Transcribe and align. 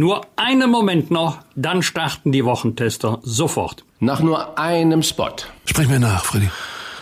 Nur 0.00 0.26
einen 0.36 0.70
Moment 0.70 1.10
noch, 1.10 1.40
dann 1.56 1.82
starten 1.82 2.32
die 2.32 2.46
Wochentester 2.46 3.18
sofort. 3.22 3.84
Nach 3.98 4.20
nur 4.20 4.58
einem 4.58 5.02
Spot. 5.02 5.36
Sprich 5.66 5.88
mir 5.88 6.00
nach, 6.00 6.24
Freddy. 6.24 6.48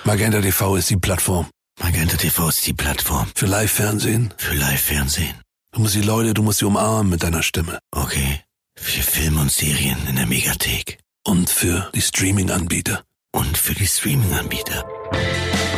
Magenta 0.03 0.41
TV 0.41 0.75
ist 0.75 0.91
die 0.91 0.97
Plattform. 0.97 1.47
Magenta 1.81 2.17
TV 2.17 2.49
ist 2.49 2.67
die 2.67 2.73
Plattform. 2.73 3.29
Für 3.37 3.47
Live-Fernsehen. 3.47 4.35
Für 4.37 4.57
Live-Fernsehen. 4.57 5.37
Du 5.73 5.83
musst 5.83 5.95
die 5.95 6.03
Leute, 6.03 6.35
du 6.35 6.43
musst 6.43 6.59
sie 6.59 6.65
umarmen 6.65 7.09
mit 7.09 7.23
deiner 7.23 7.45
Stimme. 7.45 7.79
Okay. 7.93 8.41
Für 8.77 9.03
Film 9.03 9.39
und 9.39 9.53
Serien 9.53 9.99
in 10.09 10.17
der 10.17 10.27
Megathek. 10.27 10.99
Und 11.25 11.51
für 11.51 11.89
die 11.95 12.03
Streaming-Anbieter. 12.03 13.05
Und 13.31 13.57
für 13.57 13.75
die 13.75 13.87
Streaming-Anbieter. 13.87 14.85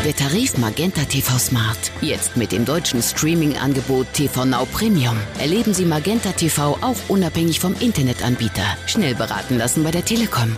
Der 0.05 0.17
Tarif 0.17 0.57
Magenta 0.57 1.03
TV 1.03 1.39
Smart. 1.39 1.93
Jetzt 2.00 2.35
mit 2.35 2.53
dem 2.53 2.64
deutschen 2.64 3.03
Streaming-Angebot 3.03 4.07
TV 4.14 4.46
Now 4.46 4.64
Premium. 4.73 5.14
Erleben 5.39 5.75
Sie 5.75 5.85
Magenta 5.85 6.32
TV 6.32 6.79
auch 6.80 6.96
unabhängig 7.09 7.61
vom 7.61 7.75
Internetanbieter. 7.79 8.64
Schnell 8.86 9.14
beraten 9.14 9.59
lassen 9.59 9.85
bei 9.85 9.90
der 9.90 10.03
Telekom. 10.03 10.57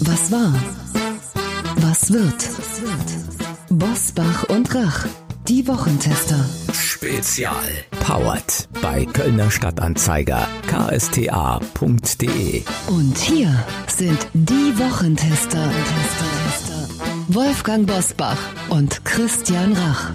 Was 0.00 0.30
war? 0.30 0.52
Was 1.76 2.12
wird? 2.12 2.50
Bosbach 3.70 4.44
und 4.50 4.74
Rach. 4.74 5.06
Die 5.48 5.66
Wochentester. 5.66 6.44
Spezial. 6.74 7.54
Powered 8.04 8.68
bei 8.82 9.06
Kölner 9.06 9.50
Stadtanzeiger 9.50 10.46
ksta.de. 10.66 12.62
Und 12.88 13.16
hier 13.16 13.64
sind 13.88 14.26
die 14.34 14.78
Wochentester. 14.78 15.70
Wolfgang 17.34 17.86
Bosbach 17.86 18.38
und 18.70 19.04
Christian 19.04 19.72
Rach. 19.74 20.10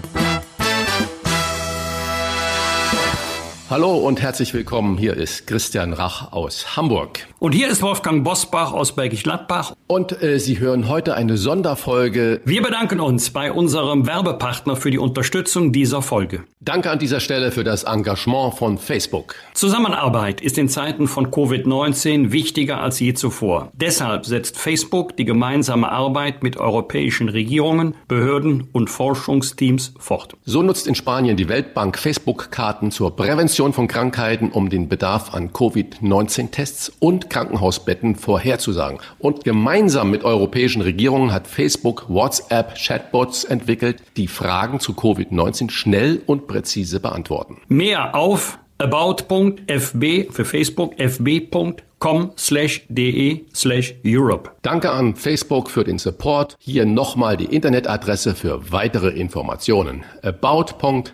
Hallo 3.68 3.96
und 3.96 4.22
herzlich 4.22 4.54
willkommen. 4.54 4.96
Hier 4.96 5.14
ist 5.14 5.48
Christian 5.48 5.92
Rach 5.92 6.30
aus 6.30 6.76
Hamburg. 6.76 7.26
Und 7.40 7.50
hier 7.50 7.68
ist 7.68 7.82
Wolfgang 7.82 8.22
Bosbach 8.22 8.72
aus 8.72 8.94
Bergisch 8.94 9.24
Gladbach. 9.24 9.74
Und 9.88 10.22
äh, 10.22 10.38
Sie 10.38 10.60
hören 10.60 10.88
heute 10.88 11.16
eine 11.16 11.36
Sonderfolge. 11.36 12.40
Wir 12.44 12.62
bedanken 12.62 13.00
uns 13.00 13.30
bei 13.30 13.50
unserem 13.50 14.06
Werbepartner 14.06 14.76
für 14.76 14.92
die 14.92 14.98
Unterstützung 14.98 15.72
dieser 15.72 16.00
Folge. 16.00 16.44
Danke 16.60 16.90
an 16.90 17.00
dieser 17.00 17.18
Stelle 17.18 17.50
für 17.50 17.64
das 17.64 17.82
Engagement 17.82 18.54
von 18.54 18.78
Facebook. 18.78 19.34
Zusammenarbeit 19.54 20.40
ist 20.40 20.58
in 20.58 20.68
Zeiten 20.68 21.08
von 21.08 21.32
Covid-19 21.32 22.30
wichtiger 22.30 22.80
als 22.80 23.00
je 23.00 23.14
zuvor. 23.14 23.72
Deshalb 23.74 24.26
setzt 24.26 24.58
Facebook 24.58 25.16
die 25.16 25.24
gemeinsame 25.24 25.90
Arbeit 25.90 26.44
mit 26.44 26.56
europäischen 26.56 27.28
Regierungen, 27.28 27.96
Behörden 28.06 28.68
und 28.72 28.90
Forschungsteams 28.90 29.92
fort. 29.98 30.36
So 30.44 30.62
nutzt 30.62 30.86
in 30.86 30.94
Spanien 30.94 31.36
die 31.36 31.48
Weltbank 31.48 31.98
Facebook-Karten 31.98 32.90
zur 32.92 33.14
Prävention 33.14 33.55
von 33.56 33.88
Krankheiten, 33.88 34.50
um 34.50 34.68
den 34.68 34.88
Bedarf 34.88 35.34
an 35.34 35.52
Covid-19-Tests 35.52 36.92
und 36.98 37.30
Krankenhausbetten 37.30 38.14
vorherzusagen. 38.14 38.98
Und 39.18 39.44
gemeinsam 39.44 40.10
mit 40.10 40.24
europäischen 40.24 40.82
Regierungen 40.82 41.32
hat 41.32 41.46
Facebook 41.46 42.04
WhatsApp-Chatbots 42.08 43.44
entwickelt, 43.44 44.02
die 44.16 44.28
Fragen 44.28 44.78
zu 44.78 44.92
Covid-19 44.92 45.70
schnell 45.70 46.22
und 46.26 46.46
präzise 46.46 47.00
beantworten. 47.00 47.56
Mehr 47.68 48.14
auf 48.14 48.58
about.fb 48.78 50.30
für 50.30 50.44
Facebook 50.44 51.00
fb.com 51.00 52.32
slash 52.36 52.84
de 52.88 53.46
slash 53.54 53.94
Europe. 54.04 54.50
Danke 54.62 54.90
an 54.90 55.14
Facebook 55.14 55.70
für 55.70 55.84
den 55.84 55.98
Support. 55.98 56.56
Hier 56.58 56.84
nochmal 56.84 57.38
die 57.38 57.46
Internetadresse 57.46 58.34
für 58.34 58.70
weitere 58.70 59.08
Informationen. 59.10 60.04
about.fb.com 60.22 61.06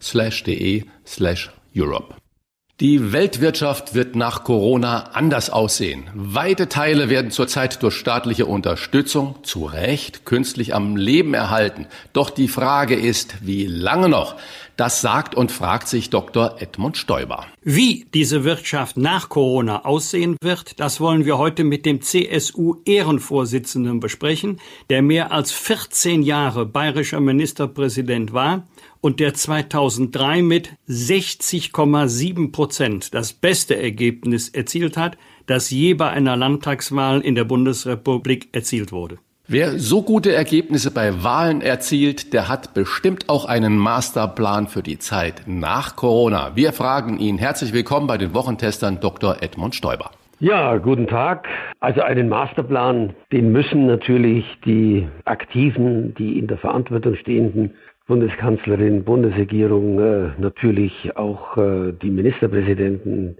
slash 0.00 0.42
de 0.44 0.84
slash 1.06 1.50
Europe. 1.76 2.14
Die 2.80 3.12
Weltwirtschaft 3.12 3.94
wird 3.94 4.14
nach 4.14 4.44
Corona 4.44 5.10
anders 5.14 5.50
aussehen. 5.50 6.04
Weite 6.14 6.68
Teile 6.68 7.10
werden 7.10 7.32
zurzeit 7.32 7.82
durch 7.82 7.94
staatliche 7.94 8.46
Unterstützung 8.46 9.34
zu 9.42 9.64
Recht 9.64 10.24
künstlich 10.24 10.76
am 10.76 10.94
Leben 10.94 11.34
erhalten. 11.34 11.88
Doch 12.12 12.30
die 12.30 12.46
Frage 12.46 12.94
ist, 12.94 13.44
wie 13.44 13.66
lange 13.66 14.08
noch? 14.08 14.36
Das 14.76 15.00
sagt 15.00 15.34
und 15.34 15.50
fragt 15.50 15.88
sich 15.88 16.08
Dr. 16.10 16.62
Edmund 16.62 16.96
Stoiber. 16.96 17.46
Wie 17.64 18.06
diese 18.14 18.44
Wirtschaft 18.44 18.96
nach 18.96 19.28
Corona 19.28 19.84
aussehen 19.84 20.36
wird, 20.40 20.78
das 20.78 21.00
wollen 21.00 21.24
wir 21.24 21.36
heute 21.36 21.64
mit 21.64 21.84
dem 21.84 22.00
CSU-Ehrenvorsitzenden 22.00 23.98
besprechen, 23.98 24.60
der 24.88 25.02
mehr 25.02 25.32
als 25.32 25.50
14 25.50 26.22
Jahre 26.22 26.64
bayerischer 26.64 27.18
Ministerpräsident 27.18 28.32
war 28.32 28.68
und 29.00 29.20
der 29.20 29.34
2003 29.34 30.42
mit 30.42 30.70
60,7 30.88 32.52
Prozent 32.52 33.14
das 33.14 33.32
beste 33.32 33.76
Ergebnis 33.80 34.48
erzielt 34.48 34.96
hat, 34.96 35.16
das 35.46 35.70
je 35.70 35.94
bei 35.94 36.10
einer 36.10 36.36
Landtagswahl 36.36 37.20
in 37.20 37.34
der 37.34 37.44
Bundesrepublik 37.44 38.48
erzielt 38.52 38.92
wurde. 38.92 39.18
Wer 39.50 39.78
so 39.78 40.02
gute 40.02 40.34
Ergebnisse 40.34 40.90
bei 40.90 41.24
Wahlen 41.24 41.62
erzielt, 41.62 42.34
der 42.34 42.50
hat 42.50 42.74
bestimmt 42.74 43.30
auch 43.30 43.46
einen 43.46 43.78
Masterplan 43.78 44.66
für 44.66 44.82
die 44.82 44.98
Zeit 44.98 45.44
nach 45.46 45.96
Corona. 45.96 46.54
Wir 46.54 46.74
fragen 46.74 47.18
ihn. 47.18 47.38
Herzlich 47.38 47.72
willkommen 47.72 48.06
bei 48.06 48.18
den 48.18 48.34
Wochentestern 48.34 49.00
Dr. 49.00 49.42
Edmund 49.42 49.74
Stoiber. 49.74 50.10
Ja, 50.40 50.76
guten 50.76 51.06
Tag. 51.06 51.48
Also 51.80 52.02
einen 52.02 52.28
Masterplan, 52.28 53.14
den 53.32 53.50
müssen 53.50 53.86
natürlich 53.86 54.44
die 54.64 55.08
Aktiven, 55.24 56.14
die 56.14 56.38
in 56.38 56.46
der 56.46 56.58
Verantwortung 56.58 57.16
stehenden 57.16 57.72
Bundeskanzlerin, 58.08 59.04
Bundesregierung, 59.04 60.00
äh, 60.00 60.30
natürlich 60.38 61.14
auch 61.14 61.58
äh, 61.58 61.92
die 61.92 62.08
Ministerpräsidenten 62.08 63.36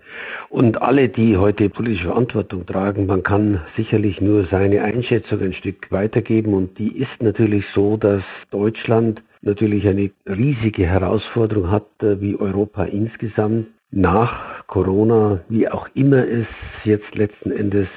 und 0.51 0.83
alle, 0.83 1.09
die 1.09 1.39
heute 1.39 1.71
politische 1.71 2.09
Verantwortung 2.09 2.67
tragen. 2.67 3.07
Man 3.07 3.23
kann 3.23 3.63
sicherlich 3.77 4.21
nur 4.21 4.45
seine 4.51 4.83
Einschätzung 4.83 5.41
ein 5.41 5.55
Stück 5.55 5.91
weitergeben 5.91 6.53
und 6.53 6.79
die 6.79 6.99
ist 6.99 7.23
natürlich 7.23 7.65
so, 7.75 7.97
dass 7.97 8.23
Deutschland 8.51 9.23
natürlich 9.41 9.89
eine 9.89 10.11
riesige 10.27 10.85
Herausforderung 10.85 11.71
hat, 11.71 11.87
äh, 12.03 12.21
wie 12.21 12.37
Europa 12.37 12.85
insgesamt 12.85 13.69
nach 13.91 14.67
Corona, 14.67 15.41
wie 15.49 15.67
auch 15.67 15.89
immer 15.95 16.29
es 16.29 16.47
jetzt 16.85 17.15
letzten 17.15 17.51
Endes 17.53 17.89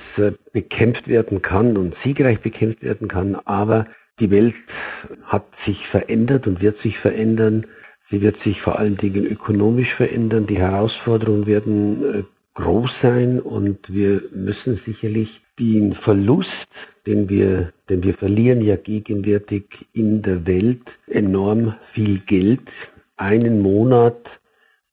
bekämpft 0.54 1.10
werden 1.10 1.42
kann 1.42 1.76
und 1.76 1.96
siegreich 2.02 2.40
bekämpft 2.40 2.82
werden 2.82 3.10
kann, 3.10 3.36
aber 3.44 3.88
die 4.22 4.32
Welt 4.32 4.56
hat 5.24 5.46
sich 5.66 5.86
verändert 5.88 6.48
und 6.48 6.62
wird 6.62 6.80
sich 6.82 6.98
verändern. 7.00 7.66
Sie 8.10 8.22
wird 8.22 8.38
sich 8.44 8.62
vor 8.62 8.80
allen 8.80 8.98
Dingen 8.98 9.26
ökonomisch 9.26 9.94
verändern. 9.96 10.48
Die 10.48 10.60
Herausforderungen 10.60 11.48
werden 11.48 12.20
äh, 12.20 12.24
groß 12.54 12.92
sein 13.02 13.40
und 13.40 13.80
wir 13.88 14.22
müssen 14.34 14.80
sicherlich 14.86 15.30
den 15.60 15.96
Verlust, 15.96 16.50
den 17.06 17.30
wir, 17.30 17.74
denn 17.90 18.04
wir 18.04 18.14
verlieren 18.14 18.62
ja 18.62 18.76
gegenwärtig 18.76 19.66
in 19.94 20.22
der 20.22 20.46
Welt 20.46 20.84
enorm 21.08 21.76
viel 21.94 22.20
Geld. 22.20 22.62
Einen 23.18 23.62
Monat 23.62 24.18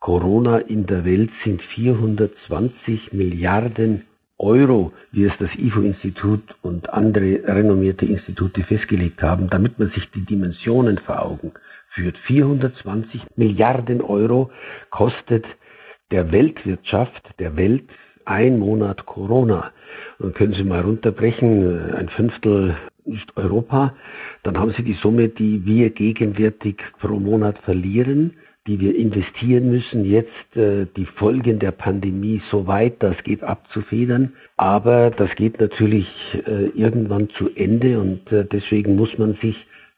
Corona 0.01 0.59
in 0.59 0.87
der 0.87 1.05
Welt 1.05 1.31
sind 1.45 1.61
420 1.61 3.13
Milliarden 3.13 4.05
Euro, 4.39 4.93
wie 5.11 5.25
es 5.25 5.33
das 5.39 5.51
IFO-Institut 5.57 6.43
und 6.63 6.91
andere 6.91 7.43
renommierte 7.45 8.07
Institute 8.07 8.63
festgelegt 8.63 9.23
haben, 9.23 9.51
damit 9.51 9.79
man 9.79 9.91
sich 9.91 10.09
die 10.13 10.25
Dimensionen 10.25 10.99
vor 10.99 11.23
Augen 11.23 11.53
führt. 11.91 12.17
420 12.19 13.23
Milliarden 13.37 14.01
Euro 14.01 14.51
kostet 14.91 15.45
der 16.11 16.31
Weltwirtschaft, 16.31 17.23
der 17.39 17.57
Welt 17.57 17.85
ein 18.25 18.59
Monat 18.59 19.07
Corona. 19.07 19.73
Und 20.19 20.35
können 20.35 20.53
Sie 20.53 20.65
mal 20.65 20.81
runterbrechen, 20.83 21.95
ein 21.95 22.09
Fünftel 22.11 22.77
ist 23.05 23.37
Europa, 23.37 23.95
dann 24.43 24.59
haben 24.59 24.73
Sie 24.77 24.83
die 24.83 24.99
Summe, 25.03 25.29
die 25.29 25.65
wir 25.65 25.91
gegenwärtig 25.91 26.77
pro 27.01 27.19
Monat 27.19 27.59
verlieren 27.59 28.35
die 28.69 28.79
wir 28.79 28.95
investieren 28.95 29.71
müssen, 29.71 30.05
jetzt 30.05 30.57
äh, 30.57 30.87
die 30.97 31.07
Folgen 31.07 31.59
der 31.59 31.73
Pandemie 31.73 32.43
so 32.51 32.67
weit 32.67 33.03
das 33.03 33.17
geht 33.25 33.43
abzufedern. 33.43 34.35
Aber 34.57 35.11
das 35.11 35.35
geht 35.37 35.59
natürlich 35.59 36.07
äh, 36.47 36.67
irgendwann 36.75 37.31
zu 37.31 37.49
Ende 37.57 37.99
und 37.99 38.31
äh, 38.31 38.45
deswegen 38.45 38.95
muss 38.95 39.17
man 39.19 39.35
sich 39.43 39.57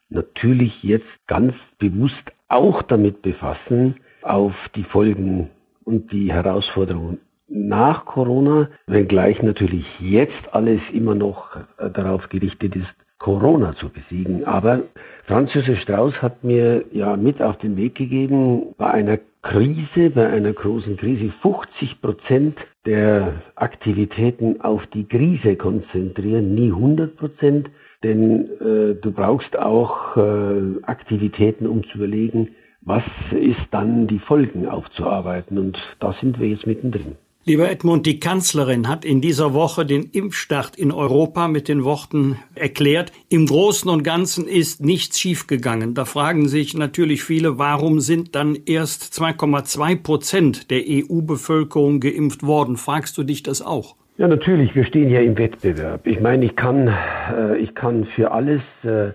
natürlich 0.08 0.82
jetzt 0.82 1.08
ganz 1.26 1.52
bewusst 1.78 2.22
auch 2.48 2.82
damit 2.82 3.22
befassen, 3.22 3.96
auf 4.22 4.54
die 4.74 4.84
Folgen 4.84 5.50
und 5.84 6.12
die 6.12 6.32
Herausforderungen 6.32 7.18
nach 7.48 8.04
Corona, 8.04 8.70
wenngleich 8.86 9.42
natürlich 9.42 9.86
jetzt 9.98 10.52
alles 10.52 10.80
immer 10.92 11.16
noch 11.16 11.56
äh, 11.78 11.90
darauf 11.90 12.28
gerichtet 12.28 12.76
ist, 12.76 12.94
Corona 13.20 13.74
zu 13.76 13.90
besiegen. 13.90 14.44
Aber 14.44 14.82
Franz 15.26 15.54
Josef 15.54 15.78
Strauß 15.80 16.20
hat 16.20 16.42
mir 16.42 16.84
ja 16.90 17.16
mit 17.16 17.40
auf 17.40 17.58
den 17.58 17.76
Weg 17.76 17.94
gegeben, 17.94 18.74
bei 18.76 18.90
einer 18.90 19.18
Krise, 19.42 20.10
bei 20.10 20.28
einer 20.28 20.52
großen 20.52 20.96
Krise 20.96 21.32
50 21.42 22.00
Prozent 22.00 22.58
der 22.86 23.42
Aktivitäten 23.54 24.60
auf 24.62 24.84
die 24.88 25.06
Krise 25.06 25.56
konzentrieren, 25.56 26.54
nie 26.54 26.70
100 26.70 27.16
Prozent, 27.16 27.70
denn 28.02 28.46
äh, 28.60 28.94
du 28.94 29.12
brauchst 29.12 29.56
auch 29.58 30.16
äh, 30.16 30.82
Aktivitäten, 30.82 31.66
um 31.66 31.84
zu 31.84 31.98
überlegen, 31.98 32.48
was 32.80 33.04
ist 33.32 33.60
dann 33.70 34.06
die 34.06 34.18
Folgen 34.18 34.66
aufzuarbeiten. 34.66 35.58
Und 35.58 35.78
da 36.00 36.14
sind 36.14 36.40
wir 36.40 36.48
jetzt 36.48 36.66
mittendrin. 36.66 37.16
Lieber 37.46 37.70
Edmund, 37.70 38.04
die 38.04 38.20
Kanzlerin 38.20 38.86
hat 38.86 39.06
in 39.06 39.22
dieser 39.22 39.54
Woche 39.54 39.86
den 39.86 40.04
Impfstart 40.04 40.76
in 40.76 40.92
Europa 40.92 41.48
mit 41.48 41.68
den 41.68 41.84
Worten 41.84 42.36
erklärt, 42.54 43.12
im 43.30 43.46
Großen 43.46 43.90
und 43.90 44.02
Ganzen 44.02 44.46
ist 44.46 44.84
nichts 44.84 45.18
schiefgegangen. 45.18 45.94
Da 45.94 46.04
fragen 46.04 46.48
sich 46.48 46.76
natürlich 46.76 47.24
viele, 47.24 47.58
warum 47.58 48.00
sind 48.00 48.34
dann 48.34 48.58
erst 48.66 49.04
2,2 49.18 50.02
Prozent 50.02 50.70
der 50.70 50.82
EU-Bevölkerung 50.86 52.00
geimpft 52.00 52.42
worden? 52.42 52.76
Fragst 52.76 53.16
du 53.16 53.22
dich 53.22 53.42
das 53.42 53.62
auch? 53.62 53.96
Ja, 54.18 54.28
natürlich. 54.28 54.74
Wir 54.74 54.84
stehen 54.84 55.08
ja 55.08 55.20
im 55.20 55.38
Wettbewerb. 55.38 56.06
Ich 56.06 56.20
meine, 56.20 56.44
ich 56.44 56.56
kann, 56.56 56.88
äh, 56.88 57.56
ich 57.56 57.74
kann 57.74 58.04
für 58.14 58.32
alles 58.32 58.60
äh, 58.82 59.12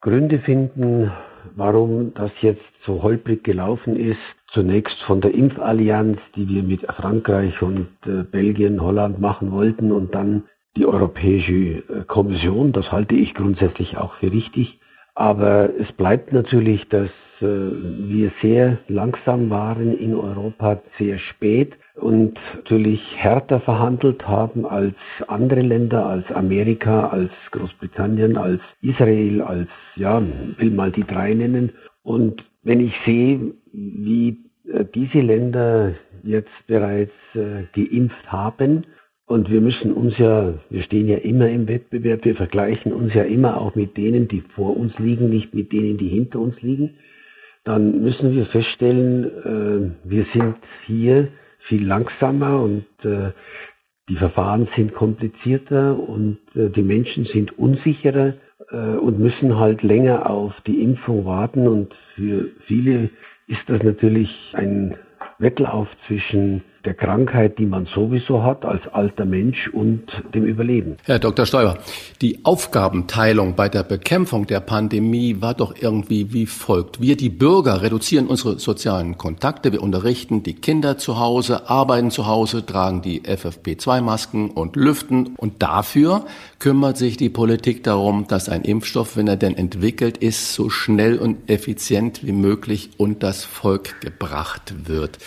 Gründe 0.00 0.38
finden, 0.38 1.10
warum 1.56 2.14
das 2.14 2.30
jetzt 2.40 2.62
so 2.86 3.02
holprig 3.02 3.42
gelaufen 3.42 3.96
ist. 3.96 4.37
Zunächst 4.52 5.00
von 5.02 5.20
der 5.20 5.34
Impfallianz, 5.34 6.18
die 6.34 6.48
wir 6.48 6.62
mit 6.62 6.80
Frankreich 6.80 7.60
und 7.60 7.88
äh, 8.06 8.22
Belgien, 8.22 8.80
Holland 8.80 9.20
machen 9.20 9.52
wollten 9.52 9.92
und 9.92 10.14
dann 10.14 10.44
die 10.76 10.86
Europäische 10.86 11.52
äh, 11.52 12.04
Kommission. 12.06 12.72
Das 12.72 12.90
halte 12.90 13.14
ich 13.14 13.34
grundsätzlich 13.34 13.98
auch 13.98 14.14
für 14.14 14.32
richtig. 14.32 14.80
Aber 15.14 15.68
es 15.78 15.90
bleibt 15.92 16.32
natürlich, 16.32 16.88
dass 16.88 17.10
äh, 17.40 17.44
wir 17.44 18.30
sehr 18.40 18.78
langsam 18.88 19.50
waren 19.50 19.98
in 19.98 20.14
Europa, 20.14 20.80
sehr 20.96 21.18
spät 21.18 21.74
und 21.96 22.38
natürlich 22.54 23.00
härter 23.16 23.60
verhandelt 23.60 24.26
haben 24.26 24.64
als 24.64 24.94
andere 25.26 25.62
Länder, 25.62 26.06
als 26.06 26.30
Amerika, 26.30 27.08
als 27.08 27.30
Großbritannien, 27.50 28.36
als 28.36 28.60
Israel, 28.80 29.42
als, 29.42 29.68
ja, 29.96 30.22
will 30.56 30.70
mal 30.70 30.92
die 30.92 31.04
drei 31.04 31.34
nennen. 31.34 31.72
Und 32.02 32.44
wenn 32.62 32.80
ich 32.80 32.94
sehe, 33.04 33.54
wie 33.72 34.38
äh, 34.72 34.84
diese 34.94 35.20
Länder 35.20 35.94
jetzt 36.22 36.50
bereits 36.66 37.12
äh, 37.34 37.64
geimpft 37.74 38.30
haben, 38.30 38.84
und 39.26 39.50
wir 39.50 39.60
müssen 39.60 39.92
uns 39.92 40.16
ja, 40.16 40.54
wir 40.70 40.82
stehen 40.84 41.06
ja 41.06 41.18
immer 41.18 41.50
im 41.50 41.68
Wettbewerb, 41.68 42.24
wir 42.24 42.34
vergleichen 42.34 42.94
uns 42.94 43.12
ja 43.12 43.24
immer 43.24 43.60
auch 43.60 43.74
mit 43.74 43.98
denen, 43.98 44.26
die 44.26 44.40
vor 44.54 44.74
uns 44.74 44.98
liegen, 44.98 45.28
nicht 45.28 45.52
mit 45.52 45.70
denen, 45.70 45.98
die 45.98 46.08
hinter 46.08 46.38
uns 46.38 46.58
liegen, 46.62 46.94
dann 47.64 48.00
müssen 48.02 48.34
wir 48.34 48.46
feststellen, 48.46 49.24
äh, 49.24 50.08
wir 50.08 50.24
sind 50.32 50.56
hier 50.86 51.28
viel 51.68 51.86
langsamer 51.86 52.62
und 52.62 52.86
die 53.02 54.16
Verfahren 54.16 54.68
sind 54.74 54.94
komplizierter 54.94 55.98
und 55.98 56.38
die 56.54 56.82
Menschen 56.82 57.26
sind 57.26 57.58
unsicherer 57.58 58.34
und 58.70 59.18
müssen 59.18 59.56
halt 59.56 59.82
länger 59.82 60.28
auf 60.28 60.52
die 60.66 60.82
Impfung 60.82 61.24
warten. 61.24 61.66
Und 61.66 61.94
für 62.14 62.50
viele 62.66 63.10
ist 63.46 63.62
das 63.66 63.82
natürlich 63.82 64.30
ein 64.54 64.94
Wettlauf 65.38 65.88
zwischen 66.06 66.62
der 66.84 66.94
Krankheit, 66.94 67.58
die 67.58 67.66
man 67.66 67.86
sowieso 67.86 68.42
hat 68.42 68.64
als 68.64 68.80
alter 68.92 69.24
Mensch 69.24 69.68
und 69.72 70.04
dem 70.34 70.44
Überleben. 70.44 70.96
Herr 71.04 71.18
Dr. 71.18 71.44
Stoiber, 71.44 71.78
die 72.22 72.44
Aufgabenteilung 72.44 73.56
bei 73.56 73.68
der 73.68 73.82
Bekämpfung 73.82 74.46
der 74.46 74.60
Pandemie 74.60 75.36
war 75.40 75.54
doch 75.54 75.74
irgendwie 75.80 76.32
wie 76.32 76.46
folgt. 76.46 77.00
Wir, 77.00 77.16
die 77.16 77.30
Bürger, 77.30 77.82
reduzieren 77.82 78.26
unsere 78.26 78.58
sozialen 78.58 79.18
Kontakte, 79.18 79.72
wir 79.72 79.82
unterrichten 79.82 80.42
die 80.42 80.54
Kinder 80.54 80.98
zu 80.98 81.18
Hause, 81.18 81.68
arbeiten 81.68 82.10
zu 82.10 82.26
Hause, 82.26 82.64
tragen 82.64 83.02
die 83.02 83.22
FFP2-Masken 83.22 84.50
und 84.50 84.76
lüften 84.76 85.34
und 85.36 85.62
dafür 85.62 86.24
kümmert 86.58 86.96
sich 86.96 87.16
die 87.16 87.28
Politik 87.28 87.84
darum, 87.84 88.26
dass 88.28 88.48
ein 88.48 88.62
Impfstoff, 88.62 89.16
wenn 89.16 89.28
er 89.28 89.36
denn 89.36 89.56
entwickelt 89.56 90.18
ist, 90.18 90.54
so 90.54 90.70
schnell 90.70 91.18
und 91.18 91.50
effizient 91.50 92.26
wie 92.26 92.32
möglich 92.32 92.90
und 92.96 93.22
das 93.22 93.44
Volk 93.44 94.00
gebracht 94.00 94.88
wird. 94.88 95.18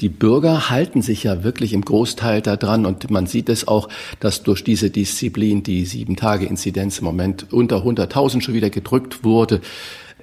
Die 0.00 0.08
Bürger 0.08 0.70
halten 0.70 1.02
sich 1.04 1.24
ja 1.24 1.44
wirklich 1.44 1.72
im 1.72 1.84
Großteil 1.84 2.42
daran 2.42 2.86
und 2.86 3.10
man 3.10 3.26
sieht 3.26 3.48
es 3.48 3.68
auch, 3.68 3.88
dass 4.20 4.42
durch 4.42 4.64
diese 4.64 4.90
Disziplin 4.90 5.62
die 5.62 5.84
sieben 5.84 6.16
Tage 6.16 6.46
Inzidenz 6.46 6.98
im 6.98 7.04
Moment 7.04 7.52
unter 7.52 7.84
100.000 7.84 8.40
schon 8.40 8.54
wieder 8.54 8.70
gedrückt 8.70 9.24
wurde. 9.24 9.60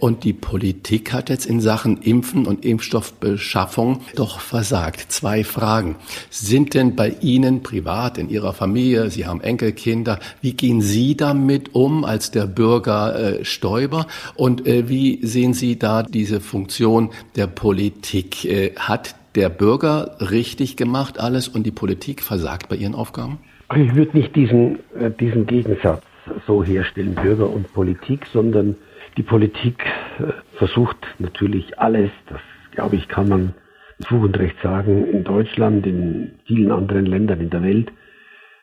Und 0.01 0.23
die 0.23 0.33
Politik 0.33 1.13
hat 1.13 1.29
jetzt 1.29 1.45
in 1.45 1.61
Sachen 1.61 2.01
Impfen 2.01 2.47
und 2.47 2.65
Impfstoffbeschaffung 2.65 4.01
doch 4.15 4.39
versagt. 4.39 5.11
Zwei 5.11 5.43
Fragen. 5.43 5.95
Sind 6.31 6.73
denn 6.73 6.95
bei 6.95 7.15
Ihnen 7.21 7.61
privat, 7.61 8.17
in 8.17 8.27
Ihrer 8.27 8.53
Familie, 8.53 9.11
Sie 9.11 9.27
haben 9.27 9.41
Enkelkinder, 9.41 10.17
wie 10.41 10.53
gehen 10.53 10.81
Sie 10.81 11.15
damit 11.15 11.75
um 11.75 12.03
als 12.03 12.31
der 12.31 12.47
Bürger 12.47 13.41
äh, 13.41 13.45
Stoiber? 13.45 14.07
Und 14.33 14.65
äh, 14.65 14.89
wie 14.89 15.19
sehen 15.21 15.53
Sie 15.53 15.77
da 15.77 16.01
diese 16.01 16.41
Funktion 16.41 17.11
der 17.35 17.45
Politik? 17.45 18.43
Äh, 18.45 18.73
hat 18.77 19.13
der 19.35 19.49
Bürger 19.49 20.17
richtig 20.19 20.77
gemacht 20.77 21.19
alles 21.19 21.47
und 21.47 21.65
die 21.65 21.71
Politik 21.71 22.21
versagt 22.21 22.69
bei 22.69 22.75
ihren 22.75 22.95
Aufgaben? 22.95 23.39
Ich 23.75 23.95
würde 23.95 24.17
nicht 24.17 24.35
diesen, 24.35 24.79
äh, 24.95 25.11
diesen 25.11 25.45
Gegensatz 25.45 26.03
so 26.45 26.63
herstellen, 26.63 27.15
Bürger 27.15 27.49
und 27.49 27.73
Politik, 27.73 28.25
sondern 28.33 28.75
die 29.17 29.23
Politik 29.23 29.83
äh, 30.19 30.33
versucht 30.57 30.97
natürlich 31.19 31.79
alles, 31.79 32.11
das 32.27 32.41
glaube 32.71 32.95
ich, 32.95 33.07
kann 33.07 33.29
man 33.29 33.53
mit 33.97 34.07
Fug 34.07 34.23
und 34.23 34.37
Recht 34.39 34.55
sagen, 34.61 35.05
in 35.07 35.23
Deutschland, 35.23 35.85
in 35.85 36.39
vielen 36.45 36.71
anderen 36.71 37.05
Ländern 37.05 37.39
in 37.39 37.49
der 37.49 37.63
Welt, 37.63 37.91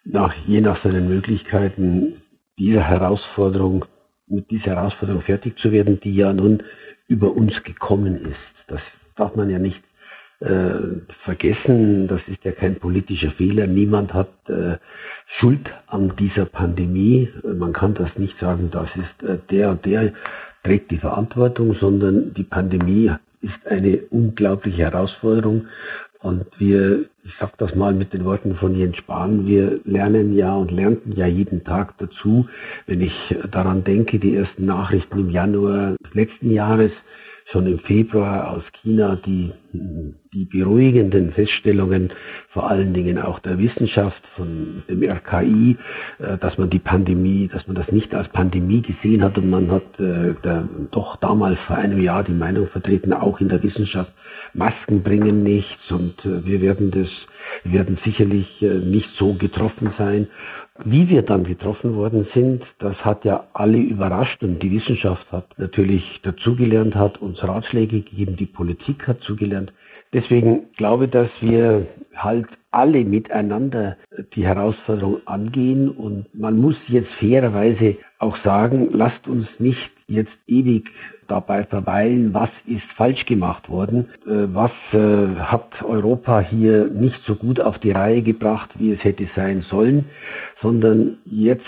nach, 0.05 0.35
je 0.47 0.61
nach 0.61 0.83
seinen 0.83 1.09
Möglichkeiten 1.09 2.23
dieser 2.59 2.83
Herausforderung, 2.83 3.85
mit 4.27 4.51
dieser 4.51 4.77
Herausforderung 4.77 5.23
fertig 5.23 5.59
zu 5.59 5.73
werden, 5.73 6.01
die 6.01 6.15
ja 6.15 6.33
nun 6.33 6.63
über 7.07 7.33
uns 7.33 7.63
gekommen 7.63 8.27
ist. 8.27 8.67
Das 8.69 8.81
darf 9.17 9.37
man 9.37 9.49
ja 9.49 9.59
nicht 9.59 9.81
äh, 10.41 11.01
vergessen, 11.25 12.07
das 12.07 12.21
ist 12.29 12.45
ja 12.45 12.53
kein 12.53 12.77
politischer 12.77 13.33
Fehler. 13.33 13.67
Niemand 13.67 14.15
hat 14.15 14.31
äh, 14.49 14.77
Schuld 15.39 15.69
an 15.89 16.13
dieser 16.19 16.45
Pandemie. 16.45 17.29
Man 17.43 17.73
kann 17.73 17.95
das 17.95 18.17
nicht 18.17 18.39
sagen, 18.39 18.71
das 18.71 18.89
ist 18.95 19.29
äh, 19.29 19.39
der 19.51 19.71
und 19.71 19.85
der 19.85 20.13
trägt 20.63 20.91
die 20.91 20.99
Verantwortung, 20.99 21.75
sondern 21.75 22.35
die 22.35 22.45
Pandemie 22.45 23.11
ist 23.41 23.67
eine 23.67 23.99
unglaubliche 24.11 24.83
Herausforderung. 24.83 25.67
Und 26.21 26.47
wir, 26.59 27.07
ich 27.25 27.35
sage 27.39 27.53
das 27.59 27.75
mal 27.77 27.95
mit 27.95 28.13
den 28.13 28.25
Worten 28.25 28.57
von 28.57 28.77
Jens 28.77 28.97
Spahn, 28.97 29.47
wir 29.47 29.81
lernen 29.85 30.35
ja 30.35 30.55
und 30.55 30.73
lernten 30.73 31.13
ja 31.13 31.27
jeden 31.27 31.63
Tag 31.63 31.97
dazu. 31.99 32.49
Wenn 32.87 33.01
ich 33.01 33.37
daran 33.53 33.85
denke, 33.85 34.19
die 34.19 34.35
ersten 34.35 34.67
Nachrichten 34.67 35.19
im 35.19 35.31
Januar 35.31 35.95
letzten 36.13 36.51
Jahres, 36.51 36.91
schon 37.53 37.67
im 37.67 37.79
Februar 37.81 38.51
aus 38.51 38.65
China 38.83 39.17
die, 39.25 39.53
die 40.33 40.45
beruhigenden 40.45 41.33
Feststellungen, 41.33 42.13
vor 42.51 42.71
allen 42.71 42.93
Dingen 42.93 43.19
auch 43.19 43.39
der 43.41 43.59
Wissenschaft 43.59 44.23
von 44.37 44.83
dem 44.89 45.03
RKI, 45.03 45.77
äh, 46.19 46.39
dass 46.39 46.59
man 46.59 46.71
die 46.71 46.79
Pandemie, 46.79 47.49
dass 47.53 47.67
man 47.67 47.77
das 47.77 47.91
nicht 47.91 48.15
als 48.15 48.29
Pandemie 48.29 48.83
gesehen 48.83 49.23
hat 49.23 49.39
und 49.39 49.51
man 49.51 49.71
hat 49.71 50.01
äh, 50.01 50.35
doch 50.91 51.17
damals 51.17 51.59
vor 51.67 51.77
einem 51.77 52.01
Jahr 52.01 52.25
die 52.25 52.33
Meinung 52.33 52.69
vertreten, 52.69 53.13
auch 53.13 53.41
in 53.41 53.49
der 53.49 53.63
Wissenschaft, 53.63 54.13
Masken 54.55 55.03
bringen 55.03 55.43
nichts 55.43 55.91
und 55.91 56.25
äh, 56.25 56.45
wir 56.45 56.61
werden 56.61 56.91
das, 56.91 57.09
werden 57.65 57.99
sicherlich 58.05 58.49
nicht 58.61 59.09
so 59.17 59.35
getroffen 59.35 59.93
sein. 59.99 60.29
Wie 60.85 61.09
wir 61.09 61.23
dann 61.23 61.43
getroffen 61.43 61.97
worden 61.97 62.29
sind, 62.35 62.63
das 62.79 62.97
hat 63.05 63.25
ja 63.25 63.49
alle 63.53 63.79
überrascht 63.79 64.43
und 64.45 64.63
die 64.63 64.71
Wissenschaft 64.71 65.27
hat 65.33 65.59
natürlich 65.59 66.21
dazugelernt, 66.23 66.95
hat 66.95 67.21
uns 67.21 67.43
Ratschläge 67.43 68.03
gegeben, 68.03 68.37
die 68.37 68.47
Politik 68.47 69.09
hat 69.09 69.21
zugelernt. 69.23 69.73
Deswegen 70.13 70.73
glaube 70.77 71.07
ich, 71.07 71.11
dass 71.11 71.31
wir 71.41 71.87
halt 72.15 72.47
alle 72.71 73.05
miteinander 73.05 73.97
die 74.35 74.45
Herausforderung 74.45 75.27
angehen 75.27 75.89
und 75.89 76.27
man 76.35 76.59
muss 76.59 76.77
jetzt 76.89 77.13
fairerweise 77.15 77.97
auch 78.19 78.37
sagen, 78.39 78.91
lasst 78.93 79.27
uns 79.27 79.47
nicht 79.59 79.91
jetzt 80.07 80.33
ewig 80.47 80.89
dabei 81.29 81.65
verweilen, 81.65 82.33
was 82.33 82.51
ist 82.67 82.85
falsch 82.97 83.27
gemacht 83.27 83.69
worden, 83.69 84.09
äh, 84.27 84.47
was 84.53 84.71
äh, 84.93 85.37
hat 85.37 85.83
Europa 85.83 86.41
hier 86.41 86.87
nicht 86.87 87.21
so 87.27 87.37
gut 87.37 87.61
auf 87.61 87.79
die 87.79 87.91
Reihe 87.91 88.23
gebracht, 88.23 88.71
wie 88.79 88.93
es 88.93 89.05
hätte 89.05 89.29
sein 89.37 89.63
sollen, 89.63 90.07
sondern 90.63 91.19
jetzt 91.27 91.65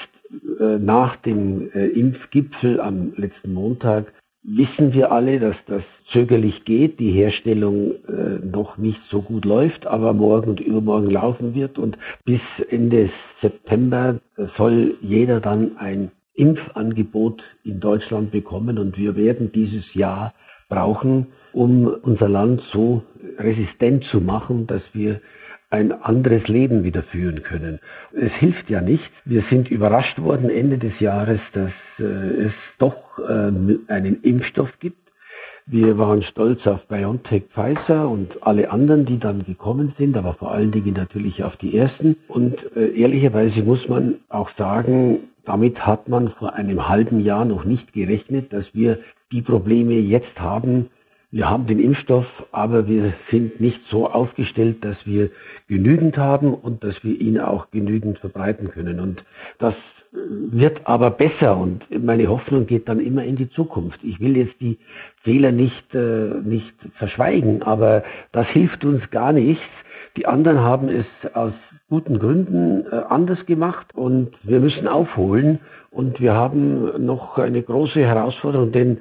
äh, 0.59 0.78
nach 0.78 1.16
dem 1.16 1.70
Impfgipfel 1.70 2.80
am 2.80 3.12
letzten 3.16 3.52
Montag 3.52 4.12
wissen 4.42 4.92
wir 4.92 5.12
alle, 5.12 5.38
dass 5.38 5.56
das 5.66 5.82
zögerlich 6.12 6.64
geht, 6.64 6.99
die 6.99 7.12
Herstellung 7.12 7.92
äh, 8.09 8.44
noch 8.44 8.78
nicht 8.78 9.00
so 9.11 9.23
gut 9.23 9.44
läuft, 9.44 9.87
aber 9.87 10.12
morgen 10.12 10.50
und 10.50 10.61
übermorgen 10.61 11.11
laufen 11.11 11.54
wird. 11.54 11.78
Und 11.78 11.99
bis 12.25 12.40
Ende 12.68 13.11
September 13.42 14.20
soll 14.56 14.97
jeder 15.00 15.40
dann 15.40 15.76
ein 15.76 16.11
Impfangebot 16.35 17.42
in 17.64 17.80
Deutschland 17.80 18.30
bekommen. 18.30 18.78
Und 18.78 18.97
wir 18.97 19.14
werden 19.16 19.52
dieses 19.52 19.92
Jahr 19.94 20.35
brauchen, 20.68 21.26
um 21.52 21.87
unser 21.87 22.28
Land 22.28 22.62
so 22.73 23.02
resistent 23.38 24.04
zu 24.04 24.20
machen, 24.20 24.66
dass 24.66 24.82
wir 24.92 25.20
ein 25.71 25.93
anderes 25.93 26.47
Leben 26.49 26.85
wieder 26.85 27.03
führen 27.05 27.43
können. 27.43 27.79
Es 28.12 28.33
hilft 28.35 28.69
ja 28.69 28.81
nicht. 28.81 29.11
Wir 29.25 29.43
sind 29.50 29.71
überrascht 29.71 30.21
worden 30.21 30.50
Ende 30.50 30.79
des 30.79 30.99
Jahres, 31.00 31.41
dass 31.53 31.73
äh, 31.99 32.03
es 32.03 32.53
doch 32.79 33.19
äh, 33.19 33.23
einen 33.93 34.21
Impfstoff 34.23 34.71
gibt, 34.81 34.99
Wir 35.73 35.99
waren 35.99 36.23
stolz 36.23 36.67
auf 36.67 36.85
BioNTech, 36.89 37.45
Pfizer 37.55 38.09
und 38.09 38.43
alle 38.43 38.73
anderen, 38.73 39.07
die 39.07 39.21
dann 39.21 39.45
gekommen 39.45 39.95
sind, 39.99 40.17
aber 40.17 40.35
vor 40.35 40.50
allen 40.50 40.73
Dingen 40.73 40.95
natürlich 40.95 41.45
auf 41.45 41.57
die 41.59 41.77
ersten. 41.77 42.17
Und 42.27 42.57
äh, 42.75 42.89
ehrlicherweise 42.99 43.62
muss 43.62 43.89
man 43.89 44.17
auch 44.31 44.50
sagen, 44.59 45.21
damit 45.45 45.87
hat 45.87 46.09
man 46.09 46.31
vor 46.41 46.55
einem 46.55 46.89
halben 46.89 47.21
Jahr 47.21 47.45
noch 47.45 47.65
nicht 47.65 47.93
gerechnet, 47.93 48.53
dass 48.53 48.65
wir 48.75 48.99
die 49.31 49.43
Probleme 49.43 49.95
jetzt 49.95 50.41
haben. 50.41 50.91
Wir 51.33 51.49
haben 51.49 51.67
den 51.67 51.79
Impfstoff, 51.79 52.27
aber 52.51 52.89
wir 52.89 53.15
sind 53.31 53.61
nicht 53.61 53.81
so 53.89 54.09
aufgestellt, 54.09 54.85
dass 54.85 54.97
wir 55.07 55.31
genügend 55.69 56.19
haben 56.19 56.53
und 56.53 56.83
dass 56.83 57.05
wir 57.05 57.21
ihn 57.21 57.39
auch 57.39 57.71
genügend 57.71 58.19
verbreiten 58.19 58.71
können. 58.71 58.99
Und 58.99 59.25
das 59.59 59.75
wird 60.13 60.87
aber 60.89 61.11
besser 61.11 61.57
und 61.57 61.85
meine 62.05 62.27
Hoffnung 62.27 62.67
geht 62.67 62.89
dann 62.89 62.99
immer 62.99 63.25
in 63.25 63.37
die 63.37 63.49
Zukunft. 63.51 64.01
Ich 64.03 64.19
will 64.19 64.37
jetzt 64.37 64.61
die 64.61 64.79
Fehler 65.23 65.53
nicht, 65.53 65.95
äh, 65.95 66.35
nicht 66.43 66.75
verschweigen, 66.99 67.63
aber 67.63 68.03
das 68.33 68.49
hilft 68.49 68.85
uns 68.85 69.09
gar 69.11 69.33
nichts. 69.33 69.63
Die 70.17 70.27
anderen 70.27 70.59
haben 70.59 70.89
es 70.89 71.07
aus 71.35 71.53
guten 71.89 72.19
Gründen 72.19 72.87
äh, 72.91 72.97
anders 73.09 73.47
gemacht 73.47 73.95
und 73.95 74.31
wir 74.43 74.59
müssen 74.59 74.89
aufholen 74.89 75.61
und 75.93 76.21
wir 76.21 76.35
haben 76.35 77.05
noch 77.05 77.39
eine 77.39 77.63
große 77.63 78.01
Herausforderung, 78.01 78.73
denn 78.73 78.99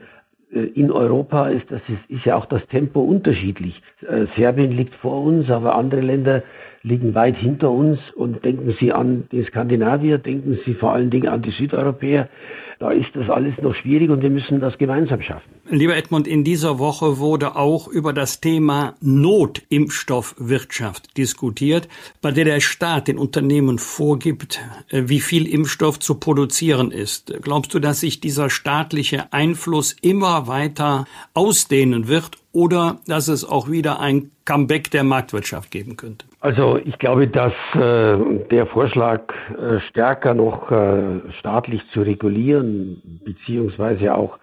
in 0.51 0.91
Europa 0.91 1.49
ist, 1.49 1.69
das 1.69 1.81
ist, 1.87 2.09
ist 2.09 2.25
ja 2.25 2.35
auch 2.35 2.45
das 2.45 2.65
Tempo 2.67 3.01
unterschiedlich. 3.01 3.81
Äh, 4.01 4.25
Serbien 4.35 4.71
liegt 4.71 4.95
vor 4.95 5.23
uns, 5.23 5.49
aber 5.49 5.75
andere 5.75 6.01
Länder 6.01 6.43
liegen 6.83 7.15
weit 7.15 7.37
hinter 7.37 7.71
uns 7.71 7.99
und 8.15 8.43
denken 8.45 8.75
Sie 8.79 8.91
an 8.91 9.27
die 9.31 9.43
Skandinavier, 9.43 10.17
denken 10.17 10.59
Sie 10.65 10.73
vor 10.73 10.93
allen 10.93 11.09
Dingen 11.09 11.27
an 11.27 11.41
die 11.41 11.51
Südeuropäer. 11.51 12.29
Da 12.79 12.91
ist 12.91 13.09
das 13.13 13.29
alles 13.29 13.55
noch 13.61 13.75
schwierig 13.75 14.09
und 14.09 14.21
wir 14.21 14.29
müssen 14.29 14.61
das 14.61 14.77
gemeinsam 14.77 15.21
schaffen. 15.21 15.49
Lieber 15.69 15.97
Edmund, 15.97 16.27
in 16.27 16.45
dieser 16.45 16.79
Woche 16.79 17.17
wurde 17.17 17.57
auch 17.57 17.89
über 17.89 18.13
das 18.13 18.39
Thema 18.39 18.95
Notimpfstoffwirtschaft 19.01 21.17
diskutiert, 21.17 21.89
bei 22.21 22.31
der 22.31 22.45
der 22.45 22.61
Staat 22.61 23.09
den 23.09 23.17
Unternehmen 23.17 23.79
vorgibt, 23.79 24.61
äh, 24.89 25.03
wie 25.07 25.19
viel 25.19 25.45
Impfstoff 25.45 25.99
zu 25.99 26.15
produzieren 26.15 26.91
ist. 26.91 27.33
Glaubst 27.41 27.73
du, 27.73 27.79
dass 27.79 27.99
sich 27.99 28.21
dieser 28.21 28.49
staatliche 28.49 29.33
Einfluss 29.33 29.93
immer 30.01 30.47
weiter 30.47 31.05
ausdehnen 31.33 32.07
wird 32.07 32.37
oder 32.51 32.97
dass 33.07 33.27
es 33.27 33.47
auch 33.47 33.69
wieder 33.69 33.99
ein 33.99 34.31
Comeback 34.45 34.89
der 34.91 35.03
Marktwirtschaft 35.03 35.71
geben 35.71 35.97
könnte? 35.97 36.25
Also 36.39 36.77
ich 36.77 36.97
glaube, 36.97 37.27
dass 37.27 37.53
äh, 37.73 38.17
der 38.49 38.65
Vorschlag 38.67 39.21
äh, 39.49 39.79
stärker 39.89 40.33
noch 40.33 40.71
äh, 40.71 41.19
staatlich 41.39 41.81
zu 41.93 42.01
regulieren, 42.01 43.21
beziehungsweise 43.23 44.15
auch 44.15 44.39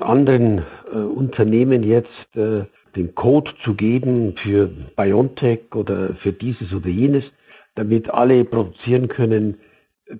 anderen 0.00 0.58
äh, 0.92 0.96
Unternehmen 0.96 1.82
jetzt 1.82 2.36
äh, 2.36 2.64
den 2.94 3.14
Code 3.14 3.50
zu 3.64 3.74
geben 3.74 4.34
für 4.42 4.66
BioNTech 4.96 5.74
oder 5.74 6.14
für 6.16 6.32
dieses 6.32 6.72
oder 6.72 6.88
jenes, 6.88 7.24
damit 7.74 8.10
alle 8.10 8.44
produzieren 8.44 9.08
können, 9.08 9.58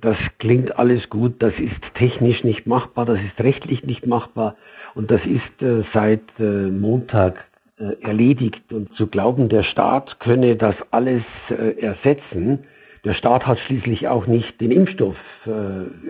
das 0.01 0.17
klingt 0.39 0.79
alles 0.79 1.09
gut, 1.11 1.43
das 1.43 1.53
ist 1.59 1.95
technisch 1.95 2.45
nicht 2.45 2.67
machbar, 2.67 3.05
das 3.05 3.19
ist 3.21 3.39
rechtlich 3.41 3.85
nicht 3.85 4.07
machbar 4.07 4.57
und 4.95 5.11
das 5.11 5.21
ist 5.25 5.63
äh, 5.63 5.83
seit 5.93 6.23
äh, 6.39 6.43
Montag 6.43 7.45
äh, 7.79 8.01
erledigt. 8.03 8.73
Und 8.73 8.95
zu 8.95 9.07
glauben, 9.07 9.49
der 9.49 9.63
Staat 9.63 10.21
könne 10.21 10.57
das 10.57 10.75
alles 10.91 11.23
ersetzen, 11.49 12.65
der 13.05 13.15
Staat 13.15 13.47
hat 13.47 13.59
schließlich 13.59 14.07
auch 14.07 14.29
nicht 14.29 14.61
den 14.61 14.71
Impfstoff 14.71 15.17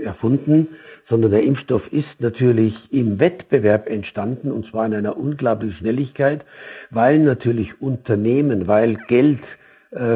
erfunden, 0.05 0.69
sondern 1.09 1.31
der 1.31 1.43
Impfstoff 1.43 1.91
ist 1.91 2.21
natürlich 2.21 2.75
im 2.91 3.19
Wettbewerb 3.19 3.89
entstanden 3.89 4.53
und 4.53 4.67
zwar 4.67 4.85
in 4.85 4.93
einer 4.93 5.17
unglaublichen 5.17 5.79
Schnelligkeit, 5.79 6.45
weil 6.91 7.19
natürlich 7.21 7.81
Unternehmen, 7.81 8.67
weil 8.67 8.97
Geld 9.09 9.41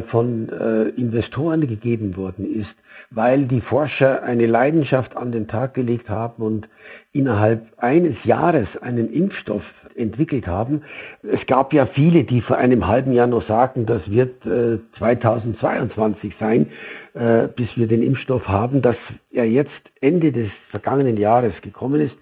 von 0.09 0.51
Investoren 0.99 1.67
gegeben 1.67 2.15
worden 2.19 2.61
ist, 2.61 2.75
weil 3.11 3.47
die 3.47 3.63
Forscher 3.63 4.23
eine 4.23 4.47
Leidenschaft 4.47 5.17
an 5.17 5.33
den 5.33 5.49
Tag 5.49 5.73
gelegt 5.73 6.11
haben 6.11 6.43
und 6.43 6.69
innerhalb 7.17 7.67
eines 7.79 8.17
Jahres 8.25 8.69
einen 8.81 9.13
Impfstoff 9.13 9.63
entwickelt 9.95 10.47
haben. 10.47 10.83
Es 11.23 11.45
gab 11.47 11.73
ja 11.73 11.87
viele, 11.87 12.25
die 12.25 12.43
vor 12.43 12.59
einem 12.59 12.87
halben 12.87 13.13
Jahr 13.13 13.27
noch 13.27 13.47
sagten, 13.47 13.87
das 13.87 14.09
wird 14.11 14.45
äh, 14.45 14.79
2022 14.99 16.35
sein, 16.39 16.67
äh, 17.15 17.49
bis 17.49 17.69
wir 17.77 17.87
den 17.87 18.03
Impfstoff 18.03 18.47
haben. 18.47 18.83
Dass 18.83 18.97
er 19.33 19.47
jetzt 19.47 19.71
Ende 20.01 20.33
des 20.33 20.51
vergangenen 20.71 21.17
Jahres 21.17 21.55
gekommen 21.63 22.01
ist, 22.01 22.17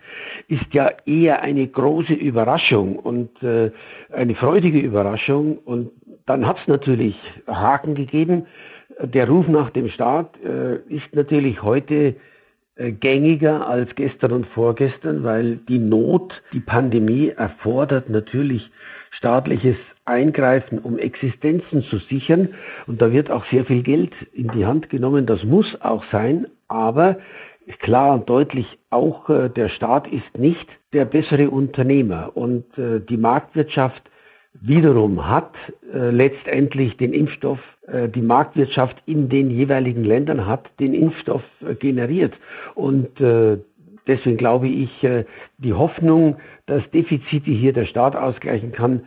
ist 0.46 0.72
ja 0.72 0.90
eher 1.04 1.42
eine 1.42 1.66
große 1.66 2.14
Überraschung 2.14 2.96
und 2.96 3.42
äh, 3.42 3.72
eine 4.12 4.34
freudige 4.36 4.78
Überraschung. 4.78 5.58
Und 5.58 5.90
dann 6.26 6.46
hat 6.46 6.58
es 6.58 6.68
natürlich 6.68 7.16
Haken 7.48 7.94
gegeben 7.96 8.46
der 9.00 9.28
Ruf 9.28 9.48
nach 9.48 9.70
dem 9.70 9.88
Staat 9.88 10.38
äh, 10.44 10.76
ist 10.88 11.14
natürlich 11.14 11.62
heute 11.62 12.16
gängiger 12.76 13.68
als 13.68 13.94
gestern 13.94 14.32
und 14.32 14.46
vorgestern, 14.48 15.22
weil 15.22 15.56
die 15.68 15.78
Not, 15.78 16.42
die 16.52 16.60
Pandemie 16.60 17.28
erfordert 17.28 18.08
natürlich 18.08 18.70
staatliches 19.12 19.76
Eingreifen, 20.04 20.80
um 20.80 20.98
Existenzen 20.98 21.82
zu 21.84 21.98
sichern. 21.98 22.48
Und 22.86 23.00
da 23.00 23.12
wird 23.12 23.30
auch 23.30 23.44
sehr 23.46 23.64
viel 23.64 23.82
Geld 23.82 24.12
in 24.32 24.48
die 24.48 24.66
Hand 24.66 24.90
genommen. 24.90 25.26
Das 25.26 25.44
muss 25.44 25.80
auch 25.80 26.04
sein. 26.10 26.46
Aber 26.68 27.18
klar 27.80 28.14
und 28.14 28.28
deutlich, 28.28 28.66
auch 28.90 29.30
äh, 29.30 29.48
der 29.48 29.68
Staat 29.68 30.06
ist 30.08 30.36
nicht 30.36 30.66
der 30.92 31.04
bessere 31.04 31.50
Unternehmer. 31.50 32.32
Und 32.34 32.76
äh, 32.76 33.00
die 33.00 33.16
Marktwirtschaft 33.16 34.02
wiederum 34.60 35.28
hat 35.28 35.54
äh, 35.92 36.10
letztendlich 36.10 36.96
den 36.96 37.12
Impfstoff, 37.12 37.58
äh, 37.86 38.08
die 38.08 38.22
Marktwirtschaft 38.22 38.96
in 39.06 39.28
den 39.28 39.50
jeweiligen 39.50 40.04
Ländern 40.04 40.46
hat 40.46 40.70
den 40.80 40.94
Impfstoff 40.94 41.42
äh, 41.60 41.74
generiert. 41.74 42.34
Und 42.74 43.20
äh, 43.20 43.58
deswegen 44.06 44.36
glaube 44.36 44.68
ich, 44.68 45.02
äh, 45.02 45.24
die 45.58 45.72
Hoffnung, 45.72 46.36
dass 46.66 46.88
Defizite 46.90 47.50
hier 47.50 47.72
der 47.72 47.86
Staat 47.86 48.16
ausgleichen 48.16 48.72
kann, 48.72 49.02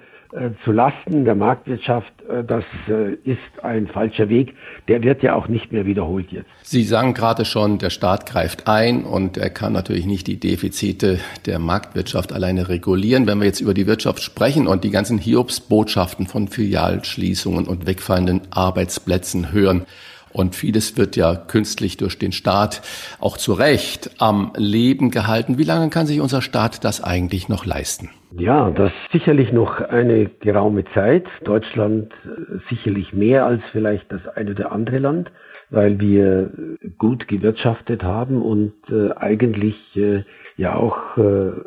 zu 0.66 0.72
Lasten 0.72 1.26
der 1.26 1.36
Marktwirtschaft, 1.36 2.12
äh, 2.30 2.44
das 2.44 2.64
äh, 2.90 3.14
ist 3.24 3.64
ein 3.64 3.88
falscher 3.88 4.30
Weg. 4.30 4.56
Der 4.88 5.02
wird 5.02 5.24
ja 5.24 5.36
auch 5.36 5.48
nicht 5.48 5.72
mehr 5.72 5.86
wiederholt 5.86 6.32
jetzt. 6.32 6.50
Sie 6.64 6.84
sagen 6.84 7.14
gerade 7.14 7.46
schon, 7.46 7.78
der 7.78 7.90
Staat 7.90 8.26
greift 8.26 8.68
ein 8.68 9.04
und 9.04 9.38
er 9.38 9.50
kann 9.50 9.74
natürlich 9.74 10.06
nicht 10.06 10.28
die 10.28 10.40
Defizite 10.40 11.20
der 11.46 11.60
Marktwirtschaft 11.60 12.34
alleine 12.34 12.68
regulieren. 12.68 13.26
Wenn 13.26 13.40
wir 13.40 13.46
jetzt 13.46 13.62
über 13.62 13.74
die 13.74 13.88
Wirtschaft 13.88 14.22
sprechen 14.22 14.68
und 14.68 14.84
die 14.84 14.92
ganzen 14.92 15.18
Hiobsbotschaften 15.18 16.28
von 16.28 16.48
Filialschließungen 16.48 17.66
und 17.66 17.88
wegfallenden 17.88 18.42
Arbeitsplätzen 18.52 19.52
hören, 19.52 19.86
und 20.34 20.56
vieles 20.56 20.98
wird 20.98 21.16
ja 21.16 21.36
künstlich 21.36 21.98
durch 21.98 22.18
den 22.18 22.32
Staat 22.32 22.82
auch 23.20 23.38
zu 23.38 23.54
Recht 23.54 24.12
am 24.20 24.52
Leben 24.56 25.12
gehalten. 25.12 25.58
Wie 25.58 25.64
lange 25.64 25.90
kann 25.90 26.06
sich 26.06 26.22
unser 26.22 26.42
Staat 26.42 26.84
das 26.84 27.04
eigentlich 27.04 27.50
noch 27.50 27.66
leisten? 27.66 28.10
Ja, 28.32 28.70
das 28.72 28.92
sicherlich 29.12 29.52
noch 29.52 29.80
eine 29.80 30.30
geraume 30.42 30.84
Zeit. 30.94 31.26
Deutschland 31.44 32.12
äh, 32.26 32.58
sicherlich 32.70 33.14
mehr 33.14 33.46
als 33.46 33.62
vielleicht 33.72 34.12
das 34.12 34.28
eine 34.36 34.52
oder 34.52 34.72
andere 34.72 35.00
Land, 35.00 35.32
weil 35.70 36.00
wir 36.00 36.52
gut 36.98 37.28
gewirtschaftet 37.28 38.04
haben 38.04 38.42
und 38.42 38.74
äh, 38.90 39.12
eigentlich 39.16 39.76
äh, 39.96 40.24
ja 40.58 40.76
auch 40.76 41.18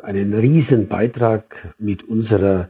einen 0.03 0.33
riesen 0.33 0.89
Beitrag 0.89 1.43
mit 1.79 2.03
unserer 2.03 2.67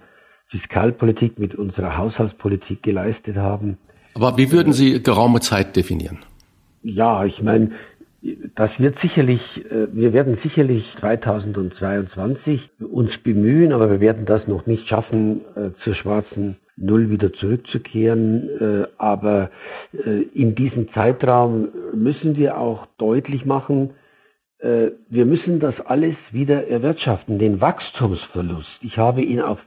Fiskalpolitik, 0.50 1.40
mit 1.40 1.56
unserer 1.56 1.98
Haushaltspolitik 1.98 2.84
geleistet 2.84 3.38
haben. 3.38 3.80
Aber 4.14 4.38
wie 4.38 4.52
würden 4.52 4.74
Sie 4.74 5.02
geraume 5.02 5.40
Zeit 5.40 5.76
definieren? 5.76 6.20
Ja, 6.84 7.26
ich 7.26 7.42
meine, 7.42 7.72
das 8.56 8.72
wird 8.78 9.00
sicherlich, 9.00 9.42
äh, 9.72 9.88
wir 9.92 10.14
werden 10.14 10.38
sicherlich 10.44 10.86
2022 11.00 12.70
uns 12.80 13.18
bemühen, 13.20 13.72
aber 13.72 13.90
wir 13.90 14.00
werden 14.00 14.26
das 14.26 14.48
noch 14.48 14.66
nicht 14.68 14.88
schaffen, 14.88 15.42
äh, 15.56 15.72
zur 15.84 15.96
schwarzen 15.96 16.58
Null 16.78 17.10
wieder 17.10 17.34
zurückzukehren. 17.34 18.50
Äh, 18.60 18.88
aber 18.98 19.52
in 20.34 20.56
diesem 20.56 20.92
Zeitraum 20.94 21.68
müssen 21.94 22.38
wir 22.38 22.58
auch 22.58 22.88
deutlich 22.98 23.46
machen, 23.46 23.92
wir 24.64 25.26
müssen 25.26 25.60
das 25.60 25.74
alles 25.82 26.16
wieder 26.32 26.68
erwirtschaften, 26.68 27.40
den 27.40 27.60
Wachstumsverlust. 27.62 28.70
Ich 28.82 28.98
habe 29.00 29.24
ihn 29.24 29.42
auf 29.42 29.58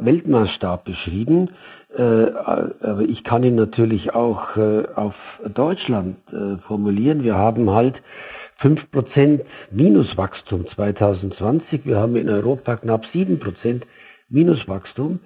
Weltmaßstab 0.00 0.84
beschrieben. 0.84 1.50
Äh, 1.96 2.02
aber 2.02 3.02
ich 3.02 3.22
kann 3.24 3.44
ihn 3.44 3.54
natürlich 3.54 4.14
auch 4.14 4.56
äh, 4.56 4.84
auf 4.94 5.14
Deutschland 5.54 6.16
äh, 6.32 6.58
formulieren. 6.66 7.22
Wir 7.22 7.36
haben 7.36 7.70
halt 7.70 7.94
5% 8.60 9.40
Minuswachstum 9.70 10.66
2020. 10.74 11.84
Wir 11.84 11.98
haben 11.98 12.16
in 12.16 12.28
Europa 12.28 12.76
knapp 12.76 13.04
7% 13.14 13.82
Minuswachstum. 14.28 15.20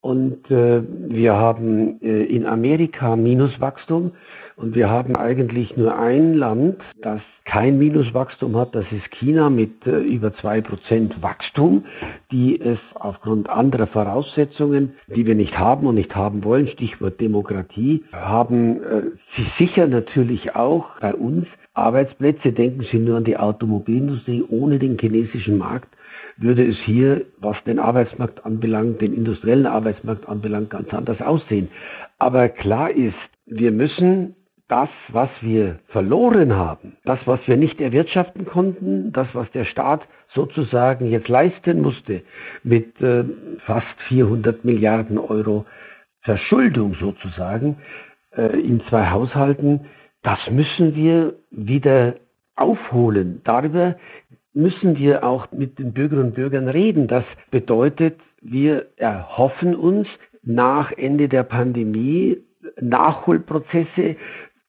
Und 0.00 0.50
äh, 0.50 0.82
wir 1.08 1.34
haben 1.34 2.00
äh, 2.00 2.24
in 2.24 2.46
Amerika 2.46 3.16
Minuswachstum 3.16 4.12
und 4.56 4.74
wir 4.74 4.88
haben 4.88 5.16
eigentlich 5.16 5.76
nur 5.76 5.98
ein 5.98 6.34
Land, 6.34 6.76
das 7.02 7.20
kein 7.44 7.78
Minuswachstum 7.78 8.56
hat, 8.56 8.74
das 8.74 8.84
ist 8.92 9.10
China 9.12 9.50
mit 9.50 9.86
äh, 9.86 9.98
über 9.98 10.32
zwei 10.36 10.62
Prozent 10.62 11.22
Wachstum, 11.22 11.84
die 12.30 12.58
es 12.60 12.78
aufgrund 12.94 13.50
anderer 13.50 13.88
Voraussetzungen, 13.88 14.94
die 15.08 15.26
wir 15.26 15.34
nicht 15.34 15.58
haben 15.58 15.86
und 15.86 15.96
nicht 15.96 16.14
haben 16.14 16.44
wollen, 16.44 16.68
Stichwort 16.68 17.20
Demokratie, 17.20 18.04
haben 18.12 18.82
äh, 18.82 19.02
sie 19.36 19.46
sicher 19.58 19.86
natürlich 19.86 20.54
auch 20.56 20.98
bei 21.00 21.14
uns 21.14 21.46
Arbeitsplätze. 21.74 22.52
Denken 22.52 22.84
Sie 22.90 22.98
nur 22.98 23.16
an 23.16 23.24
die 23.24 23.36
Automobilindustrie 23.36 24.44
ohne 24.48 24.78
den 24.78 24.98
chinesischen 24.98 25.58
Markt 25.58 25.88
würde 26.40 26.66
es 26.66 26.78
hier, 26.78 27.26
was 27.38 27.62
den 27.64 27.78
Arbeitsmarkt 27.78 28.44
anbelangt, 28.44 29.00
den 29.00 29.14
industriellen 29.14 29.66
Arbeitsmarkt 29.66 30.28
anbelangt, 30.28 30.70
ganz 30.70 30.92
anders 30.92 31.20
aussehen. 31.20 31.68
Aber 32.18 32.48
klar 32.48 32.90
ist, 32.90 33.14
wir 33.46 33.72
müssen 33.72 34.36
das, 34.68 34.88
was 35.08 35.30
wir 35.40 35.80
verloren 35.88 36.54
haben, 36.54 36.96
das, 37.04 37.18
was 37.26 37.40
wir 37.46 37.56
nicht 37.56 37.80
erwirtschaften 37.80 38.46
konnten, 38.46 39.12
das, 39.12 39.26
was 39.34 39.50
der 39.50 39.64
Staat 39.64 40.02
sozusagen 40.32 41.10
jetzt 41.10 41.28
leisten 41.28 41.82
musste, 41.82 42.22
mit 42.62 43.00
äh, 43.00 43.24
fast 43.66 44.00
400 44.08 44.64
Milliarden 44.64 45.18
Euro 45.18 45.66
Verschuldung 46.22 46.94
sozusagen 46.94 47.78
äh, 48.36 48.60
in 48.60 48.80
zwei 48.88 49.10
Haushalten, 49.10 49.86
das 50.22 50.38
müssen 50.50 50.94
wir 50.94 51.34
wieder 51.50 52.14
aufholen. 52.54 53.40
Darüber 53.44 53.96
müssen 54.52 54.98
wir 54.98 55.24
auch 55.24 55.50
mit 55.52 55.78
den 55.78 55.92
Bürgerinnen 55.92 56.28
und 56.28 56.34
Bürgern 56.34 56.68
reden. 56.68 57.06
Das 57.08 57.24
bedeutet, 57.50 58.20
wir 58.40 58.86
erhoffen 58.96 59.74
uns 59.76 60.08
nach 60.42 60.92
Ende 60.92 61.28
der 61.28 61.42
Pandemie 61.44 62.38
Nachholprozesse. 62.80 64.16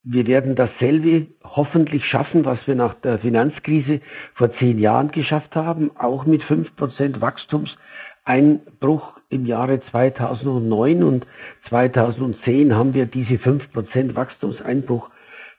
Wir 0.03 0.27
werden 0.27 0.55
dasselbe 0.55 1.27
hoffentlich 1.43 2.05
schaffen, 2.05 2.43
was 2.45 2.59
wir 2.65 2.75
nach 2.75 2.95
der 2.95 3.19
Finanzkrise 3.19 4.01
vor 4.33 4.51
zehn 4.55 4.79
Jahren 4.79 5.11
geschafft 5.11 5.55
haben, 5.55 5.91
auch 5.95 6.25
mit 6.25 6.43
fünf 6.43 6.75
Prozent 6.75 7.21
Wachstumseinbruch 7.21 9.19
im 9.29 9.45
Jahre 9.45 9.79
2009 9.91 11.03
und 11.03 11.25
2010 11.69 12.73
haben 12.75 12.93
wir 12.93 13.05
diese 13.05 13.37
fünf 13.37 13.71
Prozent 13.71 14.15
Wachstumseinbruch 14.15 15.09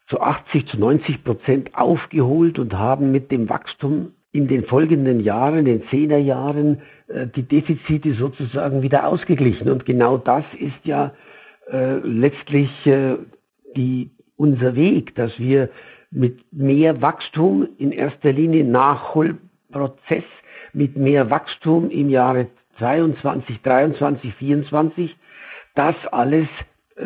zu 0.08 0.20
80, 0.20 0.66
zu 0.66 0.78
90 0.78 1.24
Prozent 1.24 1.74
aufgeholt 1.74 2.58
und 2.58 2.74
haben 2.74 3.12
mit 3.12 3.30
dem 3.30 3.48
Wachstum 3.48 4.12
in 4.32 4.48
den 4.48 4.64
folgenden 4.64 5.20
Jahren, 5.20 5.64
den 5.64 5.86
Zehnerjahren, 5.88 6.80
äh, 7.08 7.26
die 7.28 7.42
Defizite 7.42 8.14
sozusagen 8.14 8.82
wieder 8.82 9.06
ausgeglichen. 9.06 9.70
Und 9.70 9.84
genau 9.84 10.16
das 10.16 10.44
ist 10.58 10.84
ja 10.84 11.12
äh, 11.70 11.96
letztlich 11.98 12.70
äh, 12.86 13.16
die, 13.76 14.10
unser 14.36 14.74
Weg, 14.74 15.14
dass 15.14 15.38
wir 15.38 15.68
mit 16.10 16.40
mehr 16.52 17.00
Wachstum 17.00 17.68
in 17.78 17.92
erster 17.92 18.32
Linie 18.32 18.64
Nachholprozess, 18.64 20.24
mit 20.72 20.96
mehr 20.96 21.30
Wachstum 21.30 21.90
im 21.90 22.08
Jahre 22.08 22.48
22, 22.78 23.60
23, 23.62 24.34
24, 24.34 25.16
das 25.74 25.94
alles 26.10 26.48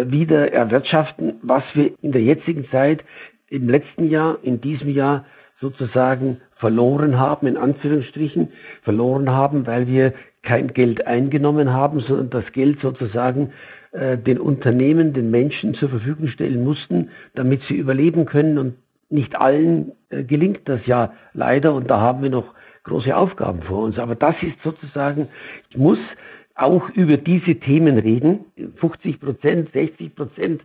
wieder 0.04 0.52
erwirtschaften, 0.52 1.34
was 1.42 1.62
wir 1.74 1.92
in 2.02 2.12
der 2.12 2.22
jetzigen 2.22 2.68
Zeit 2.70 3.04
im 3.48 3.68
letzten 3.68 4.08
Jahr, 4.10 4.38
in 4.42 4.60
diesem 4.60 4.90
Jahr 4.90 5.24
sozusagen 5.60 6.40
verloren 6.56 7.18
haben, 7.18 7.46
in 7.46 7.56
Anführungsstrichen, 7.56 8.48
verloren 8.82 9.30
haben, 9.30 9.66
weil 9.66 9.86
wir 9.86 10.12
kein 10.42 10.68
Geld 10.74 11.06
eingenommen 11.06 11.72
haben, 11.72 12.00
sondern 12.00 12.30
das 12.30 12.52
Geld 12.52 12.80
sozusagen 12.80 13.52
äh, 13.92 14.18
den 14.18 14.38
Unternehmen, 14.38 15.12
den 15.12 15.30
Menschen 15.30 15.74
zur 15.74 15.88
Verfügung 15.88 16.28
stellen 16.28 16.62
mussten, 16.62 17.10
damit 17.34 17.62
sie 17.68 17.76
überleben 17.76 18.26
können. 18.26 18.58
Und 18.58 18.74
nicht 19.08 19.36
allen 19.36 19.92
äh, 20.10 20.24
gelingt 20.24 20.68
das 20.68 20.84
ja 20.86 21.12
leider 21.32 21.74
und 21.74 21.90
da 21.90 22.00
haben 22.00 22.22
wir 22.22 22.30
noch 22.30 22.54
große 22.84 23.16
Aufgaben 23.16 23.62
vor 23.62 23.84
uns. 23.84 23.98
Aber 23.98 24.14
das 24.14 24.36
ist 24.42 24.60
sozusagen, 24.62 25.28
ich 25.70 25.76
muss 25.76 25.98
auch 26.56 26.88
über 26.90 27.16
diese 27.18 27.56
Themen 27.56 27.98
reden, 27.98 28.46
50 28.76 29.20
Prozent, 29.20 29.72
60 29.72 30.14
Prozent 30.14 30.62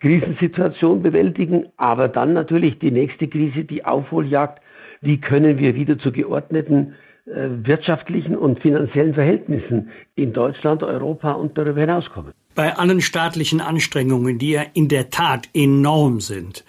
Krisensituation 0.00 1.02
bewältigen, 1.02 1.66
aber 1.76 2.08
dann 2.08 2.32
natürlich 2.32 2.78
die 2.78 2.90
nächste 2.90 3.28
Krise, 3.28 3.64
die 3.64 3.84
Aufholjagd, 3.84 4.60
wie 5.02 5.20
können 5.20 5.58
wir 5.58 5.74
wieder 5.74 5.98
zu 5.98 6.12
geordneten 6.12 6.94
äh, 7.26 7.48
wirtschaftlichen 7.66 8.36
und 8.36 8.60
finanziellen 8.60 9.14
Verhältnissen 9.14 9.90
in 10.14 10.32
Deutschland, 10.32 10.82
Europa 10.82 11.32
und 11.32 11.56
darüber 11.56 11.80
hinauskommen. 11.80 12.32
Bei 12.54 12.76
allen 12.76 13.00
staatlichen 13.00 13.60
Anstrengungen, 13.60 14.38
die 14.38 14.52
ja 14.52 14.62
in 14.74 14.88
der 14.88 15.10
Tat 15.10 15.48
enorm 15.54 16.20
sind, 16.20 16.64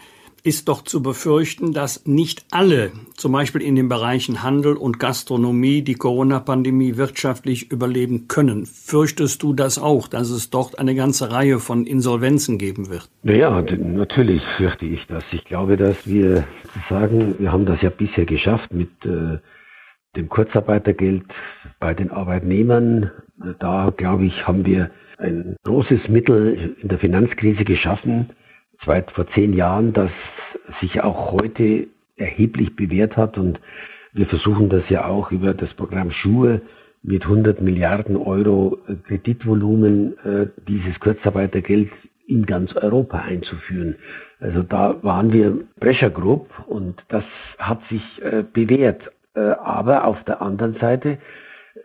ist 0.45 0.69
doch 0.69 0.83
zu 0.83 1.01
befürchten, 1.01 1.73
dass 1.73 2.05
nicht 2.05 2.45
alle, 2.51 2.91
zum 3.15 3.31
Beispiel 3.31 3.61
in 3.61 3.75
den 3.75 3.89
Bereichen 3.89 4.43
Handel 4.43 4.77
und 4.77 4.99
Gastronomie, 4.99 5.81
die 5.81 5.95
Corona-Pandemie 5.95 6.97
wirtschaftlich 6.97 7.71
überleben 7.71 8.27
können. 8.27 8.65
Fürchtest 8.65 9.41
du 9.41 9.53
das 9.53 9.79
auch, 9.79 10.07
dass 10.07 10.29
es 10.29 10.51
dort 10.51 10.77
eine 10.77 10.93
ganze 10.93 11.31
Reihe 11.31 11.57
von 11.57 11.87
Insolvenzen 11.87 12.59
geben 12.59 12.89
wird? 12.89 13.09
Ja, 13.23 13.59
natürlich 13.61 14.43
fürchte 14.57 14.85
ich 14.85 15.05
das. 15.07 15.23
Ich 15.31 15.43
glaube, 15.45 15.77
dass 15.77 16.07
wir 16.07 16.45
sagen, 16.89 17.35
wir 17.39 17.51
haben 17.51 17.65
das 17.65 17.81
ja 17.81 17.89
bisher 17.89 18.25
geschafft 18.25 18.71
mit 18.71 18.89
äh, 19.03 19.39
dem 20.15 20.29
Kurzarbeitergeld 20.29 21.25
bei 21.79 21.95
den 21.95 22.11
Arbeitnehmern. 22.11 23.09
Da, 23.59 23.91
glaube 23.97 24.25
ich, 24.25 24.47
haben 24.47 24.63
wir 24.63 24.91
ein 25.17 25.55
großes 25.63 26.07
Mittel 26.07 26.75
in 26.81 26.87
der 26.87 26.99
Finanzkrise 26.99 27.65
geschaffen, 27.65 28.29
vor 28.79 29.27
zehn 29.33 29.53
Jahren, 29.53 29.93
das 29.93 30.11
sich 30.81 31.01
auch 31.01 31.31
heute 31.31 31.87
erheblich 32.17 32.75
bewährt 32.75 33.17
hat. 33.17 33.37
Und 33.37 33.59
wir 34.13 34.27
versuchen 34.27 34.69
das 34.69 34.87
ja 34.89 35.05
auch 35.05 35.31
über 35.31 35.53
das 35.53 35.73
Programm 35.73 36.11
Schuhe 36.11 36.61
mit 37.03 37.23
100 37.23 37.61
Milliarden 37.61 38.17
Euro 38.17 38.79
Kreditvolumen 39.07 40.17
äh, 40.25 40.47
dieses 40.67 40.99
Kurzarbeitergeld 40.99 41.91
in 42.27 42.45
ganz 42.45 42.75
Europa 42.75 43.19
einzuführen. 43.19 43.95
Also 44.39 44.63
da 44.63 44.97
waren 45.03 45.31
wir 45.31 45.59
Pressure 45.79 46.09
Group 46.09 46.49
und 46.67 46.95
das 47.09 47.23
hat 47.59 47.81
sich 47.89 48.01
äh, 48.23 48.43
bewährt. 48.51 49.01
Äh, 49.35 49.41
aber 49.41 50.05
auf 50.05 50.23
der 50.23 50.41
anderen 50.41 50.75
Seite 50.79 51.19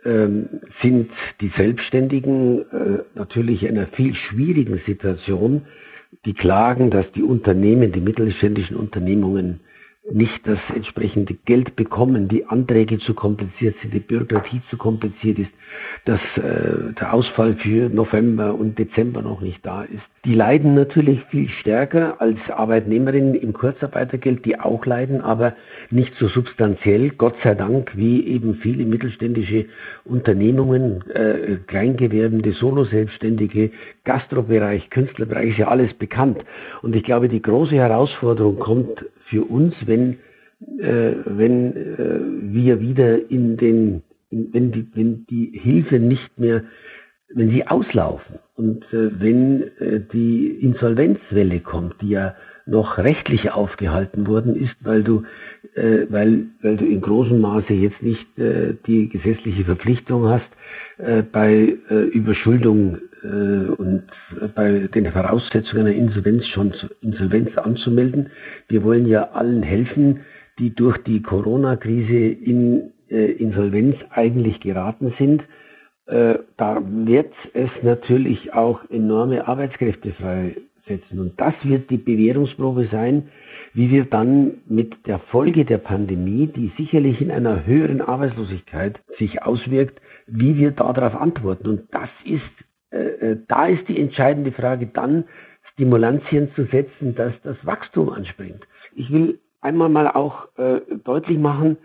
ähm, 0.03 0.61
sind 0.81 1.11
die 1.41 1.51
Selbstständigen 1.55 2.65
natürlich 3.13 3.63
in 3.63 3.77
einer 3.77 3.87
viel 3.87 4.15
schwierigen 4.15 4.81
Situation, 4.85 5.63
die 6.25 6.33
klagen, 6.33 6.91
dass 6.91 7.11
die 7.13 7.23
Unternehmen, 7.23 7.91
die 7.91 8.01
mittelständischen 8.01 8.75
Unternehmungen 8.75 9.61
nicht 10.09 10.47
das 10.47 10.59
entsprechende 10.73 11.35
Geld 11.45 11.75
bekommen, 11.75 12.27
die 12.27 12.45
Anträge 12.45 12.97
zu 12.99 13.13
kompliziert 13.13 13.75
sind, 13.81 13.93
die 13.93 13.99
Bürokratie 13.99 14.61
zu 14.69 14.77
kompliziert 14.77 15.37
ist, 15.37 15.51
dass 16.05 16.19
äh, 16.37 16.93
der 16.99 17.13
Ausfall 17.13 17.55
für 17.55 17.87
November 17.89 18.55
und 18.55 18.79
Dezember 18.79 19.21
noch 19.21 19.41
nicht 19.41 19.63
da 19.63 19.83
ist. 19.83 20.01
Die 20.25 20.33
leiden 20.33 20.73
natürlich 20.73 21.23
viel 21.25 21.49
stärker 21.49 22.19
als 22.19 22.37
Arbeitnehmerinnen 22.49 23.35
im 23.35 23.53
Kurzarbeitergeld, 23.53 24.43
die 24.45 24.59
auch 24.59 24.85
leiden, 24.85 25.21
aber 25.21 25.55
nicht 25.91 26.13
so 26.15 26.27
substanziell, 26.27 27.11
Gott 27.11 27.35
sei 27.43 27.53
Dank, 27.53 27.95
wie 27.95 28.25
eben 28.27 28.55
viele 28.55 28.85
mittelständische 28.85 29.65
Unternehmungen, 30.03 31.03
äh, 31.11 31.57
Kleingewerbende, 31.67 32.53
Solo-Selbstständige, 32.53 33.71
Gastrobereich, 34.03 34.89
Künstlerbereich, 34.89 35.51
ist 35.51 35.59
ja 35.59 35.67
alles 35.67 35.93
bekannt. 35.93 36.43
Und 36.81 36.95
ich 36.95 37.03
glaube, 37.03 37.29
die 37.29 37.41
große 37.41 37.75
Herausforderung 37.75 38.57
kommt 38.57 39.05
für 39.31 39.45
uns, 39.45 39.73
wenn, 39.85 40.17
äh, 40.77 41.13
wenn 41.25 41.75
äh, 41.75 42.53
wir 42.53 42.79
wieder 42.81 43.31
in 43.31 43.57
den, 43.57 44.03
wenn 44.29 44.71
die, 44.71 44.87
wenn 44.93 45.25
die 45.27 45.51
Hilfe 45.53 45.99
nicht 45.99 46.37
mehr, 46.37 46.65
wenn 47.33 47.49
sie 47.49 47.65
auslaufen 47.65 48.39
und 48.55 48.83
äh, 48.93 49.19
wenn 49.19 49.63
äh, 49.79 50.01
die 50.11 50.47
Insolvenzwelle 50.47 51.61
kommt, 51.61 51.95
die 52.01 52.09
ja 52.09 52.35
noch 52.65 52.97
rechtlich 52.97 53.51
aufgehalten 53.51 54.27
worden 54.27 54.55
ist, 54.55 54.75
weil 54.81 55.03
du, 55.03 55.23
äh, 55.75 56.05
weil, 56.09 56.47
weil 56.61 56.77
du 56.77 56.85
in 56.85 57.01
großem 57.01 57.39
Maße 57.39 57.73
jetzt 57.73 58.01
nicht 58.03 58.37
äh, 58.37 58.75
die 58.85 59.07
gesetzliche 59.09 59.63
Verpflichtung 59.63 60.27
hast, 60.27 60.49
äh, 60.97 61.23
bei 61.23 61.77
äh, 61.89 62.03
Überschuldung 62.09 62.99
und 63.23 64.03
bei 64.55 64.87
den 64.93 65.11
Voraussetzungen 65.11 65.87
einer 65.87 65.95
Insolvenz 65.95 66.47
schon 66.47 66.73
Insolvenz 67.01 67.55
anzumelden. 67.57 68.31
Wir 68.67 68.83
wollen 68.83 69.05
ja 69.07 69.31
allen 69.31 69.63
helfen, 69.63 70.21
die 70.59 70.73
durch 70.73 70.97
die 71.03 71.21
Corona-Krise 71.21 72.17
in 72.17 72.91
äh, 73.09 73.31
Insolvenz 73.33 73.95
eigentlich 74.09 74.59
geraten 74.59 75.13
sind. 75.17 75.43
Äh, 76.05 76.39
da 76.57 76.81
wird 76.83 77.33
es 77.53 77.69
natürlich 77.83 78.53
auch 78.53 78.79
enorme 78.89 79.47
Arbeitskräfte 79.47 80.13
freisetzen. 80.13 81.19
Und 81.19 81.39
das 81.39 81.53
wird 81.63 81.89
die 81.89 81.97
Bewährungsprobe 81.97 82.87
sein, 82.91 83.29
wie 83.73 83.89
wir 83.89 84.05
dann 84.05 84.61
mit 84.67 85.07
der 85.07 85.19
Folge 85.19 85.65
der 85.65 85.77
Pandemie, 85.77 86.47
die 86.47 86.71
sicherlich 86.77 87.21
in 87.21 87.31
einer 87.31 87.65
höheren 87.65 88.01
Arbeitslosigkeit 88.01 88.99
sich 89.17 89.43
auswirkt, 89.43 90.01
wie 90.27 90.57
wir 90.57 90.71
darauf 90.71 91.15
antworten. 91.15 91.67
Und 91.67 91.83
das 91.91 92.09
ist 92.25 92.41
äh, 92.91 93.37
da 93.47 93.67
ist 93.67 93.87
die 93.87 93.99
entscheidende 93.99 94.51
Frage 94.51 94.87
dann, 94.87 95.25
Stimulantien 95.73 96.51
zu 96.55 96.65
setzen, 96.65 97.15
dass 97.15 97.33
das 97.43 97.57
Wachstum 97.65 98.09
anspringt. 98.09 98.67
Ich 98.95 99.11
will 99.11 99.39
einmal 99.61 99.89
mal 99.89 100.07
auch 100.07 100.47
äh, 100.57 100.81
deutlich 101.03 101.37
machen, 101.37 101.77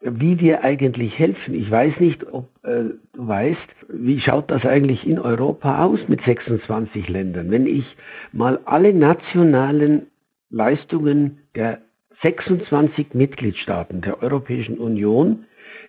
wie 0.00 0.40
wir 0.40 0.64
eigentlich 0.64 1.18
helfen. 1.18 1.54
Ich 1.54 1.70
weiß 1.70 2.00
nicht, 2.00 2.26
ob 2.32 2.48
äh, 2.64 2.84
du 3.12 3.28
weißt, 3.28 3.58
wie 3.88 4.18
schaut 4.20 4.50
das 4.50 4.64
eigentlich 4.64 5.06
in 5.06 5.18
Europa 5.18 5.84
aus 5.84 6.00
mit 6.08 6.22
26 6.22 7.08
Ländern. 7.08 7.50
Wenn 7.50 7.66
ich 7.66 7.84
mal 8.32 8.60
alle 8.64 8.94
nationalen 8.94 10.06
Leistungen 10.48 11.40
der 11.54 11.82
26 12.22 13.14
Mitgliedstaaten 13.14 14.00
der 14.00 14.22
Europäischen 14.22 14.78
Union 14.78 15.44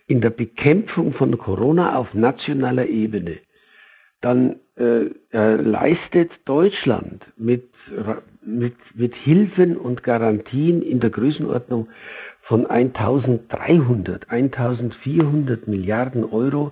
in 0.08 0.22
der 0.22 0.30
Bekämpfung 0.30 1.14
von 1.14 1.38
Corona 1.38 1.96
auf 1.96 2.14
nationaler 2.14 2.88
Ebene, 2.88 3.38
dann 4.22 4.58
äh, 4.78 5.10
äh, 5.34 5.56
leistet 5.56 6.32
Deutschland 6.46 7.26
mit, 7.38 7.70
mit, 8.44 8.76
mit 8.94 9.16
Hilfen 9.16 9.78
und 9.78 10.04
Garantien 10.04 10.82
in 10.82 11.00
der 11.00 11.10
Größenordnung 11.10 11.90
von 12.44 12.68
1300, 12.68 14.30
1400 14.30 15.68
Milliarden 15.68 16.24
Euro 16.24 16.72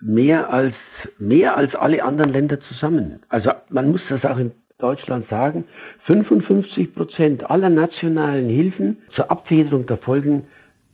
mehr 0.00 0.52
als, 0.52 0.74
mehr 1.18 1.56
als 1.56 1.74
alle 1.74 2.02
anderen 2.04 2.32
Länder 2.32 2.60
zusammen. 2.60 3.20
Also 3.28 3.50
man 3.68 3.90
muss 3.90 4.02
das 4.08 4.24
auch 4.24 4.38
in 4.38 4.52
Deutschland 4.78 5.28
sagen, 5.28 5.64
55 6.06 6.94
Prozent 6.94 7.50
aller 7.50 7.68
nationalen 7.68 8.48
Hilfen 8.48 8.98
zur 9.14 9.30
Abfederung 9.30 9.86
der 9.86 9.98
Folgen 9.98 10.46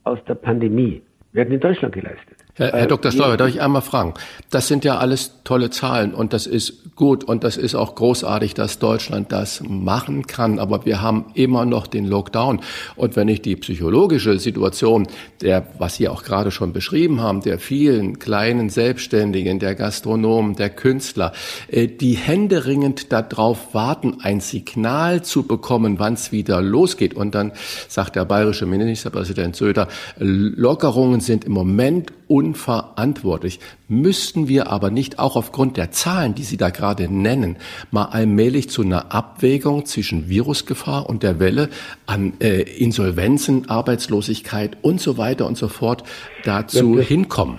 aus 0.04 0.22
der 0.24 0.34
Pandemie 0.34 1.02
werden 1.32 1.54
in 1.54 1.60
Deutschland 1.60 1.94
geleistet. 1.94 2.45
Herr, 2.58 2.72
Herr 2.72 2.86
Dr. 2.86 3.12
Steuer, 3.12 3.36
darf 3.36 3.50
ich 3.50 3.60
einmal 3.60 3.82
fragen? 3.82 4.14
Das 4.48 4.66
sind 4.66 4.82
ja 4.84 4.96
alles 4.96 5.32
tolle 5.44 5.68
Zahlen 5.68 6.14
und 6.14 6.32
das 6.32 6.46
ist 6.46 6.96
gut 6.96 7.22
und 7.22 7.44
das 7.44 7.58
ist 7.58 7.74
auch 7.74 7.94
großartig, 7.94 8.54
dass 8.54 8.78
Deutschland 8.78 9.30
das 9.30 9.62
machen 9.62 10.26
kann. 10.26 10.58
Aber 10.58 10.86
wir 10.86 11.02
haben 11.02 11.26
immer 11.34 11.66
noch 11.66 11.86
den 11.86 12.06
Lockdown. 12.06 12.60
Und 12.96 13.14
wenn 13.14 13.28
ich 13.28 13.42
die 13.42 13.56
psychologische 13.56 14.38
Situation 14.38 15.06
der, 15.42 15.66
was 15.78 15.96
Sie 15.96 16.08
auch 16.08 16.22
gerade 16.22 16.50
schon 16.50 16.72
beschrieben 16.72 17.20
haben, 17.20 17.42
der 17.42 17.58
vielen 17.58 18.18
kleinen 18.18 18.70
Selbstständigen, 18.70 19.58
der 19.58 19.74
Gastronomen, 19.74 20.56
der 20.56 20.70
Künstler, 20.70 21.32
äh, 21.68 21.86
die 21.86 22.14
händeringend 22.14 23.12
darauf 23.12 23.74
warten, 23.74 24.18
ein 24.22 24.40
Signal 24.40 25.22
zu 25.22 25.42
bekommen, 25.42 25.98
wann 25.98 26.14
es 26.14 26.32
wieder 26.32 26.62
losgeht. 26.62 27.12
Und 27.12 27.34
dann 27.34 27.52
sagt 27.88 28.16
der 28.16 28.24
bayerische 28.24 28.64
Ministerpräsident 28.64 29.56
Söder, 29.56 29.88
Lockerungen 30.18 31.20
sind 31.20 31.44
im 31.44 31.52
Moment 31.52 32.12
unverantwortlich. 32.46 33.60
Müssten 33.88 34.48
wir 34.48 34.70
aber 34.70 34.90
nicht 34.90 35.18
auch 35.18 35.36
aufgrund 35.36 35.76
der 35.76 35.90
Zahlen, 35.90 36.34
die 36.34 36.42
Sie 36.42 36.56
da 36.56 36.70
gerade 36.70 37.12
nennen, 37.12 37.56
mal 37.90 38.06
allmählich 38.06 38.70
zu 38.70 38.82
einer 38.82 39.12
Abwägung 39.12 39.84
zwischen 39.84 40.28
Virusgefahr 40.28 41.08
und 41.08 41.22
der 41.22 41.40
Welle 41.40 41.68
an 42.06 42.34
äh, 42.40 42.62
Insolvenzen, 42.62 43.68
Arbeitslosigkeit 43.68 44.76
und 44.82 45.00
so 45.00 45.18
weiter 45.18 45.46
und 45.46 45.56
so 45.56 45.68
fort 45.68 46.04
dazu 46.44 46.98
ja, 46.98 47.02
hinkommen? 47.02 47.58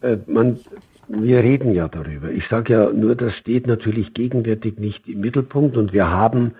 Äh, 0.00 0.16
man, 0.26 0.58
wir 1.08 1.38
reden 1.42 1.74
ja 1.74 1.88
darüber. 1.88 2.30
Ich 2.30 2.44
sage 2.48 2.72
ja 2.72 2.90
nur, 2.90 3.14
das 3.14 3.34
steht 3.34 3.66
natürlich 3.66 4.14
gegenwärtig 4.14 4.78
nicht 4.78 5.06
im 5.06 5.20
Mittelpunkt 5.20 5.76
und 5.76 5.92
wir 5.92 6.08
haben 6.08 6.52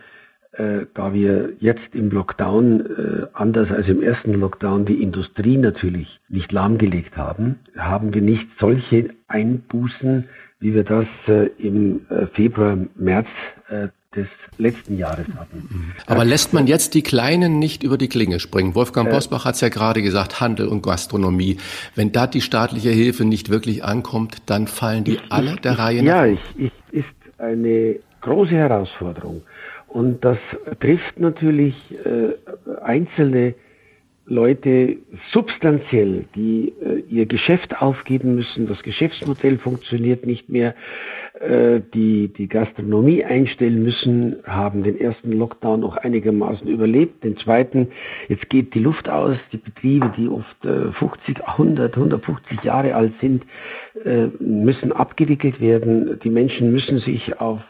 äh, 0.58 0.86
da 0.94 1.12
wir 1.14 1.52
jetzt 1.60 1.94
im 1.94 2.10
Lockdown, 2.10 2.80
äh, 2.80 3.26
anders 3.32 3.70
als 3.70 3.86
im 3.86 4.02
ersten 4.02 4.34
Lockdown, 4.34 4.86
die 4.86 5.02
Industrie 5.02 5.56
natürlich 5.56 6.20
nicht 6.28 6.50
lahmgelegt 6.50 7.16
haben, 7.16 7.60
haben 7.76 8.12
wir 8.12 8.22
nicht 8.22 8.46
solche 8.58 9.10
Einbußen, 9.28 10.28
wie 10.60 10.74
wir 10.74 10.82
das 10.82 11.06
äh, 11.28 11.46
im 11.58 12.06
äh, 12.10 12.26
Februar, 12.34 12.76
März 12.96 13.28
äh, 13.68 13.88
des 14.16 14.26
letzten 14.56 14.98
Jahres 14.98 15.26
hatten. 15.36 15.68
Mhm. 15.70 15.92
Aber 16.06 16.24
lässt 16.24 16.52
man 16.52 16.66
jetzt 16.66 16.94
die 16.94 17.02
Kleinen 17.02 17.58
nicht 17.58 17.84
über 17.84 17.96
die 17.96 18.08
Klinge 18.08 18.40
springen? 18.40 18.74
Wolfgang 18.74 19.10
Bosbach 19.10 19.44
hat 19.44 19.54
es 19.54 19.60
ja 19.60 19.68
gerade 19.68 20.02
gesagt, 20.02 20.40
Handel 20.40 20.66
und 20.66 20.82
Gastronomie. 20.82 21.58
Wenn 21.94 22.10
da 22.10 22.26
die 22.26 22.40
staatliche 22.40 22.90
Hilfe 22.90 23.24
nicht 23.24 23.50
wirklich 23.50 23.84
ankommt, 23.84 24.38
dann 24.46 24.66
fallen 24.66 25.04
die 25.04 25.14
ich, 25.14 25.22
alle 25.30 25.56
der 25.56 25.72
ich, 25.72 25.78
Reihe 25.78 26.02
nach. 26.02 26.24
Ja, 26.24 26.26
ich, 26.26 26.40
ich, 26.56 26.72
ist 26.90 27.06
eine 27.38 27.96
große 28.22 28.54
Herausforderung. 28.54 29.42
Und 29.88 30.24
das 30.24 30.38
trifft 30.80 31.18
natürlich 31.18 31.74
äh, 32.04 32.34
einzelne 32.82 33.54
Leute 34.26 34.98
substanziell, 35.32 36.26
die 36.34 36.74
äh, 36.82 37.02
ihr 37.08 37.24
Geschäft 37.24 37.80
aufgeben 37.80 38.34
müssen, 38.34 38.68
das 38.68 38.82
Geschäftsmodell 38.82 39.58
funktioniert 39.58 40.26
nicht 40.26 40.50
mehr, 40.50 40.74
die 41.40 42.32
die 42.36 42.48
Gastronomie 42.48 43.24
einstellen 43.24 43.82
müssen, 43.82 44.36
haben 44.44 44.82
den 44.82 45.00
ersten 45.00 45.32
Lockdown 45.32 45.80
noch 45.80 45.96
einigermaßen 45.96 46.66
überlebt, 46.66 47.22
den 47.22 47.36
zweiten, 47.36 47.88
jetzt 48.28 48.50
geht 48.50 48.74
die 48.74 48.80
Luft 48.80 49.08
aus, 49.08 49.36
die 49.52 49.58
Betriebe, 49.58 50.12
die 50.16 50.28
oft 50.28 50.64
äh, 50.64 50.90
50, 50.92 51.46
100, 51.46 51.94
150 51.94 52.62
Jahre 52.64 52.94
alt 52.94 53.12
sind, 53.20 53.44
äh, 54.04 54.26
müssen 54.40 54.90
abgewickelt 54.90 55.60
werden, 55.60 56.18
die 56.24 56.30
Menschen 56.30 56.72
müssen 56.72 56.98
sich 56.98 57.40
auf, 57.40 57.60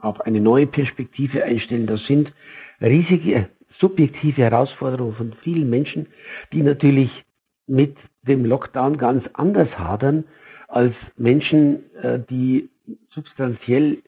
auf 0.00 0.20
eine 0.20 0.40
neue 0.40 0.66
Perspektive 0.66 1.42
einstellen, 1.42 1.86
das 1.86 2.04
sind 2.06 2.32
riesige 2.82 3.48
subjektive 3.78 4.42
Herausforderung 4.42 5.14
von 5.14 5.32
vielen 5.42 5.70
Menschen, 5.70 6.06
die 6.52 6.62
natürlich 6.62 7.10
mit 7.66 7.96
dem 8.22 8.44
Lockdown 8.44 8.98
ganz 8.98 9.24
anders 9.34 9.68
hadern 9.78 10.24
als 10.68 10.94
Menschen, 11.16 11.94
äh, 12.02 12.20
die 12.28 12.68
substanziell 13.10 13.98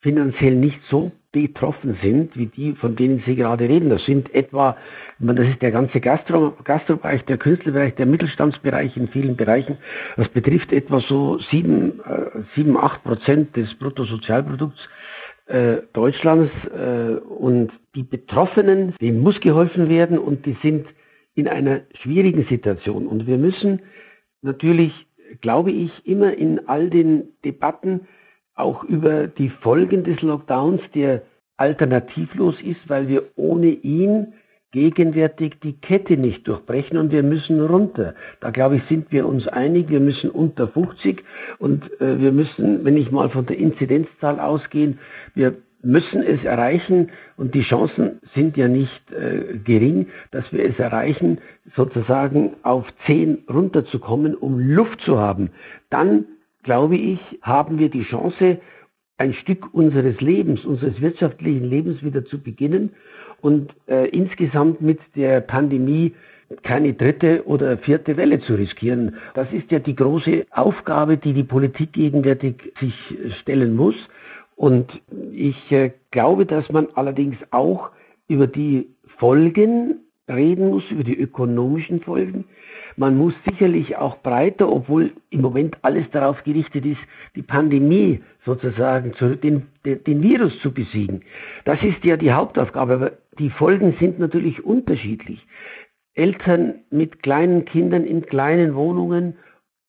finanziell 0.00 0.54
nicht 0.54 0.78
so 0.88 1.10
betroffen 1.32 1.98
sind, 2.00 2.36
wie 2.36 2.46
die, 2.46 2.74
von 2.74 2.96
denen 2.96 3.22
Sie 3.26 3.34
gerade 3.34 3.68
reden. 3.68 3.90
Das 3.90 4.04
sind 4.04 4.34
etwa, 4.34 4.76
das 5.18 5.48
ist 5.48 5.60
der 5.60 5.70
ganze 5.70 6.00
Gastro, 6.00 6.54
Gastrobereich, 6.64 7.24
der 7.24 7.38
Künstlerbereich, 7.38 7.94
der 7.96 8.06
Mittelstandsbereich 8.06 8.96
in 8.96 9.08
vielen 9.08 9.36
Bereichen. 9.36 9.78
Das 10.16 10.28
betrifft 10.28 10.72
etwa 10.72 11.00
so 11.00 11.38
sieben, 11.50 12.00
äh, 12.00 12.42
sieben, 12.54 12.76
acht 12.76 13.02
Prozent 13.04 13.56
des 13.56 13.74
Bruttosozialprodukts 13.74 14.78
äh, 15.46 15.78
Deutschlands 15.92 16.52
äh, 16.74 17.16
und 17.18 17.72
die 17.94 18.02
Betroffenen, 18.02 18.94
denen 19.00 19.20
muss 19.20 19.40
geholfen 19.40 19.88
werden 19.88 20.18
und 20.18 20.46
die 20.46 20.56
sind 20.62 20.86
in 21.34 21.48
einer 21.48 21.82
schwierigen 22.00 22.46
Situation. 22.46 23.06
Und 23.06 23.26
wir 23.26 23.38
müssen 23.38 23.82
natürlich, 24.40 24.92
glaube 25.40 25.70
ich, 25.70 25.90
immer 26.04 26.32
in 26.32 26.66
all 26.66 26.88
den 26.90 27.28
Debatten 27.44 28.08
auch 28.56 28.84
über 28.84 29.26
die 29.28 29.50
Folgen 29.50 30.04
des 30.04 30.20
Lockdowns, 30.22 30.80
der 30.94 31.22
alternativlos 31.56 32.60
ist, 32.62 32.88
weil 32.88 33.08
wir 33.08 33.22
ohne 33.36 33.68
ihn 33.68 34.34
gegenwärtig 34.72 35.54
die 35.62 35.80
Kette 35.80 36.16
nicht 36.16 36.46
durchbrechen 36.46 36.98
und 36.98 37.10
wir 37.10 37.22
müssen 37.22 37.64
runter. 37.64 38.14
Da 38.40 38.50
glaube 38.50 38.76
ich, 38.76 38.82
sind 38.84 39.10
wir 39.10 39.26
uns 39.26 39.46
einig, 39.48 39.88
wir 39.88 40.00
müssen 40.00 40.28
unter 40.30 40.68
50 40.68 41.22
und 41.58 41.84
äh, 42.00 42.20
wir 42.20 42.32
müssen, 42.32 42.84
wenn 42.84 42.96
ich 42.96 43.10
mal 43.10 43.30
von 43.30 43.46
der 43.46 43.56
Inzidenzzahl 43.56 44.38
ausgehen, 44.40 44.98
wir 45.34 45.56
müssen 45.82 46.22
es 46.22 46.42
erreichen 46.44 47.10
und 47.36 47.54
die 47.54 47.62
Chancen 47.62 48.20
sind 48.34 48.56
ja 48.56 48.68
nicht 48.68 49.12
äh, 49.12 49.58
gering, 49.64 50.08
dass 50.30 50.52
wir 50.52 50.64
es 50.68 50.78
erreichen, 50.78 51.38
sozusagen 51.74 52.56
auf 52.62 52.84
10 53.06 53.44
runterzukommen, 53.48 54.34
um 54.34 54.58
Luft 54.58 55.00
zu 55.02 55.18
haben. 55.18 55.50
Dann, 55.90 56.26
glaube 56.66 56.96
ich, 56.96 57.20
haben 57.40 57.78
wir 57.78 57.88
die 57.88 58.02
Chance, 58.02 58.58
ein 59.16 59.32
Stück 59.32 59.72
unseres 59.72 60.20
Lebens, 60.20 60.64
unseres 60.66 61.00
wirtschaftlichen 61.00 61.64
Lebens 61.64 62.02
wieder 62.02 62.26
zu 62.26 62.38
beginnen 62.42 62.90
und 63.40 63.72
äh, 63.86 64.08
insgesamt 64.10 64.82
mit 64.82 64.98
der 65.14 65.40
Pandemie 65.40 66.14
keine 66.62 66.92
dritte 66.92 67.44
oder 67.46 67.78
vierte 67.78 68.16
Welle 68.16 68.40
zu 68.40 68.54
riskieren. 68.54 69.16
Das 69.34 69.50
ist 69.52 69.70
ja 69.70 69.78
die 69.78 69.96
große 69.96 70.46
Aufgabe, 70.50 71.16
die 71.16 71.32
die 71.32 71.44
Politik 71.44 71.94
gegenwärtig 71.94 72.72
sich 72.78 72.94
stellen 73.40 73.74
muss. 73.74 73.96
Und 74.54 74.90
ich 75.32 75.72
äh, 75.72 75.92
glaube, 76.10 76.44
dass 76.44 76.68
man 76.70 76.88
allerdings 76.94 77.36
auch 77.52 77.90
über 78.28 78.46
die 78.46 78.88
Folgen 79.18 80.05
reden 80.28 80.70
muss, 80.70 80.90
über 80.90 81.04
die 81.04 81.16
ökonomischen 81.16 82.00
Folgen. 82.00 82.44
Man 82.96 83.16
muss 83.16 83.34
sicherlich 83.44 83.96
auch 83.96 84.18
breiter, 84.22 84.70
obwohl 84.70 85.12
im 85.30 85.42
Moment 85.42 85.76
alles 85.82 86.10
darauf 86.10 86.42
gerichtet 86.44 86.84
ist, 86.86 87.00
die 87.34 87.42
Pandemie 87.42 88.22
sozusagen, 88.44 89.14
zu, 89.14 89.36
den, 89.36 89.66
den 89.84 90.22
Virus 90.22 90.58
zu 90.60 90.72
besiegen. 90.72 91.22
Das 91.64 91.82
ist 91.82 92.04
ja 92.04 92.16
die 92.16 92.32
Hauptaufgabe, 92.32 92.94
aber 92.94 93.12
die 93.38 93.50
Folgen 93.50 93.94
sind 94.00 94.18
natürlich 94.18 94.64
unterschiedlich. 94.64 95.46
Eltern 96.14 96.76
mit 96.90 97.22
kleinen 97.22 97.66
Kindern 97.66 98.04
in 98.04 98.24
kleinen 98.24 98.74
Wohnungen 98.74 99.36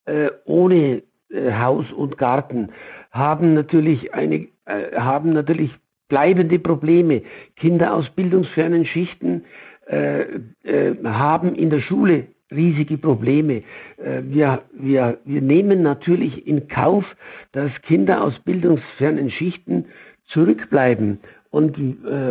äh, 0.05 0.29
ohne 0.45 1.03
äh, 1.29 1.53
Haus 1.53 1.85
und 1.93 2.17
Garten 2.17 2.69
haben 3.11 3.53
natürlich 3.53 4.13
eine 4.13 4.47
äh, 4.65 4.97
haben 4.97 5.31
natürlich 5.31 5.71
bleibende 6.09 6.59
Probleme. 6.59 7.23
Kinder 7.55 7.93
aus 7.93 8.09
bildungsfernen 8.11 8.85
Schichten 8.85 9.45
äh, 9.89 10.39
äh, 10.63 10.95
haben 11.03 11.55
in 11.55 11.69
der 11.69 11.79
Schule 11.79 12.27
riesige 12.51 12.97
Probleme. 12.97 13.63
Äh, 13.97 14.21
wir, 14.23 14.63
wir, 14.73 15.17
wir 15.23 15.41
nehmen 15.41 15.81
natürlich 15.81 16.45
in 16.45 16.67
Kauf, 16.67 17.05
dass 17.53 17.71
Kinder 17.83 18.23
aus 18.23 18.37
bildungsfernen 18.39 19.29
Schichten 19.31 19.85
zurückbleiben 20.27 21.19
und, 21.51 21.77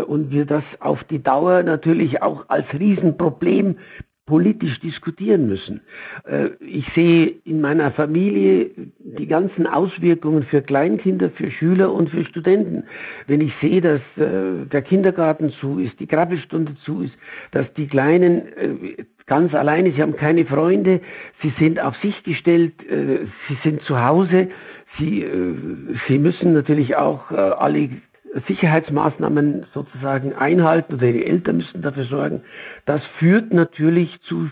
und 0.06 0.30
wir 0.30 0.44
das 0.44 0.62
auf 0.80 1.02
die 1.04 1.22
Dauer 1.22 1.62
natürlich 1.62 2.20
auch 2.20 2.44
als 2.48 2.66
Riesenproblem 2.78 3.76
politisch 4.26 4.80
diskutieren 4.80 5.46
müssen. 5.46 5.80
Äh, 6.24 6.48
ich 6.60 6.84
sehe 6.94 7.34
in 7.44 7.60
meiner 7.60 7.92
Familie 7.92 8.70
die 8.98 9.26
ganzen 9.26 9.66
Auswirkungen 9.66 10.42
für 10.42 10.62
Kleinkinder, 10.62 11.30
für 11.30 11.50
Schüler 11.50 11.92
und 11.92 12.10
für 12.10 12.24
Studenten. 12.24 12.82
Wenn 13.28 13.40
ich 13.40 13.54
sehe, 13.60 13.80
dass 13.80 14.00
äh, 14.16 14.66
der 14.66 14.82
Kindergarten 14.82 15.50
zu 15.60 15.78
ist, 15.78 15.98
die 16.00 16.08
Krabbelstunde 16.08 16.74
zu 16.84 17.02
ist, 17.02 17.14
dass 17.52 17.72
die 17.74 17.86
Kleinen 17.86 18.48
äh, 18.56 19.04
ganz 19.26 19.54
alleine, 19.54 19.92
sie 19.92 20.02
haben 20.02 20.16
keine 20.16 20.44
Freunde, 20.44 21.00
sie 21.40 21.52
sind 21.58 21.80
auf 21.80 21.96
sich 21.96 22.22
gestellt, 22.22 22.74
sie 22.88 23.58
sind 23.64 23.82
zu 23.82 24.00
Hause, 24.00 24.50
sie, 24.98 25.26
sie 26.06 26.18
müssen 26.20 26.52
natürlich 26.52 26.94
auch 26.94 27.32
alle 27.32 27.90
Sicherheitsmaßnahmen 28.46 29.66
sozusagen 29.72 30.35
einhalten 30.35 30.94
oder 30.94 31.12
die 31.12 31.25
Eltern 31.25 31.59
müssen 31.59 31.83
dafür 31.83 32.05
sorgen. 32.05 32.42
Das 32.85 33.03
führt 33.18 33.53
natürlich 33.53 34.20
zu 34.22 34.49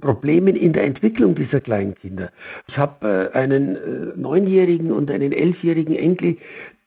Problemen 0.00 0.56
in 0.56 0.72
der 0.72 0.84
Entwicklung 0.84 1.34
dieser 1.34 1.60
Kleinkinder. 1.60 2.30
Ich 2.68 2.78
habe 2.78 3.30
äh, 3.32 3.36
einen 3.36 3.76
äh, 3.76 3.78
neunjährigen 4.16 4.92
und 4.92 5.10
einen 5.10 5.32
elfjährigen 5.32 5.94
Enkel. 5.94 6.38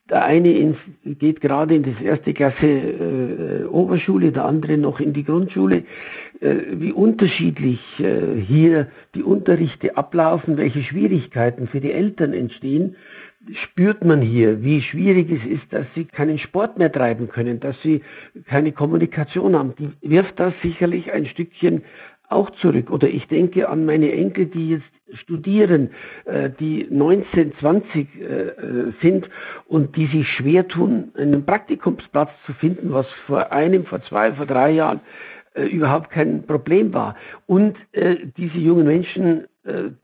Der 0.09 0.23
eine 0.23 0.51
ins, 0.51 0.77
geht 1.03 1.41
gerade 1.41 1.75
in 1.75 1.83
das 1.83 2.01
erste 2.01 2.33
Klasse 2.33 2.65
äh, 2.65 3.65
Oberschule, 3.65 4.31
der 4.31 4.45
andere 4.45 4.77
noch 4.77 4.99
in 4.99 5.13
die 5.13 5.23
Grundschule. 5.23 5.83
Äh, 6.39 6.55
wie 6.73 6.91
unterschiedlich 6.91 7.79
äh, 7.99 8.39
hier 8.41 8.87
die 9.15 9.23
Unterrichte 9.23 9.97
ablaufen, 9.97 10.57
welche 10.57 10.81
Schwierigkeiten 10.83 11.67
für 11.67 11.81
die 11.81 11.91
Eltern 11.91 12.33
entstehen 12.33 12.95
spürt 13.53 14.03
man 14.03 14.21
hier, 14.21 14.63
wie 14.63 14.81
schwierig 14.81 15.31
es 15.31 15.45
ist, 15.45 15.71
dass 15.71 15.85
sie 15.95 16.05
keinen 16.05 16.37
Sport 16.39 16.77
mehr 16.77 16.91
treiben 16.91 17.29
können, 17.29 17.59
dass 17.59 17.81
sie 17.81 18.01
keine 18.47 18.71
Kommunikation 18.71 19.55
haben. 19.55 19.73
Die 19.77 20.09
wirft 20.09 20.39
das 20.39 20.53
sicherlich 20.61 21.11
ein 21.11 21.25
Stückchen 21.25 21.83
auch 22.29 22.49
zurück. 22.61 22.91
Oder 22.91 23.07
ich 23.07 23.27
denke 23.27 23.69
an 23.69 23.85
meine 23.85 24.11
Enkel, 24.11 24.47
die 24.47 24.69
jetzt 24.71 24.91
studieren, 25.13 25.91
äh, 26.25 26.49
die 26.59 26.87
19, 26.89 27.53
20 27.59 27.95
äh, 27.95 28.53
sind 29.01 29.29
und 29.67 29.95
die 29.95 30.07
sich 30.07 30.27
schwer 30.27 30.67
tun, 30.67 31.11
einen 31.15 31.45
Praktikumsplatz 31.45 32.29
zu 32.45 32.53
finden, 32.53 32.91
was 32.91 33.07
vor 33.25 33.51
einem, 33.51 33.85
vor 33.85 34.01
zwei, 34.03 34.33
vor 34.33 34.45
drei 34.45 34.71
Jahren 34.71 34.99
äh, 35.53 35.63
überhaupt 35.65 36.09
kein 36.09 36.45
Problem 36.45 36.93
war. 36.93 37.15
Und 37.45 37.77
diese 38.37 38.57
jungen 38.57 38.85
Menschen, 38.85 39.45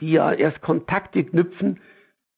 die 0.01 0.11
ja 0.11 0.31
erst 0.31 0.61
Kontakte 0.61 1.23
knüpfen, 1.23 1.79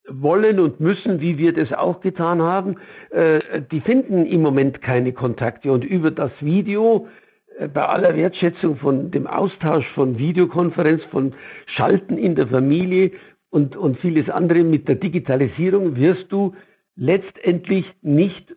wollen 0.07 0.59
und 0.59 0.79
müssen, 0.79 1.19
wie 1.19 1.37
wir 1.37 1.53
das 1.53 1.71
auch 1.73 2.01
getan 2.01 2.41
haben, 2.41 2.75
äh, 3.09 3.61
die 3.71 3.81
finden 3.81 4.25
im 4.25 4.41
Moment 4.41 4.81
keine 4.81 5.13
Kontakte. 5.13 5.71
Und 5.71 5.83
über 5.83 6.11
das 6.11 6.31
Video, 6.41 7.07
äh, 7.57 7.67
bei 7.67 7.85
aller 7.85 8.15
Wertschätzung 8.15 8.77
von 8.77 9.11
dem 9.11 9.27
Austausch 9.27 9.87
von 9.93 10.17
Videokonferenz, 10.17 11.03
von 11.05 11.33
Schalten 11.65 12.17
in 12.17 12.35
der 12.35 12.47
Familie 12.47 13.11
und, 13.49 13.75
und 13.75 13.99
vieles 13.99 14.29
andere 14.29 14.63
mit 14.63 14.87
der 14.87 14.95
Digitalisierung, 14.95 15.95
wirst 15.95 16.31
du 16.31 16.53
letztendlich 16.95 17.85
nicht 18.01 18.55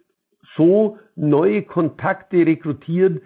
so 0.57 0.99
neue 1.17 1.63
Kontakte 1.63 2.47
rekrutieren, 2.47 3.23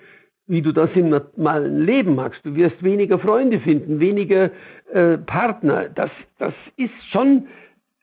wie 0.47 0.63
du 0.63 0.73
das 0.73 0.91
im 0.95 1.09
normalen 1.09 1.85
Leben 1.85 2.15
magst. 2.15 2.45
Du 2.45 2.55
wirst 2.55 2.83
weniger 2.83 3.19
Freunde 3.19 3.61
finden, 3.61 4.01
weniger 4.01 4.51
äh, 4.93 5.19
Partner. 5.19 5.89
Das, 5.89 6.11
das 6.39 6.55
ist 6.77 6.93
schon 7.11 7.47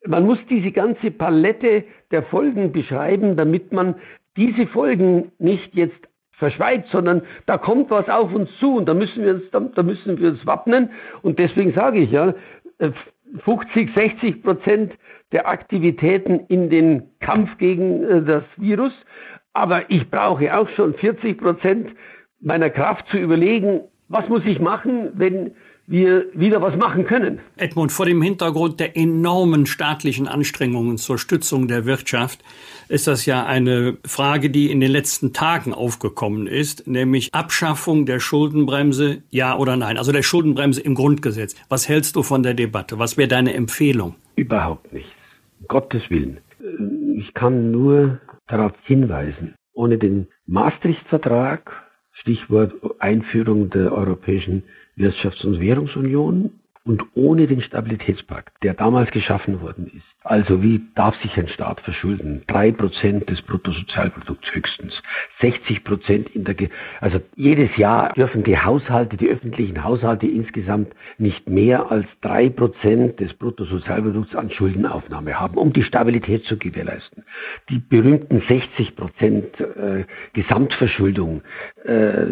man 0.06 0.26
muss 0.26 0.40
diese 0.50 0.72
ganze 0.72 1.12
Palette 1.12 1.84
der 2.12 2.24
Folgen 2.24 2.72
beschreiben, 2.72 3.36
damit 3.36 3.72
man 3.72 3.96
diese 4.38 4.68
Folgen 4.68 5.32
nicht 5.40 5.76
jetzt 5.76 6.00
verschweigt, 6.32 6.88
sondern 6.90 7.22
da 7.46 7.58
kommt 7.58 7.92
was 7.92 8.08
auf 8.08 8.34
uns 8.34 8.50
zu 8.60 8.78
und 8.78 8.88
da 8.88 8.94
müssen 8.94 9.24
wir 9.24 9.36
uns, 9.36 9.44
da 9.52 9.84
müssen 9.84 10.18
wir 10.20 10.30
uns 10.30 10.46
wappnen. 10.46 10.90
Und 11.22 11.38
deswegen 11.38 11.74
sage 11.74 12.00
ich 12.00 12.12
ja, 12.12 12.34
50, 13.44 13.94
60 13.94 14.42
Prozent 14.42 14.94
der 15.32 15.48
Aktivitäten 15.48 16.40
in 16.48 16.70
den 16.70 17.04
Kampf 17.20 17.58
gegen 17.58 18.04
äh, 18.04 18.24
das 18.24 18.44
Virus. 18.58 18.94
Aber 19.54 19.90
ich 19.90 20.10
brauche 20.10 20.58
auch 20.58 20.70
schon 20.70 20.94
40 20.94 21.38
Prozent 21.38 21.90
meiner 22.40 22.70
Kraft 22.70 23.08
zu 23.10 23.18
überlegen, 23.18 23.82
was 24.08 24.28
muss 24.30 24.46
ich 24.46 24.60
machen, 24.60 25.12
wenn 25.16 25.56
wir 25.90 26.26
wieder 26.34 26.62
was 26.62 26.78
machen 26.78 27.06
können. 27.06 27.40
Edmund, 27.58 27.92
vor 27.92 28.06
dem 28.06 28.22
Hintergrund 28.22 28.80
der 28.80 28.96
enormen 28.96 29.66
staatlichen 29.66 30.28
Anstrengungen 30.28 30.98
zur 30.98 31.18
Stützung 31.18 31.68
der 31.68 31.86
Wirtschaft 31.86 32.44
ist 32.90 33.08
das 33.08 33.26
ja 33.26 33.46
eine 33.46 33.98
Frage, 34.06 34.52
die 34.52 34.72
in 34.72 34.80
den 34.80 34.92
letzten 34.92 35.34
Tagen 35.34 35.74
aufgekommen 35.74 36.46
ist, 36.46 36.88
nämlich 36.88 37.34
Abschaffung 37.34 38.06
der 38.06 38.20
Schuldenbremse, 38.20 39.24
ja 39.32 39.58
oder 39.58 39.76
nein? 39.78 39.98
Also 39.98 40.12
der 40.12 40.22
Schuldenbremse 40.22 40.82
im 40.82 40.94
Grundgesetz. 40.94 41.56
Was 41.70 41.90
hältst 41.90 42.16
du 42.16 42.24
von 42.24 42.44
der 42.44 42.54
Debatte? 42.54 43.00
Was 43.00 43.18
wäre 43.18 43.28
deine 43.28 43.56
Empfehlung? 43.56 44.16
Überhaupt 44.36 44.94
nichts. 44.94 45.12
Gottes 45.68 46.04
Willen. 46.10 46.40
Ich 47.18 47.34
kann 47.34 47.72
nur 47.72 48.20
darauf 48.48 48.74
hinweisen, 48.86 49.56
ohne 49.74 49.98
den 49.98 50.28
Maastricht-Vertrag, 50.46 51.72
Stichwort 52.12 52.74
Einführung 53.00 53.70
der 53.70 53.92
europäischen 53.92 54.64
Wirtschafts- 55.00 55.46
und 55.46 55.60
Währungsunion 55.60 56.52
und 56.86 57.04
ohne 57.14 57.48
den 57.48 57.62
Stabilitätspakt, 57.62 58.54
der 58.64 58.74
damals 58.74 59.12
geschaffen 59.12 59.62
worden 59.62 59.92
ist. 59.96 60.06
Also 60.24 60.62
wie 60.62 60.82
darf 60.96 61.16
sich 61.22 61.38
ein 61.38 61.48
Staat 61.48 61.80
verschulden? 61.82 62.44
Drei 62.48 62.72
Prozent 62.72 63.30
des 63.30 63.42
Bruttosozialprodukts 63.42 64.54
höchstens. 64.54 65.02
60 65.40 65.84
Prozent 65.84 66.30
in 66.36 66.44
der, 66.44 66.56
Ge 66.56 66.70
also 67.00 67.20
jedes 67.36 67.76
Jahr 67.78 68.14
dürfen 68.14 68.44
die 68.44 68.58
Haushalte, 68.58 69.18
die 69.18 69.30
öffentlichen 69.30 69.84
Haushalte 69.84 70.28
insgesamt 70.28 70.94
nicht 71.18 71.50
mehr 71.50 71.90
als 71.92 72.06
drei 72.22 72.50
Prozent 72.50 73.20
des 73.20 73.34
Bruttosozialprodukts 73.34 74.36
an 74.36 74.50
Schuldenaufnahme 74.52 75.40
haben, 75.40 75.58
um 75.58 75.72
die 75.74 75.84
Stabilität 75.84 76.44
zu 76.46 76.58
gewährleisten. 76.58 77.24
Die 77.70 77.80
berühmten 77.80 78.42
60 78.48 78.96
Prozent 78.96 79.60
äh, 79.60 80.06
Gesamtverschuldung, 80.34 81.42
äh, 81.86 82.26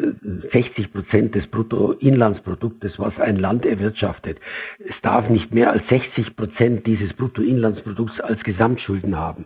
60 0.51 0.91
Prozent 0.91 1.35
des 1.35 1.47
Bruttoinlandsproduktes, 1.47 2.99
was 2.99 3.17
ein 3.19 3.37
Land 3.37 3.65
erwirtschaftet. 3.65 4.36
Es 4.79 4.95
darf 5.01 5.29
nicht 5.29 5.53
mehr 5.53 5.71
als 5.71 5.87
60 5.87 6.35
Prozent 6.35 6.87
dieses 6.87 7.13
Bruttoinlandsprodukts 7.13 8.19
als 8.21 8.43
Gesamtschulden 8.43 9.15
haben. 9.15 9.45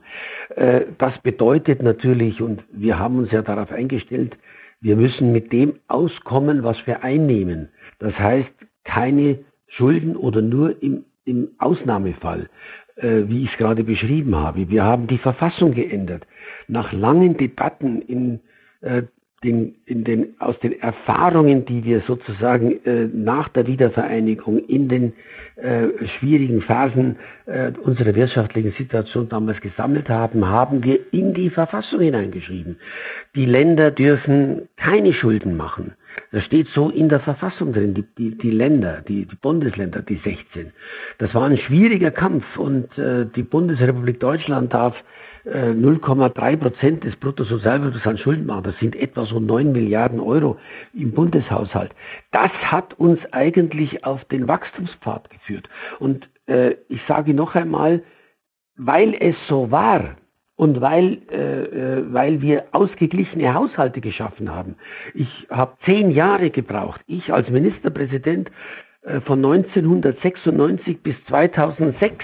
Äh, 0.55 0.81
das 0.97 1.17
bedeutet 1.19 1.81
natürlich, 1.83 2.41
und 2.41 2.63
wir 2.71 2.99
haben 2.99 3.17
uns 3.17 3.31
ja 3.31 3.41
darauf 3.41 3.71
eingestellt, 3.71 4.37
wir 4.81 4.95
müssen 4.95 5.31
mit 5.31 5.51
dem 5.51 5.75
auskommen, 5.87 6.63
was 6.63 6.77
wir 6.87 7.03
einnehmen. 7.03 7.69
Das 7.99 8.17
heißt, 8.17 8.51
keine 8.83 9.39
Schulden 9.67 10.15
oder 10.15 10.41
nur 10.41 10.81
im, 10.81 11.05
im 11.23 11.49
Ausnahmefall, 11.59 12.49
äh, 12.95 13.23
wie 13.27 13.43
ich 13.43 13.51
es 13.51 13.57
gerade 13.57 13.83
beschrieben 13.83 14.35
habe. 14.35 14.69
Wir 14.69 14.83
haben 14.83 15.07
die 15.07 15.19
Verfassung 15.19 15.73
geändert. 15.73 16.25
Nach 16.67 16.91
langen 16.91 17.37
Debatten 17.37 18.01
in 18.01 18.39
äh, 18.81 19.03
den, 19.43 19.75
in 19.85 20.03
den, 20.03 20.35
aus 20.39 20.59
den 20.59 20.79
Erfahrungen, 20.79 21.65
die 21.65 21.83
wir 21.83 22.01
sozusagen 22.01 22.83
äh, 22.85 23.07
nach 23.11 23.49
der 23.49 23.65
Wiedervereinigung 23.65 24.59
in 24.65 24.87
den 24.87 25.13
äh, 25.55 25.87
schwierigen 26.19 26.61
Phasen 26.61 27.17
äh, 27.47 27.71
unserer 27.83 28.13
wirtschaftlichen 28.13 28.71
Situation 28.73 29.29
damals 29.29 29.59
gesammelt 29.61 30.09
haben, 30.09 30.45
haben 30.47 30.83
wir 30.83 30.99
in 31.11 31.33
die 31.33 31.49
Verfassung 31.49 32.01
hineingeschrieben. 32.01 32.77
Die 33.35 33.45
Länder 33.45 33.89
dürfen 33.89 34.69
keine 34.77 35.13
Schulden 35.13 35.57
machen. 35.57 35.93
Das 36.31 36.43
steht 36.43 36.67
so 36.69 36.89
in 36.89 37.09
der 37.09 37.19
Verfassung 37.19 37.73
drin, 37.73 37.93
die, 37.93 38.05
die, 38.17 38.37
die 38.37 38.51
Länder, 38.51 39.01
die, 39.07 39.25
die 39.25 39.35
Bundesländer, 39.35 40.01
die 40.01 40.19
16. 40.23 40.71
Das 41.17 41.33
war 41.33 41.45
ein 41.45 41.57
schwieriger 41.57 42.11
Kampf 42.11 42.45
und 42.57 42.97
äh, 42.97 43.25
die 43.35 43.43
Bundesrepublik 43.43 44.19
Deutschland 44.19 44.73
darf 44.73 44.95
0,3 45.45 46.51
äh, 46.51 46.57
Prozent 46.57 47.03
des 47.03 47.15
Bruttosozialprodukts 47.15 48.05
an 48.05 48.17
Schulden 48.17 48.45
machen. 48.45 48.63
Das 48.63 48.77
sind 48.79 48.95
etwa 48.95 49.25
so 49.25 49.39
9 49.39 49.71
Milliarden 49.71 50.19
Euro 50.19 50.57
im 50.93 51.11
Bundeshaushalt. 51.13 51.91
Das 52.31 52.51
hat 52.51 52.93
uns 52.99 53.19
eigentlich 53.31 54.05
auf 54.05 54.23
den 54.25 54.47
Wachstumspfad 54.47 55.29
geführt. 55.29 55.67
Und 55.99 56.29
äh, 56.47 56.75
ich 56.89 57.01
sage 57.07 57.33
noch 57.33 57.55
einmal, 57.55 58.03
weil 58.77 59.15
es 59.19 59.35
so 59.47 59.71
war 59.71 60.15
und 60.55 60.79
weil, 60.79 61.21
äh, 61.31 61.63
äh 61.63 62.13
weil 62.13 62.41
wir 62.41 62.65
ausgeglichene 62.71 63.53
Haushalte 63.53 63.99
geschaffen 63.99 64.53
haben. 64.53 64.75
Ich 65.15 65.47
habe 65.49 65.75
zehn 65.85 66.11
Jahre 66.11 66.51
gebraucht. 66.51 67.01
Ich 67.07 67.33
als 67.33 67.49
Ministerpräsident 67.49 68.51
äh, 69.01 69.21
von 69.21 69.43
1996 69.43 71.01
bis 71.01 71.15
2006 71.25 72.23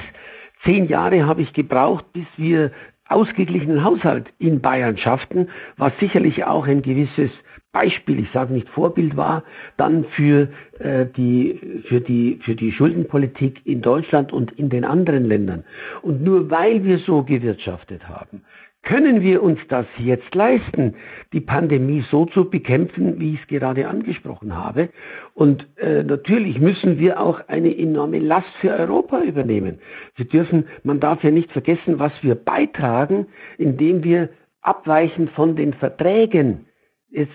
Zehn 0.64 0.88
Jahre 0.88 1.26
habe 1.26 1.42
ich 1.42 1.54
gebraucht, 1.54 2.06
bis 2.14 2.26
wir 2.36 2.72
ausgeglichenen 3.10 3.84
Haushalt 3.84 4.28
in 4.39 4.62
Bayern 4.62 4.98
schafften, 4.98 5.50
was 5.78 5.93
sicherlich 6.00 6.46
auch 6.46 6.67
ein 6.67 6.82
gewisses 6.82 7.32
Beispiel, 7.72 8.20
ich 8.20 8.32
sage 8.32 8.54
nicht 8.54 8.70
Vorbild 8.70 9.15
war, 9.17 9.43
dann 9.78 10.06
für 10.06 10.50
äh, 10.80 11.06
die 11.06 11.84
für 11.88 12.02
die 12.02 12.39
für 12.43 12.56
die 12.56 12.72
Schuldenpolitik 12.72 13.62
in 13.65 13.82
Deutschland 13.82 14.34
und 14.34 14.52
in 14.54 14.70
den 14.70 14.84
anderen 14.84 15.26
Ländern. 15.26 15.63
Und 16.02 16.24
nur 16.24 16.50
weil 16.50 16.84
wir 16.84 16.98
so 17.00 17.24
gewirtschaftet 17.24 18.08
haben, 18.08 18.41
können 18.88 19.21
wir 19.21 19.43
uns 19.43 19.60
das 19.67 19.86
jetzt 19.97 20.34
leisten, 20.34 20.95
die 21.34 21.41
Pandemie 21.41 22.06
so 22.10 22.26
zu 22.26 22.50
bekämpfen, 22.50 23.19
wie 23.19 23.34
ich 23.34 23.41
es 23.41 23.47
gerade 23.47 23.86
angesprochen 23.89 24.56
habe? 24.56 24.89
Und 25.34 25.67
äh, 25.78 26.04
natürlich 26.04 26.62
müssen 26.62 26.97
wir 26.97 27.19
auch 27.19 27.41
eine 27.50 27.78
enorme 27.78 28.19
Last 28.19 28.47
für 28.62 28.71
Europa 28.71 29.21
übernehmen. 29.23 29.80
Wir 30.15 30.26
dürfen, 30.26 30.67
man 30.84 31.02
darf 31.02 31.21
ja 31.21 31.32
nicht 31.32 31.52
vergessen, 31.52 32.00
was 32.00 32.13
wir 32.21 32.36
beitragen, 32.36 33.28
indem 33.58 34.06
wir 34.06 34.30
abweichend 34.62 35.32
von 35.32 35.58
den 35.58 35.73
Verträgen 35.73 36.67
es 37.12 37.28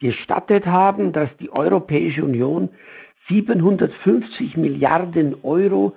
gestattet 0.00 0.66
haben, 0.66 1.12
dass 1.12 1.28
die 1.38 1.50
Europäische 1.52 2.24
Union 2.24 2.70
750 3.28 4.56
Milliarden 4.56 5.36
Euro 5.44 5.94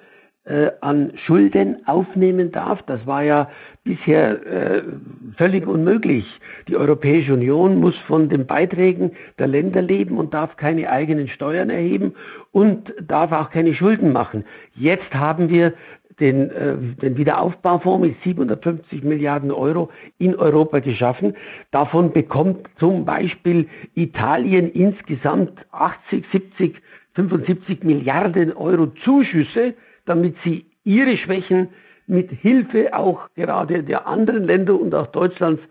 an 0.82 1.12
Schulden 1.26 1.88
aufnehmen 1.88 2.52
darf. 2.52 2.82
Das 2.88 3.06
war 3.06 3.24
ja 3.24 3.50
bisher 3.84 4.46
äh, 4.46 4.84
völlig 5.38 5.68
unmöglich. 5.68 6.26
Die 6.68 6.76
Europäische 6.76 7.34
Union 7.34 7.80
muss 7.80 7.96
von 8.08 8.28
den 8.28 8.48
Beiträgen 8.48 9.12
der 9.38 9.48
Länder 9.48 9.82
leben 9.82 10.18
und 10.18 10.34
darf 10.34 10.58
keine 10.58 10.90
eigenen 10.90 11.28
Steuern 11.28 11.70
erheben 11.70 12.14
und 12.52 12.92
darf 13.02 13.32
auch 13.32 13.52
keine 13.52 13.76
Schulden 13.76 14.12
machen. 14.12 14.46
Jetzt 14.76 15.14
haben 15.14 15.50
wir 15.50 15.74
den, 16.20 16.52
äh, 16.52 16.76
den 17.02 17.18
Wiederaufbaufonds 17.18 18.08
mit 18.08 18.16
750 18.24 19.04
Milliarden 19.04 19.52
Euro 19.52 19.90
in 20.18 20.36
Europa 20.36 20.80
geschaffen. 20.80 21.36
Davon 21.72 22.14
bekommt 22.14 22.68
zum 22.80 23.06
Beispiel 23.06 23.68
Italien 23.96 24.72
insgesamt 24.72 25.54
80, 25.72 26.26
70, 26.32 26.82
75 27.16 27.84
Milliarden 27.84 28.54
Euro 28.54 28.88
Zuschüsse 29.04 29.74
damit 30.06 30.36
sie 30.44 30.66
ihre 30.84 31.18
Schwächen 31.18 31.70
mit 32.08 32.30
Hilfe 32.32 32.94
auch 32.94 33.30
gerade 33.36 33.84
der 33.84 34.08
anderen 34.08 34.46
Länder 34.46 34.80
und 34.80 34.94
auch 34.94 35.08
Deutschlands 35.08 35.62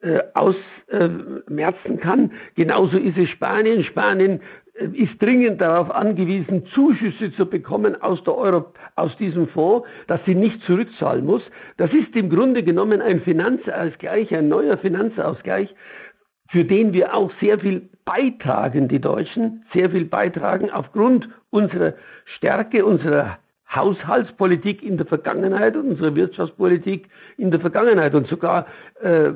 äh, 0.00 0.20
ausmerzen 0.34 1.98
kann. 1.98 2.32
Genauso 2.54 2.98
ist 2.98 3.16
es 3.18 3.28
Spanien. 3.30 3.82
Spanien 3.82 4.40
äh, 4.74 4.86
ist 4.96 5.20
dringend 5.20 5.60
darauf 5.60 5.90
angewiesen, 5.90 6.66
Zuschüsse 6.66 7.32
zu 7.32 7.46
bekommen 7.46 8.00
aus, 8.00 8.22
der 8.22 8.36
Euro, 8.36 8.72
aus 8.94 9.16
diesem 9.16 9.48
Fonds, 9.48 9.88
dass 10.06 10.24
sie 10.24 10.34
nicht 10.34 10.62
zurückzahlen 10.64 11.24
muss. 11.24 11.42
Das 11.78 11.92
ist 11.92 12.14
im 12.14 12.30
Grunde 12.30 12.62
genommen 12.62 13.00
ein 13.02 13.22
Finanzausgleich, 13.22 14.32
ein 14.34 14.48
neuer 14.48 14.76
Finanzausgleich, 14.78 15.74
für 16.50 16.64
den 16.64 16.92
wir 16.92 17.14
auch 17.14 17.32
sehr 17.40 17.58
viel 17.58 17.88
beitragen, 18.04 18.88
die 18.88 19.00
Deutschen, 19.00 19.64
sehr 19.72 19.90
viel 19.90 20.04
beitragen 20.04 20.70
aufgrund 20.70 21.28
unserer 21.50 21.94
Stärke, 22.24 22.84
unserer 22.84 23.38
Haushaltspolitik 23.74 24.82
in 24.82 24.96
der 24.96 25.06
Vergangenheit 25.06 25.76
und 25.76 25.90
unsere 25.90 26.14
Wirtschaftspolitik 26.14 27.08
in 27.36 27.50
der 27.50 27.60
Vergangenheit. 27.60 28.14
Und 28.14 28.26
sogar 28.28 28.66
äh, 29.02 29.26
äh, 29.26 29.34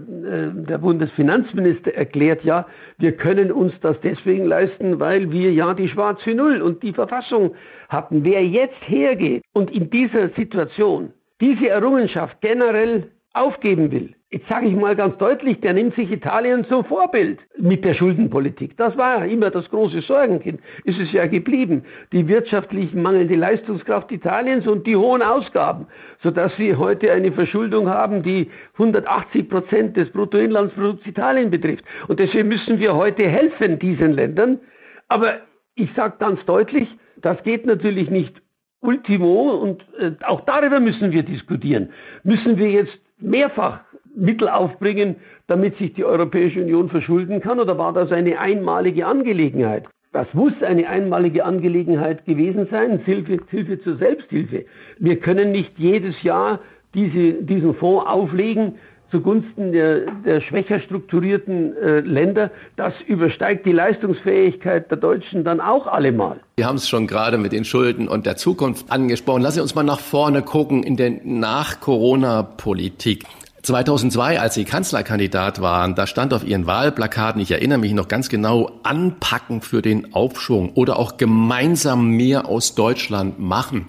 der 0.55 0.79
Bundesfinanzminister 0.79 1.95
erklärt 1.95 2.42
ja, 2.42 2.66
wir 2.99 3.12
können 3.12 3.53
uns 3.53 3.73
das 3.81 4.01
deswegen 4.03 4.47
leisten, 4.47 4.99
weil 4.99 5.31
wir 5.31 5.53
ja 5.53 5.75
die 5.75 5.88
schwarze 5.88 6.31
Null 6.35 6.62
und 6.62 6.83
die 6.83 6.92
Verfassung 6.92 7.55
hatten. 7.88 8.25
Wer 8.25 8.45
jetzt 8.47 8.81
hergeht 8.87 9.42
und 9.53 9.71
in 9.71 9.90
dieser 9.90 10.31
Situation 10.31 11.12
diese 11.40 11.68
Errungenschaft 11.68 12.40
generell 12.40 13.11
aufgeben 13.35 13.90
will, 13.90 14.14
jetzt 14.33 14.49
sage 14.49 14.66
ich 14.66 14.75
mal 14.75 14.97
ganz 14.97 15.16
deutlich, 15.18 15.61
der 15.61 15.75
nimmt 15.75 15.95
sich 15.95 16.11
Italien 16.11 16.64
zum 16.64 16.87
Vorbild 16.87 17.38
mit 17.59 17.85
der 17.85 17.92
Schuldenpolitik. 17.92 18.77
Das 18.79 18.97
war 18.97 19.27
immer 19.27 19.51
das 19.51 19.68
große 19.68 20.01
Sorgenkind. 20.01 20.61
Ist 20.85 20.99
es 20.99 21.12
ja 21.12 21.27
geblieben. 21.27 21.85
Die 22.12 22.27
wirtschaftlich 22.27 22.95
mangelnde 22.95 23.37
Leistungskraft 23.37 24.11
Italiens 24.11 24.66
und 24.66 24.87
die 24.87 24.97
hohen 24.97 25.21
Ausgaben, 25.21 25.87
sodass 26.23 26.59
wir 26.59 26.79
heute 26.79 27.12
eine 27.12 27.31
Verschuldung 27.33 27.90
haben, 27.90 28.23
die 28.23 28.51
180 28.75 29.51
Prozent 29.51 29.97
des 29.99 30.11
Bruttoinlandsprodukts 30.11 31.07
Italien 31.07 31.51
betrifft. 31.51 31.85
Und 32.09 32.18
deswegen 32.18 32.49
müssen 32.49 32.79
wir 32.79 32.97
heute 32.97 33.29
helfen 33.29 33.79
diesen 33.79 34.12
Ländern. 34.12 34.61
Aber 35.09 35.40
ich 35.75 35.90
sage 35.95 36.14
ganz 36.18 36.42
deutlich, 36.47 36.88
das 37.21 37.42
geht 37.42 37.66
natürlich 37.66 38.09
nicht 38.09 38.40
Ultimo 38.81 39.51
und 39.51 39.85
äh, 39.99 40.12
auch 40.25 40.40
darüber 40.40 40.81
müssen 40.81 41.12
wir 41.12 41.23
diskutieren. 41.23 41.90
Müssen 42.25 42.57
wir 42.57 42.71
jetzt 42.71 42.99
mehrfach 43.18 43.81
Mittel 44.14 44.48
aufbringen, 44.48 45.16
damit 45.46 45.77
sich 45.79 45.94
die 45.94 46.05
Europäische 46.05 46.62
Union 46.62 46.88
verschulden 46.88 47.40
kann? 47.40 47.61
Oder 47.61 47.79
war 47.79 47.92
das 47.92 48.12
eine 48.12 48.38
einmalige 48.38 49.07
Angelegenheit? 49.07 49.85
Das 50.12 50.27
muss 50.35 50.53
eine 50.62 50.88
einmalige 50.88 51.44
Angelegenheit 51.44 52.27
gewesen 52.27 52.68
sein, 52.70 52.98
Hilfe, 52.98 53.38
Hilfe 53.48 53.81
zur 53.83 53.96
Selbsthilfe. 53.96 54.66
Wir 54.98 55.16
können 55.16 55.53
nicht 55.53 55.72
jedes 55.79 56.22
Jahr 56.22 56.61
diese, 56.94 57.42
diesen 57.42 57.75
Fonds 57.75 58.07
auflegen 58.07 58.75
zugunsten 59.12 59.72
der, 59.72 60.11
der 60.25 60.40
schwächer 60.40 60.81
strukturierten 60.81 61.77
äh, 61.77 62.01
Länder. 62.01 62.51
Das 62.77 62.94
übersteigt 63.07 63.66
die 63.66 63.72
Leistungsfähigkeit 63.72 64.90
der 64.90 64.98
Deutschen 64.98 65.44
dann 65.44 65.61
auch 65.61 65.87
allemal. 65.87 66.40
Wir 66.57 66.66
haben 66.66 66.77
es 66.77 66.88
schon 66.88 67.07
gerade 67.07 67.38
mit 67.38 67.53
den 67.53 67.64
Schulden 67.64 68.09
und 68.09 68.27
der 68.27 68.37
Zukunft 68.37 68.90
angesprochen. 68.90 69.42
Lassen 69.42 69.57
Sie 69.57 69.61
uns 69.61 69.75
mal 69.75 69.85
nach 69.85 70.01
vorne 70.01 70.42
gucken 70.42 70.83
in 70.83 70.96
der 70.96 71.12
Nach-Corona-Politik. 71.22 73.25
2002, 73.62 74.40
als 74.40 74.55
Sie 74.55 74.64
Kanzlerkandidat 74.64 75.61
waren, 75.61 75.94
da 75.94 76.09
stand 76.09 76.35
auf 76.35 76.44
Ihren 76.44 76.66
Wahlplakaten, 76.66 77.40
ich 77.40 77.53
erinnere 77.53 77.79
mich 77.79 77.92
noch 77.92 78.09
ganz 78.09 78.29
genau, 78.29 78.81
anpacken 78.83 79.61
für 79.61 79.83
den 79.83 80.12
Aufschwung 80.14 80.70
oder 80.70 80.98
auch 80.98 81.16
gemeinsam 81.16 82.09
mehr 82.09 82.48
aus 82.48 82.75
Deutschland 82.75 83.38
machen. 83.38 83.87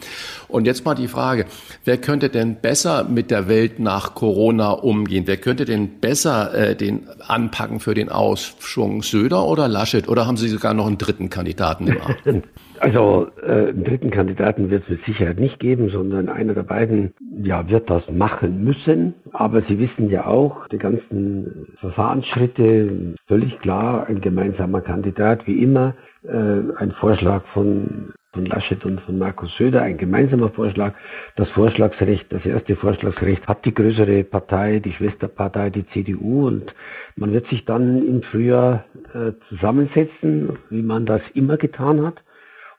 Und 0.47 0.65
jetzt 0.65 0.85
mal 0.85 0.93
die 0.93 1.07
Frage, 1.07 1.47
wer 1.85 1.97
könnte 1.97 2.29
denn 2.29 2.57
besser 2.57 3.03
mit 3.05 3.31
der 3.31 3.47
Welt 3.47 3.79
nach 3.79 4.13
Corona 4.13 4.69
umgehen? 4.69 5.23
Wer 5.25 5.37
könnte 5.37 5.65
denn 5.65 5.99
besser 5.99 6.53
äh, 6.53 6.75
den 6.75 7.07
anpacken 7.27 7.79
für 7.79 7.95
den 7.95 8.09
Aufschwung? 8.09 9.01
Söder 9.01 9.43
oder 9.45 9.67
Laschet? 9.67 10.07
Oder 10.07 10.27
haben 10.27 10.37
Sie 10.37 10.49
sogar 10.49 10.75
noch 10.75 10.85
einen 10.85 10.99
dritten 10.99 11.31
Kandidaten 11.31 11.87
im 11.87 12.01
Arm? 12.01 12.43
Also 12.83 13.31
äh, 13.41 13.69
einen 13.69 13.85
dritten 13.85 14.11
Kandidaten 14.11 14.69
wird 14.69 14.83
es 14.83 14.89
mit 14.89 15.05
Sicherheit 15.05 15.39
nicht 15.39 15.57
geben, 15.57 15.87
sondern 15.87 16.27
einer 16.27 16.53
der 16.53 16.63
beiden 16.63 17.13
ja, 17.41 17.69
wird 17.69 17.89
das 17.89 18.03
machen 18.11 18.61
müssen. 18.65 19.13
Aber 19.31 19.61
Sie 19.61 19.79
wissen 19.79 20.09
ja 20.09 20.27
auch, 20.27 20.67
die 20.67 20.79
ganzen 20.79 21.67
Verfahrensschritte, 21.79 23.15
völlig 23.25 23.57
klar, 23.59 24.07
ein 24.07 24.19
gemeinsamer 24.19 24.81
Kandidat, 24.81 25.47
wie 25.47 25.63
immer, 25.63 25.95
äh, 26.23 26.29
ein 26.75 26.91
Vorschlag 26.99 27.45
von 27.53 28.11
von 28.33 28.47
Laschet 28.47 28.83
und 28.83 28.99
von 29.01 29.19
Markus 29.19 29.55
Söder, 29.57 29.83
ein 29.83 29.97
gemeinsamer 29.97 30.49
Vorschlag. 30.49 30.95
Das 31.35 31.47
Vorschlagsrecht, 31.51 32.25
das 32.33 32.43
erste 32.43 32.75
Vorschlagsrecht 32.75 33.47
hat 33.47 33.63
die 33.63 33.73
größere 33.75 34.23
Partei, 34.23 34.79
die 34.79 34.91
Schwesterpartei, 34.91 35.69
die 35.69 35.85
CDU 35.89 36.47
und 36.47 36.73
man 37.15 37.31
wird 37.31 37.47
sich 37.47 37.63
dann 37.63 38.05
im 38.05 38.23
Frühjahr 38.23 38.85
äh, 39.13 39.33
zusammensetzen, 39.49 40.57
wie 40.71 40.81
man 40.81 41.05
das 41.05 41.21
immer 41.35 41.57
getan 41.57 42.03
hat 42.03 42.23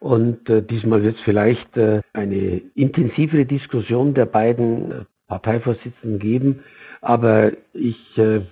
und 0.04 0.50
äh, 0.50 0.60
diesmal 0.60 1.02
wird 1.02 1.16
es 1.16 1.22
vielleicht 1.22 1.78
äh, 1.78 2.02
eine 2.12 2.60
intensivere 2.74 3.46
Diskussion 3.46 4.12
der 4.12 4.26
beiden 4.26 4.92
äh, 4.92 5.04
Parteivorsitzenden 5.28 6.18
geben. 6.18 6.60
Aber 7.00 7.52
ich 7.72 7.96
äh, 8.18 8.42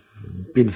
bin 0.55 0.73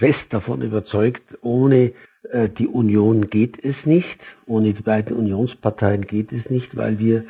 fest 0.00 0.26
davon 0.30 0.62
überzeugt, 0.62 1.22
ohne 1.42 1.92
äh, 2.32 2.48
die 2.48 2.66
Union 2.66 3.30
geht 3.30 3.62
es 3.64 3.76
nicht. 3.84 4.18
Ohne 4.46 4.74
die 4.74 4.82
beiden 4.82 5.16
Unionsparteien 5.16 6.08
geht 6.08 6.32
es 6.32 6.50
nicht, 6.50 6.76
weil 6.76 6.98
wir 6.98 7.24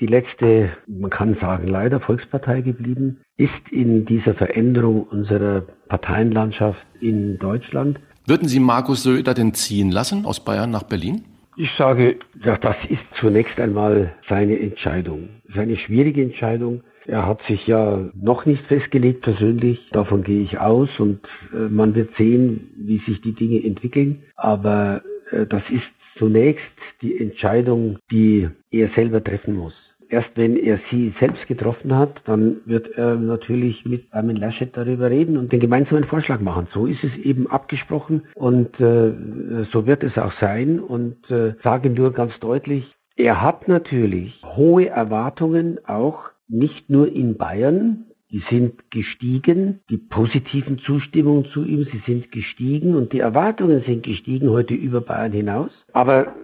die 0.00 0.06
letzte, 0.06 0.70
man 0.88 1.10
kann 1.10 1.36
sagen, 1.40 1.68
leider 1.68 2.00
Volkspartei 2.00 2.62
geblieben 2.62 3.20
ist 3.36 3.70
in 3.70 4.04
dieser 4.04 4.34
Veränderung 4.34 5.04
unserer 5.04 5.60
Parteienlandschaft 5.86 6.84
in 7.00 7.38
Deutschland. 7.38 8.00
Würden 8.26 8.48
Sie 8.48 8.58
Markus 8.58 9.04
Söder 9.04 9.32
denn 9.32 9.54
ziehen 9.54 9.92
lassen 9.92 10.26
aus 10.26 10.44
Bayern 10.44 10.72
nach 10.72 10.82
Berlin? 10.82 11.22
Ich 11.56 11.70
sage, 11.76 12.18
ja, 12.42 12.56
das 12.56 12.76
ist 12.88 13.02
zunächst 13.20 13.60
einmal 13.60 14.14
seine 14.28 14.58
Entscheidung. 14.58 15.28
Seine 15.54 15.76
schwierige 15.76 16.22
Entscheidung. 16.22 16.82
Er 17.06 17.26
hat 17.26 17.42
sich 17.42 17.66
ja 17.66 18.10
noch 18.14 18.46
nicht 18.46 18.64
festgelegt 18.66 19.22
persönlich. 19.22 19.78
Davon 19.90 20.22
gehe 20.22 20.42
ich 20.42 20.58
aus 20.58 20.88
und 20.98 21.20
äh, 21.52 21.68
man 21.68 21.94
wird 21.94 22.16
sehen, 22.16 22.70
wie 22.76 22.98
sich 22.98 23.20
die 23.20 23.34
Dinge 23.34 23.62
entwickeln. 23.62 24.22
Aber 24.36 25.02
äh, 25.30 25.46
das 25.46 25.62
ist 25.68 25.90
zunächst 26.16 26.64
die 27.02 27.18
Entscheidung, 27.18 27.98
die 28.10 28.48
er 28.70 28.88
selber 28.90 29.22
treffen 29.22 29.54
muss. 29.54 29.74
Erst 30.12 30.28
wenn 30.34 30.58
er 30.58 30.78
sie 30.90 31.14
selbst 31.18 31.46
getroffen 31.46 31.96
hat, 31.96 32.20
dann 32.26 32.58
wird 32.66 32.86
er 32.98 33.14
natürlich 33.14 33.86
mit 33.86 34.12
Armin 34.12 34.36
Laschet 34.36 34.76
darüber 34.76 35.08
reden 35.08 35.38
und 35.38 35.52
den 35.52 35.60
gemeinsamen 35.60 36.04
Vorschlag 36.04 36.38
machen. 36.38 36.68
So 36.74 36.84
ist 36.84 37.02
es 37.02 37.16
eben 37.16 37.46
abgesprochen 37.46 38.24
und 38.34 38.78
äh, 38.78 39.64
so 39.72 39.86
wird 39.86 40.02
es 40.02 40.18
auch 40.18 40.34
sein 40.38 40.80
und 40.80 41.30
äh, 41.30 41.54
sage 41.62 41.88
nur 41.88 42.12
ganz 42.12 42.38
deutlich, 42.40 42.84
er 43.16 43.40
hat 43.40 43.68
natürlich 43.68 44.38
hohe 44.44 44.86
Erwartungen 44.86 45.78
auch 45.86 46.24
nicht 46.46 46.90
nur 46.90 47.10
in 47.10 47.38
Bayern, 47.38 48.04
die 48.30 48.42
sind 48.50 48.90
gestiegen, 48.90 49.80
die 49.88 49.96
positiven 49.96 50.78
Zustimmungen 50.80 51.46
zu 51.54 51.64
ihm, 51.64 51.86
sie 51.90 52.02
sind 52.04 52.30
gestiegen 52.32 52.96
und 52.96 53.14
die 53.14 53.20
Erwartungen 53.20 53.82
sind 53.86 54.02
gestiegen 54.02 54.50
heute 54.50 54.74
über 54.74 55.00
Bayern 55.00 55.32
hinaus. 55.32 55.70
Aber 55.94 56.34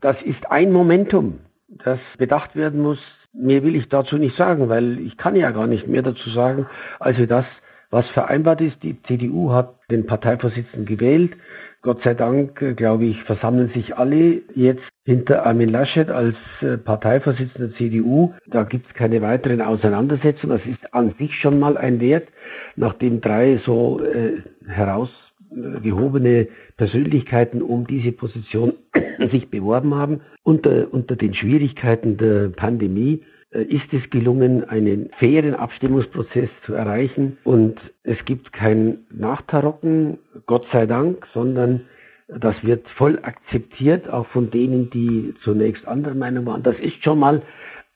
das 0.00 0.16
ist 0.22 0.48
ein 0.48 0.70
Momentum, 0.72 1.40
das 1.68 1.98
bedacht 2.18 2.56
werden 2.56 2.80
muss. 2.80 2.98
Mehr 3.32 3.62
will 3.62 3.76
ich 3.76 3.88
dazu 3.88 4.16
nicht 4.16 4.36
sagen, 4.36 4.68
weil 4.68 4.98
ich 5.00 5.16
kann 5.16 5.36
ja 5.36 5.50
gar 5.50 5.66
nicht 5.66 5.86
mehr 5.86 6.02
dazu 6.02 6.30
sagen, 6.30 6.66
als 6.98 7.18
das, 7.28 7.44
was 7.90 8.08
vereinbart 8.10 8.60
ist. 8.60 8.82
Die 8.82 9.00
CDU 9.02 9.52
hat 9.52 9.74
den 9.90 10.06
Parteivorsitzenden 10.06 10.86
gewählt. 10.86 11.36
Gott 11.82 12.02
sei 12.02 12.14
Dank, 12.14 12.60
äh, 12.62 12.74
glaube 12.74 13.04
ich, 13.04 13.22
versammeln 13.24 13.70
sich 13.72 13.96
alle 13.96 14.42
jetzt 14.54 14.82
hinter 15.04 15.46
Armin 15.46 15.68
Laschet 15.68 16.10
als 16.10 16.34
äh, 16.60 16.78
Parteivorsitzender 16.78 17.68
der 17.68 17.76
CDU. 17.76 18.34
Da 18.46 18.64
gibt 18.64 18.88
es 18.88 18.94
keine 18.94 19.22
weiteren 19.22 19.60
Auseinandersetzungen. 19.60 20.58
Das 20.58 20.66
ist 20.66 20.92
an 20.94 21.14
sich 21.18 21.34
schon 21.36 21.60
mal 21.60 21.76
ein 21.76 22.00
Wert, 22.00 22.26
nachdem 22.74 23.20
drei 23.20 23.60
so 23.64 24.00
äh, 24.02 24.42
herausgehobene 24.66 26.48
Persönlichkeiten 26.76 27.62
um 27.62 27.86
diese 27.86 28.12
Position 28.12 28.74
sich 29.30 29.50
beworben 29.50 29.94
haben. 29.94 30.20
Unter, 30.42 30.92
unter 30.92 31.16
den 31.16 31.34
Schwierigkeiten 31.34 32.16
der 32.16 32.48
Pandemie 32.48 33.22
äh, 33.50 33.62
ist 33.62 33.92
es 33.92 34.08
gelungen, 34.10 34.64
einen 34.64 35.10
fairen 35.18 35.54
Abstimmungsprozess 35.54 36.50
zu 36.64 36.74
erreichen. 36.74 37.38
Und 37.44 37.78
es 38.02 38.22
gibt 38.24 38.52
kein 38.52 38.98
Nachtarocken, 39.10 40.18
Gott 40.46 40.66
sei 40.72 40.86
Dank, 40.86 41.26
sondern 41.32 41.82
das 42.28 42.56
wird 42.64 42.88
voll 42.96 43.20
akzeptiert, 43.22 44.08
auch 44.10 44.26
von 44.28 44.50
denen, 44.50 44.90
die 44.90 45.32
zunächst 45.44 45.86
anderer 45.86 46.14
Meinung 46.14 46.46
waren. 46.46 46.62
Das 46.62 46.78
ist 46.80 47.02
schon 47.04 47.20
mal 47.20 47.42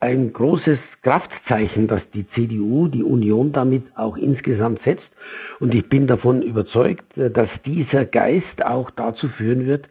ein 0.01 0.33
großes 0.33 0.79
Kraftzeichen, 1.03 1.87
das 1.87 2.01
die 2.15 2.27
CDU, 2.31 2.89
die 2.89 3.05
Union 3.05 3.53
damit 3.53 3.85
auch 3.97 4.17
insgesamt 4.17 4.81
setzt. 4.83 5.09
Und 5.61 5.75
ich 5.75 5.89
bin 5.89 6.07
davon 6.07 6.41
überzeugt, 6.43 7.05
dass 7.17 7.51
dieser 7.67 8.07
Geist 8.07 8.65
auch 8.65 8.91
dazu 8.91 9.29
führen 9.29 9.67
wird, 9.67 9.87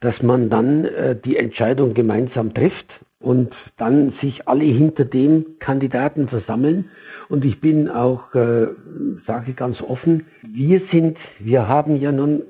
dass 0.00 0.22
man 0.22 0.50
dann 0.50 0.84
äh, 0.84 1.16
die 1.16 1.38
Entscheidung 1.38 1.94
gemeinsam 1.94 2.52
trifft 2.52 2.86
und 3.18 3.54
dann 3.78 4.12
sich 4.20 4.46
alle 4.46 4.64
hinter 4.64 5.06
dem 5.06 5.58
Kandidaten 5.58 6.28
versammeln. 6.28 6.90
Und 7.30 7.44
ich 7.46 7.60
bin 7.60 7.88
auch, 7.88 8.34
äh, 8.34 8.66
sage 9.26 9.54
ganz 9.54 9.80
offen, 9.80 10.26
wir 10.42 10.82
sind, 10.92 11.16
wir 11.38 11.66
haben 11.66 11.96
ja 11.96 12.12
nun 12.12 12.42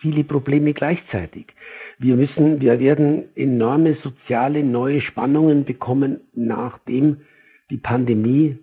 viele 0.00 0.24
Probleme 0.24 0.72
gleichzeitig. 0.72 1.46
Wir 1.98 2.16
müssen, 2.16 2.60
wir 2.60 2.78
werden 2.78 3.24
enorme 3.34 3.94
soziale 4.02 4.62
neue 4.62 5.00
Spannungen 5.00 5.64
bekommen, 5.64 6.20
nachdem 6.34 7.18
die 7.70 7.78
Pandemie, 7.78 8.58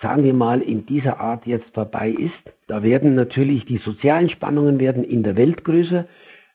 sagen 0.00 0.22
wir 0.22 0.34
mal, 0.34 0.62
in 0.62 0.86
dieser 0.86 1.18
Art 1.18 1.46
jetzt 1.46 1.72
vorbei 1.74 2.10
ist. 2.10 2.54
Da 2.68 2.82
werden 2.82 3.14
natürlich 3.14 3.64
die 3.64 3.78
sozialen 3.78 4.28
Spannungen 4.28 4.78
werden 4.78 5.02
in 5.02 5.24
der 5.24 5.36
Welt 5.36 5.64
größer. 5.64 6.06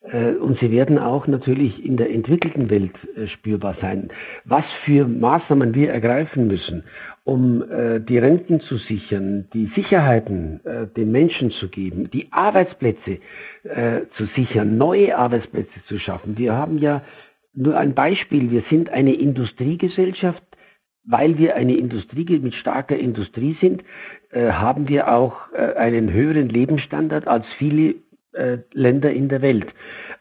Äh, 0.03 0.33
und 0.33 0.59
sie 0.59 0.71
werden 0.71 0.97
auch 0.97 1.27
natürlich 1.27 1.83
in 1.85 1.97
der 1.97 2.11
entwickelten 2.11 2.69
Welt 2.69 2.95
äh, 3.15 3.27
spürbar 3.27 3.75
sein. 3.81 4.09
Was 4.45 4.65
für 4.83 5.07
Maßnahmen 5.07 5.75
wir 5.75 5.91
ergreifen 5.91 6.47
müssen, 6.47 6.83
um 7.23 7.61
äh, 7.61 7.99
die 7.99 8.17
Renten 8.17 8.61
zu 8.61 8.77
sichern, 8.77 9.47
die 9.53 9.67
Sicherheiten 9.75 10.61
den 10.95 11.11
Menschen 11.11 11.51
zu 11.51 11.69
geben, 11.69 12.09
die 12.11 12.31
Arbeitsplätze 12.31 13.19
zu 14.17 14.25
sichern, 14.35 14.77
neue 14.77 15.17
Arbeitsplätze 15.17 15.83
zu 15.87 15.99
schaffen. 15.99 16.37
Wir 16.37 16.53
haben 16.53 16.77
ja 16.77 17.03
nur 17.53 17.77
ein 17.77 17.93
Beispiel. 17.93 18.49
Wir 18.49 18.63
sind 18.69 18.89
eine 18.89 19.13
Industriegesellschaft. 19.13 20.43
Weil 21.03 21.39
wir 21.39 21.55
eine 21.55 21.75
Industrie 21.75 22.39
mit 22.39 22.53
starker 22.53 22.95
Industrie 22.95 23.57
sind, 23.59 23.83
haben 24.31 24.87
wir 24.87 25.11
auch 25.11 25.51
einen 25.51 26.13
höheren 26.13 26.47
Lebensstandard 26.47 27.27
als 27.27 27.45
viele 27.57 27.95
äh, 28.33 28.59
Länder 28.73 29.11
in 29.11 29.29
der 29.29 29.41
Welt. 29.41 29.67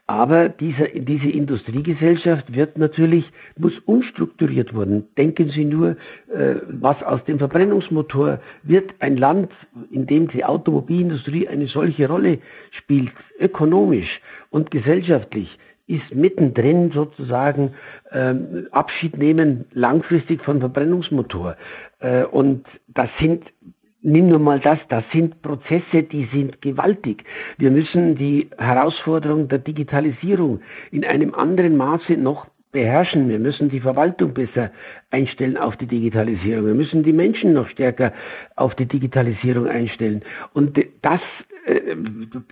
Aber 0.06 0.48
diese, 0.48 0.88
diese 0.88 1.28
Industriegesellschaft 1.28 2.52
wird 2.52 2.76
natürlich, 2.76 3.24
muss 3.56 3.78
umstrukturiert 3.86 4.76
werden. 4.76 5.06
Denken 5.16 5.50
Sie 5.50 5.64
nur, 5.64 5.90
äh, 6.34 6.56
was 6.68 7.00
aus 7.04 7.24
dem 7.26 7.38
Verbrennungsmotor 7.38 8.40
wird 8.64 8.90
ein 8.98 9.16
Land, 9.16 9.52
in 9.92 10.06
dem 10.06 10.26
die 10.28 10.44
Automobilindustrie 10.44 11.46
eine 11.46 11.68
solche 11.68 12.08
Rolle 12.08 12.38
spielt, 12.72 13.12
ökonomisch 13.38 14.20
und 14.50 14.72
gesellschaftlich, 14.72 15.56
ist 15.86 16.14
mittendrin 16.14 16.92
sozusagen 16.92 17.74
ähm, 18.12 18.68
Abschied 18.70 19.16
nehmen 19.16 19.66
langfristig 19.72 20.42
von 20.42 20.60
Verbrennungsmotor. 20.60 21.56
Äh, 22.00 22.24
und 22.24 22.64
das 22.88 23.08
sind 23.20 23.44
nimm 24.02 24.28
nur 24.28 24.38
mal 24.38 24.60
das, 24.60 24.78
das 24.88 25.04
sind 25.12 25.42
Prozesse, 25.42 26.02
die 26.02 26.28
sind 26.32 26.60
gewaltig. 26.62 27.24
Wir 27.58 27.70
müssen 27.70 28.16
die 28.16 28.48
Herausforderung 28.58 29.48
der 29.48 29.58
Digitalisierung 29.58 30.60
in 30.90 31.04
einem 31.04 31.34
anderen 31.34 31.76
Maße 31.76 32.14
noch 32.14 32.46
beherrschen. 32.72 33.28
Wir 33.28 33.38
müssen 33.38 33.68
die 33.68 33.80
Verwaltung 33.80 34.32
besser 34.32 34.70
einstellen 35.10 35.56
auf 35.56 35.76
die 35.76 35.86
Digitalisierung. 35.86 36.66
Wir 36.66 36.74
müssen 36.74 37.02
die 37.02 37.12
Menschen 37.12 37.52
noch 37.52 37.68
stärker 37.68 38.12
auf 38.56 38.74
die 38.76 38.86
Digitalisierung 38.86 39.66
einstellen. 39.66 40.22
Und 40.54 40.78
das 41.02 41.20
äh, 41.66 41.96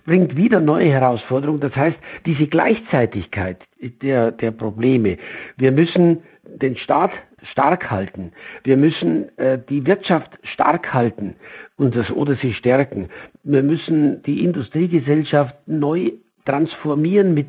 bringt 0.05 0.35
wieder 0.35 0.59
neue 0.59 0.89
Herausforderungen. 0.89 1.61
Das 1.61 1.75
heißt, 1.75 1.97
diese 2.25 2.47
Gleichzeitigkeit 2.47 3.57
der, 4.01 4.31
der 4.31 4.51
Probleme. 4.51 5.17
Wir 5.57 5.71
müssen 5.71 6.19
den 6.43 6.75
Staat 6.77 7.11
stark 7.43 7.89
halten. 7.89 8.31
Wir 8.63 8.77
müssen 8.77 9.37
äh, 9.37 9.59
die 9.69 9.85
Wirtschaft 9.85 10.31
stark 10.43 10.93
halten 10.93 11.35
und 11.77 11.95
das, 11.95 12.11
oder 12.11 12.35
sie 12.35 12.53
stärken. 12.53 13.09
Wir 13.43 13.63
müssen 13.63 14.23
die 14.23 14.43
Industriegesellschaft 14.43 15.55
neu 15.67 16.11
transformieren 16.45 17.33
mit 17.33 17.47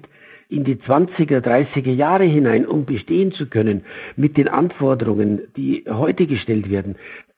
in 0.49 0.65
die 0.65 0.77
20er, 0.77 1.41
30er 1.41 1.93
Jahre 1.93 2.25
hinein, 2.25 2.67
um 2.67 2.85
bestehen 2.85 3.33
zu 3.33 3.47
können 3.47 3.83
mit 4.17 4.37
den 4.37 4.49
Anforderungen, 4.49 5.43
die 5.57 5.85
heute 5.89 6.27
gestellt 6.27 6.69
werden. 6.69 6.97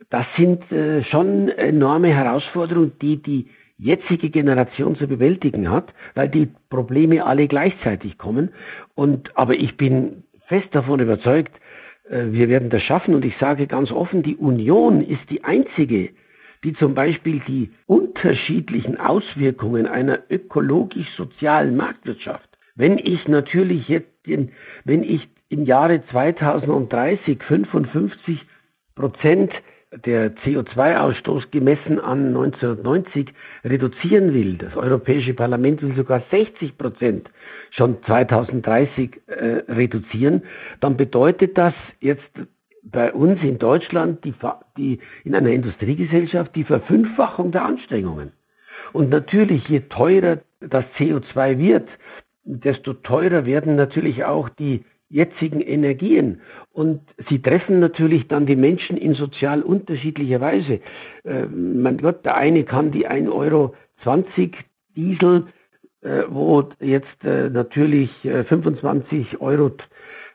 Das 0.09 0.27
sind 0.37 0.71
äh, 0.73 1.05
schon 1.05 1.49
enorme 1.49 2.09
Herausforderungen, 2.09 2.93
die 3.01 3.23
die 3.23 3.49
jetzige 3.79 4.31
Generation 4.31 4.97
zu 4.97 5.09
bewältigen 5.09 5.71
hat, 5.71 5.93
weil 6.15 6.29
die 6.29 6.49
Probleme 6.71 7.25
alle 7.25 7.49
gleichzeitig 7.49 8.17
kommen. 8.17 8.51
Und, 8.95 9.37
aber 9.37 9.55
ich 9.55 9.77
bin 9.77 10.25
fest 10.47 10.69
davon 10.73 11.01
überzeugt, 11.01 11.53
wir 12.09 12.49
werden 12.49 12.71
das 12.71 12.83
schaffen. 12.83 13.15
Und 13.15 13.25
ich 13.25 13.37
sage 13.39 13.67
ganz 13.67 13.91
offen, 13.91 14.23
die 14.23 14.37
Union 14.37 15.03
ist 15.03 15.29
die 15.31 15.45
einzige, 15.45 16.11
die 16.65 16.75
zum 16.75 16.95
Beispiel 16.95 17.41
die 17.47 17.71
unterschiedlichen 17.87 18.99
Auswirkungen 18.99 19.87
einer 19.87 20.21
ökologisch-sozialen 20.31 21.77
Marktwirtschaft, 21.77 22.49
wenn 22.75 22.99
ich 22.99 23.27
natürlich 23.29 23.89
jetzt, 23.89 24.27
in, 24.27 24.53
wenn 24.85 25.03
ich 25.03 25.29
im 25.49 25.65
Jahre 25.65 26.05
2030 26.07 27.43
55 27.43 28.41
Prozent 28.95 29.53
der 30.05 30.35
CO2-Ausstoß 30.37 31.51
gemessen 31.51 32.01
an 32.01 32.29
1990 32.29 33.33
reduzieren 33.65 34.33
will, 34.33 34.57
das 34.57 34.75
Europäische 34.77 35.35
Parlament 35.35 35.83
will 35.83 35.95
sogar 35.95 36.23
60 36.31 36.79
Prozent 36.79 37.31
schon 37.71 38.03
2030 38.05 39.21
äh, 39.27 39.35
reduzieren, 39.69 40.43
dann 40.81 40.97
bedeutet 40.97 41.59
das 41.59 41.75
jetzt 42.01 42.31
bei 42.83 43.13
uns 43.13 43.41
in 43.43 43.59
Deutschland 43.59 44.25
die, 44.25 44.35
die, 44.77 44.99
in 45.25 45.35
einer 45.35 45.51
Industriegesellschaft 45.51 46.55
die 46.57 46.65
Verfünffachung 46.65 47.53
der 47.53 47.65
Anstrengungen. 47.65 48.33
Und 48.93 49.11
natürlich, 49.11 49.69
je 49.69 49.81
teurer 49.81 50.39
das 50.61 50.85
CO2 50.99 51.59
wird, 51.59 51.89
desto 52.45 52.93
teurer 52.95 53.47
werden 53.47 53.77
natürlich 53.77 54.25
auch 54.25 54.49
die 54.49 54.85
jetzigen 55.13 55.61
Energien. 55.61 56.41
Und 56.73 57.01
sie 57.29 57.41
treffen 57.41 57.79
natürlich 57.79 58.27
dann 58.29 58.47
die 58.47 58.57
Menschen 58.57 58.97
in 58.97 59.15
sozial 59.15 59.63
unterschiedlicher 59.63 60.41
Weise. 60.41 60.81
Äh, 61.25 61.47
mein 61.47 61.99
Gott, 61.99 62.25
der 62.25 62.37
eine 62.37 62.65
kann 62.65 62.91
die 62.91 63.07
1,20 63.07 63.31
Euro 63.31 63.75
Diesel, 64.97 65.47
äh, 66.01 66.23
wo 66.29 66.65
jetzt 66.81 67.25
äh, 67.25 67.51
natürlich 67.51 68.11
äh, 68.25 68.45
25 68.45 69.41
Euro 69.41 69.71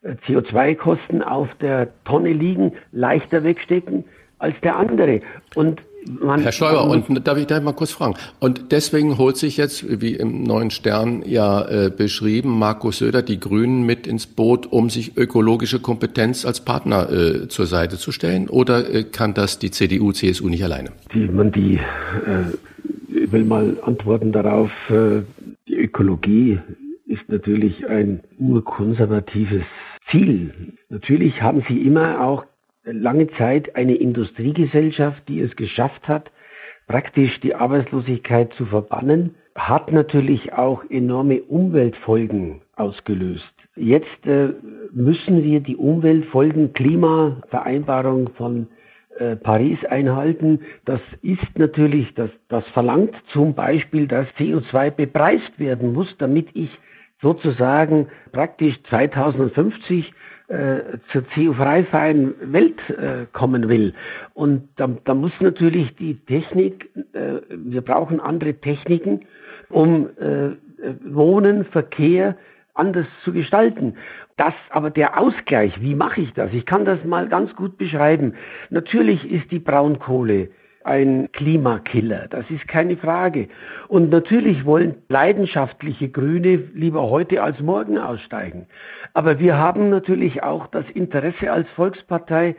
äh, 0.03 0.13
CO2-Kosten 0.28 1.23
auf 1.23 1.49
der 1.55 1.89
Tonne 2.05 2.34
liegen, 2.34 2.73
leichter 2.91 3.43
wegstecken 3.43 4.05
als 4.38 4.55
der 4.61 4.78
andere. 4.78 5.21
Und 5.55 5.82
man, 6.08 6.41
Herr 6.41 6.51
Schäuber, 6.51 6.86
und 6.89 7.28
darf 7.28 7.38
ich 7.38 7.47
da 7.47 7.60
mal 7.60 7.74
kurz 7.74 7.91
fragen? 7.91 8.16
Und 8.39 8.72
deswegen 8.72 9.18
holt 9.18 9.38
sich 9.38 9.58
jetzt, 9.58 10.01
wie 10.01 10.14
im 10.14 10.43
neuen 10.43 10.72
Stern 10.72 11.24
ja 11.26 11.68
äh, 11.68 11.89
beschrieben, 11.89 12.58
Markus 12.58 12.99
Söder 12.99 13.22
die 13.22 13.39
Grünen 13.39 13.86
mit 13.86 14.08
ins 14.08 14.28
Boot, 14.28 14.66
um 14.72 14.89
sich 14.89 15.18
ökologische 15.18 15.80
Kompetenz 15.80 16.45
als 16.45 16.62
Partner 16.62 17.12
äh, 17.12 17.47
zur 17.47 17.66
Seite 17.66 17.97
zu 17.97 18.12
stellen? 18.12 18.49
Oder 18.49 18.93
äh, 18.93 19.03
kann 19.03 19.34
das 19.34 19.60
die 19.60 19.72
CDU, 19.72 20.12
CSU 20.12 20.49
nicht 20.49 20.64
alleine? 20.64 20.91
Die, 21.14 21.28
man 21.28 21.51
die, 21.51 21.76
äh, 21.76 23.24
ich 23.24 23.32
will 23.32 23.43
mal 23.43 23.78
antworten 23.84 24.32
darauf, 24.32 24.72
äh, 24.89 25.22
die 25.68 25.76
Ökologie 25.76 26.60
ist 27.05 27.28
natürlich 27.30 27.88
ein 27.88 28.22
urkonservatives 28.38 29.64
Ziel. 30.12 30.74
Natürlich 30.89 31.41
haben 31.41 31.64
sie 31.68 31.82
immer 31.82 32.22
auch 32.22 32.45
lange 32.91 33.27
Zeit 33.31 33.75
eine 33.75 33.95
Industriegesellschaft, 33.95 35.27
die 35.27 35.41
es 35.41 35.55
geschafft 35.55 36.07
hat, 36.07 36.31
praktisch 36.88 37.39
die 37.41 37.55
Arbeitslosigkeit 37.55 38.53
zu 38.53 38.65
verbannen, 38.65 39.35
hat 39.55 39.91
natürlich 39.91 40.53
auch 40.53 40.83
enorme 40.89 41.41
Umweltfolgen 41.41 42.61
ausgelöst. 42.75 43.53
Jetzt 43.75 44.25
äh, 44.25 44.49
müssen 44.91 45.43
wir 45.43 45.59
die 45.59 45.75
Umweltfolgen 45.75 46.73
Klimavereinbarung 46.73 48.29
von 48.38 48.67
äh, 49.19 49.35
Paris 49.35 49.83
einhalten. 49.85 50.61
Das 50.85 51.01
ist 51.21 51.57
natürlich, 51.57 52.13
das, 52.15 52.29
das 52.49 52.65
verlangt 52.69 53.15
zum 53.33 53.53
Beispiel, 53.53 54.07
dass 54.07 54.27
CO2 54.38 54.91
bepreist 54.91 55.59
werden 55.59 55.93
muss, 55.93 56.15
damit 56.17 56.47
ich 56.53 56.69
sozusagen 57.21 58.07
praktisch 58.31 58.75
2050 58.89 60.07
äh, 60.07 60.13
zur 61.12 61.24
CO-freien 61.34 62.36
Welt 62.54 62.80
äh, 62.89 63.26
kommen 63.34 63.68
will. 63.68 63.93
Und 64.34 64.70
da, 64.78 64.88
da 65.04 65.14
muss 65.14 65.34
natürlich 65.41 65.93
die 65.98 66.16
Technik, 66.26 66.89
äh, 67.14 67.41
wir 67.50 67.82
brauchen 67.82 68.22
andere 68.22 68.54
Techniken, 68.54 69.26
um 69.70 70.08
äh, 70.18 70.52
Wohnen, 71.04 71.66
Verkehr 71.66 72.38
anders 72.74 73.08
zu 73.24 73.34
gestalten. 73.34 73.95
Das 74.38 74.54
aber 74.70 74.89
der 74.89 75.20
Ausgleich, 75.20 75.82
wie 75.82 75.95
mache 75.95 76.22
ich 76.22 76.34
das? 76.34 76.54
Ich 76.54 76.66
kann 76.66 76.86
das 76.86 77.04
mal 77.04 77.28
ganz 77.28 77.54
gut 77.56 77.78
beschreiben. 77.78 78.36
Natürlich 78.70 79.30
ist 79.30 79.52
die 79.52 79.60
Braunkohle 79.60 80.50
ein 80.88 81.29
Klimakiller, 81.33 82.27
das 82.29 82.49
ist 82.49 82.67
keine 82.67 82.97
Frage. 82.97 83.49
Und 83.88 84.09
natürlich 84.09 84.65
wollen 84.65 84.95
leidenschaftliche 85.09 86.09
Grüne 86.09 86.55
lieber 86.73 87.09
heute 87.09 87.43
als 87.43 87.59
morgen 87.59 87.97
aussteigen. 87.97 88.67
Aber 89.13 89.39
wir 89.39 89.57
haben 89.57 89.89
natürlich 89.89 90.43
auch 90.43 90.67
das 90.67 90.89
Interesse 90.93 91.51
als 91.51 91.69
Volkspartei, 91.75 92.55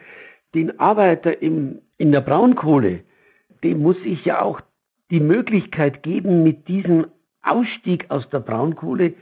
den 0.55 0.79
Arbeiter 0.79 1.43
im, 1.43 1.81
in 1.97 2.13
der 2.13 2.21
Braunkohle, 2.21 3.01
dem 3.65 3.83
muss 3.83 3.97
ich 4.05 4.25
ja 4.25 4.43
auch 4.43 4.61
die 5.11 5.21
Möglichkeit 5.21 6.03
geben, 6.03 6.43
mit 6.43 6.69
diesem 6.69 7.07
Ausstieg 7.43 8.07
aus 8.11 8.29
der 8.31 8.41
Braunkohle 8.41 9.15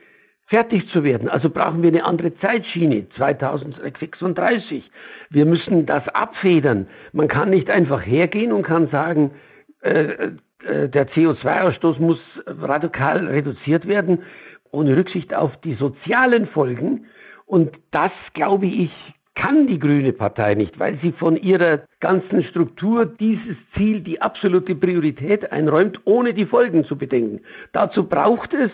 fertig 0.47 0.89
zu 0.91 1.03
werden. 1.05 1.29
Also 1.29 1.51
brauchen 1.51 1.83
wir 1.83 1.89
eine 1.89 2.05
andere 2.05 2.37
Zeitschiene, 2.39 3.09
2036. 3.17 4.91
Wir 5.31 5.45
müssen 5.45 5.87
das 5.87 6.07
abfedern. 6.09 6.87
Man 7.13 7.29
kann 7.29 7.51
nicht 7.51 7.69
einfach 7.69 8.05
hergehen 8.05 8.53
und 8.53 8.63
kann 8.63 8.89
sagen, 8.89 9.33
äh, 9.81 10.31
äh, 10.65 10.89
der 10.89 11.09
CO2-Ausstoß 11.09 11.99
muss 12.01 12.21
radikal 12.47 13.27
reduziert 13.27 13.87
werden, 13.87 14.23
ohne 14.71 14.97
Rücksicht 14.97 15.35
auf 15.35 15.57
die 15.63 15.75
sozialen 15.75 16.47
Folgen. 16.47 17.07
Und 17.45 17.73
das, 17.91 18.13
glaube 18.35 18.67
ich, 18.67 18.91
kann 19.35 19.67
die 19.67 19.79
Grüne 19.79 20.13
Partei 20.13 20.55
nicht, 20.55 20.79
weil 20.79 20.99
sie 21.03 21.13
von 21.13 21.37
ihrer 21.37 21.83
ganzen 22.01 22.43
Struktur 22.45 23.05
dieses 23.05 23.57
Ziel, 23.77 24.01
die 24.01 24.21
absolute 24.21 24.75
Priorität 24.75 25.53
einräumt, 25.53 26.01
ohne 26.05 26.33
die 26.33 26.47
Folgen 26.47 26.85
zu 26.85 26.97
bedenken. 26.97 27.41
Dazu 27.73 28.09
braucht 28.09 28.55
es 28.55 28.71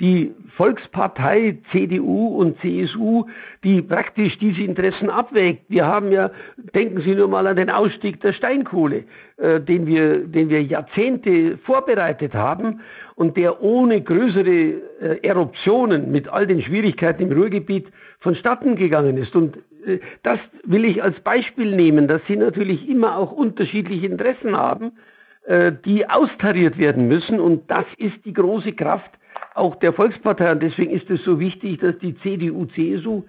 die 0.00 0.34
Volkspartei 0.56 1.58
CDU 1.72 2.36
und 2.38 2.58
CSU, 2.60 3.24
die 3.64 3.80
praktisch 3.80 4.38
diese 4.38 4.62
Interessen 4.62 5.08
abwägt. 5.08 5.64
Wir 5.68 5.86
haben 5.86 6.12
ja, 6.12 6.30
denken 6.74 7.00
Sie 7.00 7.14
nur 7.14 7.28
mal 7.28 7.46
an 7.46 7.56
den 7.56 7.70
Ausstieg 7.70 8.20
der 8.20 8.34
Steinkohle, 8.34 9.04
äh, 9.38 9.60
den, 9.60 9.86
wir, 9.86 10.18
den 10.26 10.50
wir 10.50 10.62
Jahrzehnte 10.62 11.56
vorbereitet 11.58 12.34
haben 12.34 12.80
und 13.14 13.38
der 13.38 13.62
ohne 13.62 14.02
größere 14.02 14.50
äh, 14.50 15.20
Eruptionen 15.22 16.12
mit 16.12 16.28
all 16.28 16.46
den 16.46 16.60
Schwierigkeiten 16.60 17.22
im 17.22 17.32
Ruhrgebiet 17.32 17.86
vonstatten 18.20 18.76
gegangen 18.76 19.16
ist. 19.16 19.34
Und 19.34 19.56
äh, 19.86 20.00
das 20.22 20.38
will 20.64 20.84
ich 20.84 21.02
als 21.02 21.18
Beispiel 21.20 21.74
nehmen, 21.74 22.06
dass 22.06 22.20
Sie 22.28 22.36
natürlich 22.36 22.86
immer 22.86 23.16
auch 23.16 23.32
unterschiedliche 23.32 24.06
Interessen 24.06 24.54
haben, 24.54 24.92
äh, 25.46 25.72
die 25.86 26.06
austariert 26.06 26.76
werden 26.76 27.08
müssen. 27.08 27.40
Und 27.40 27.70
das 27.70 27.86
ist 27.96 28.22
die 28.26 28.34
große 28.34 28.74
Kraft, 28.74 29.10
auch 29.56 29.76
der 29.76 29.92
Volkspartei. 29.92 30.52
Und 30.52 30.62
deswegen 30.62 30.90
ist 30.90 31.10
es 31.10 31.22
so 31.24 31.40
wichtig, 31.40 31.80
dass 31.80 31.98
die 31.98 32.16
CDU, 32.18 32.66
CSU 32.66 33.24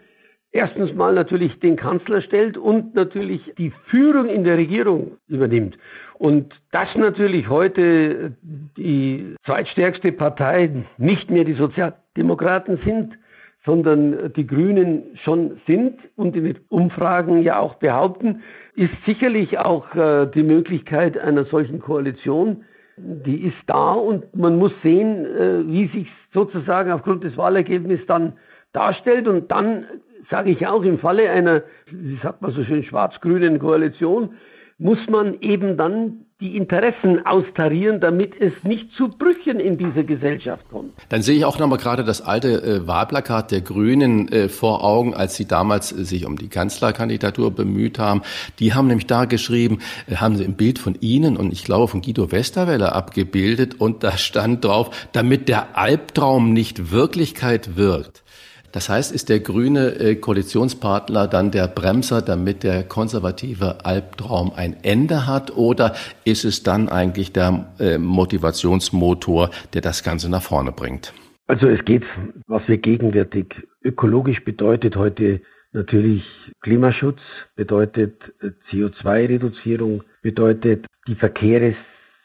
erstens 0.52 0.94
mal 0.94 1.14
natürlich 1.14 1.60
den 1.60 1.76
Kanzler 1.76 2.22
stellt 2.22 2.58
und 2.58 2.96
natürlich 2.96 3.54
die 3.58 3.72
Führung 3.90 4.28
in 4.28 4.44
der 4.44 4.58
Regierung 4.58 5.18
übernimmt. 5.28 5.78
Und 6.16 6.54
dass 6.72 6.94
natürlich 6.96 7.48
heute 7.48 8.34
die 8.42 9.36
zweitstärkste 9.46 10.12
Partei 10.12 10.86
nicht 10.98 11.30
mehr 11.30 11.44
die 11.44 11.54
Sozialdemokraten 11.54 12.80
sind, 12.84 13.18
sondern 13.66 14.34
die 14.34 14.48
Grünen 14.48 15.18
schon 15.24 15.60
sind 15.68 16.00
und 16.16 16.36
in 16.36 16.46
den 16.46 16.60
Umfragen 16.70 17.44
ja 17.44 17.60
auch 17.60 17.76
behaupten, 17.76 18.42
ist 18.76 18.94
sicherlich 19.06 19.60
auch 19.60 19.94
äh, 19.94 20.26
die 20.34 20.44
Möglichkeit 20.44 21.18
einer 21.18 21.44
solchen 21.46 21.80
Koalition 21.80 22.64
die 22.98 23.44
ist 23.44 23.58
da 23.68 23.94
und 23.94 24.36
man 24.36 24.58
muss 24.58 24.72
sehen, 24.82 25.26
äh, 25.26 25.68
wie 25.68 25.88
sich 25.88 26.08
sozusagen 26.34 26.92
aufgrund 26.92 27.24
des 27.24 27.38
Wahlergebnisses 27.38 28.06
dann 28.08 28.34
darstellt. 28.74 29.28
Und 29.28 29.52
dann 29.52 29.86
sage 30.30 30.50
ich 30.50 30.66
auch 30.66 30.84
im 30.84 31.00
Falle 31.00 31.30
einer, 31.30 31.64
wie 31.92 32.18
sagt 32.22 32.42
man 32.42 32.52
so 32.52 32.64
schön, 32.64 32.84
schwarz-grünen 32.84 33.60
Koalition, 33.60 34.34
muss 34.80 35.00
man 35.10 35.40
eben 35.42 35.78
dann 35.78 36.26
die 36.40 36.56
Interessen 36.56 37.26
austarieren, 37.26 38.00
damit 38.00 38.40
es 38.40 38.54
nicht 38.64 38.94
zu 38.94 39.08
Brüchen 39.08 39.60
in 39.60 39.80
dieser 39.80 40.04
Gesellschaft 40.04 40.64
kommt. 40.70 40.94
Dann 41.10 41.24
sehe 41.24 41.36
ich 41.36 41.46
auch 41.46 41.58
nochmal 41.58 41.80
gerade 41.80 42.04
das 42.04 42.22
alte 42.22 42.62
äh, 42.62 42.86
Wahlplakat 42.86 43.50
der 43.50 43.62
Grünen 43.62 44.32
äh, 44.32 44.48
vor 44.48 44.84
Augen, 44.84 45.16
als 45.16 45.36
sie 45.36 45.48
damals 45.48 45.92
äh, 45.92 46.06
sich 46.06 46.28
um 46.28 46.38
die 46.38 46.48
Kanzlerkandidatur 46.48 47.50
bemüht 47.50 47.98
haben. 47.98 48.22
Die 48.60 48.76
haben 48.76 48.86
nämlich 48.86 49.08
da 49.08 49.26
geschrieben, 49.26 49.80
äh, 50.08 50.18
haben 50.18 50.36
sie 50.36 50.46
ein 50.46 50.54
Bild 50.54 50.78
von 50.78 50.94
Ihnen 51.02 51.38
und 51.38 51.52
ich 51.52 51.64
glaube 51.64 51.88
von 51.88 52.04
Guido 52.04 52.32
Westerwelle 52.32 52.92
abgebildet 52.92 53.82
und 53.82 54.04
da 54.04 54.16
stand 54.16 54.64
drauf, 54.64 54.92
damit 55.14 55.50
der 55.50 55.76
Albtraum 55.76 56.54
nicht 56.54 56.92
Wirklichkeit 56.92 57.78
wirkt. 57.78 58.24
Das 58.72 58.90
heißt, 58.90 59.14
ist 59.14 59.30
der 59.30 59.40
grüne 59.40 60.00
äh, 60.00 60.16
Koalitionspartner 60.16 61.28
dann 61.28 61.52
der 61.52 61.68
Bremser, 61.68 62.22
damit 62.22 62.64
der 62.64 62.84
konservative 62.84 63.86
Albtraum 63.86 64.52
ein 64.56 64.76
Ende 64.84 65.26
hat? 65.26 65.56
Oder 65.56 65.96
ist 66.26 66.44
es 66.44 66.64
dann 66.64 66.90
eigentlich 66.90 67.32
der 67.32 67.68
äh, 67.80 67.98
Motivationsmotor, 67.98 69.50
der 69.74 69.82
das 69.82 70.04
Ganze 70.04 70.30
nach 70.30 70.42
vorne 70.42 70.72
bringt? 70.72 71.14
Also 71.48 71.68
es 71.68 71.84
geht, 71.86 72.04
was 72.48 72.68
wir 72.68 72.78
gegenwärtig 72.78 73.56
ökologisch 73.84 74.44
bedeutet 74.44 74.98
heute 74.98 75.42
natürlich 75.72 76.24
Klimaschutz, 76.62 77.20
bedeutet 77.56 78.22
äh, 78.42 78.50
CO2-Reduzierung, 78.70 80.04
bedeutet 80.22 80.86
die 81.08 81.16
Verkehre 81.16 81.76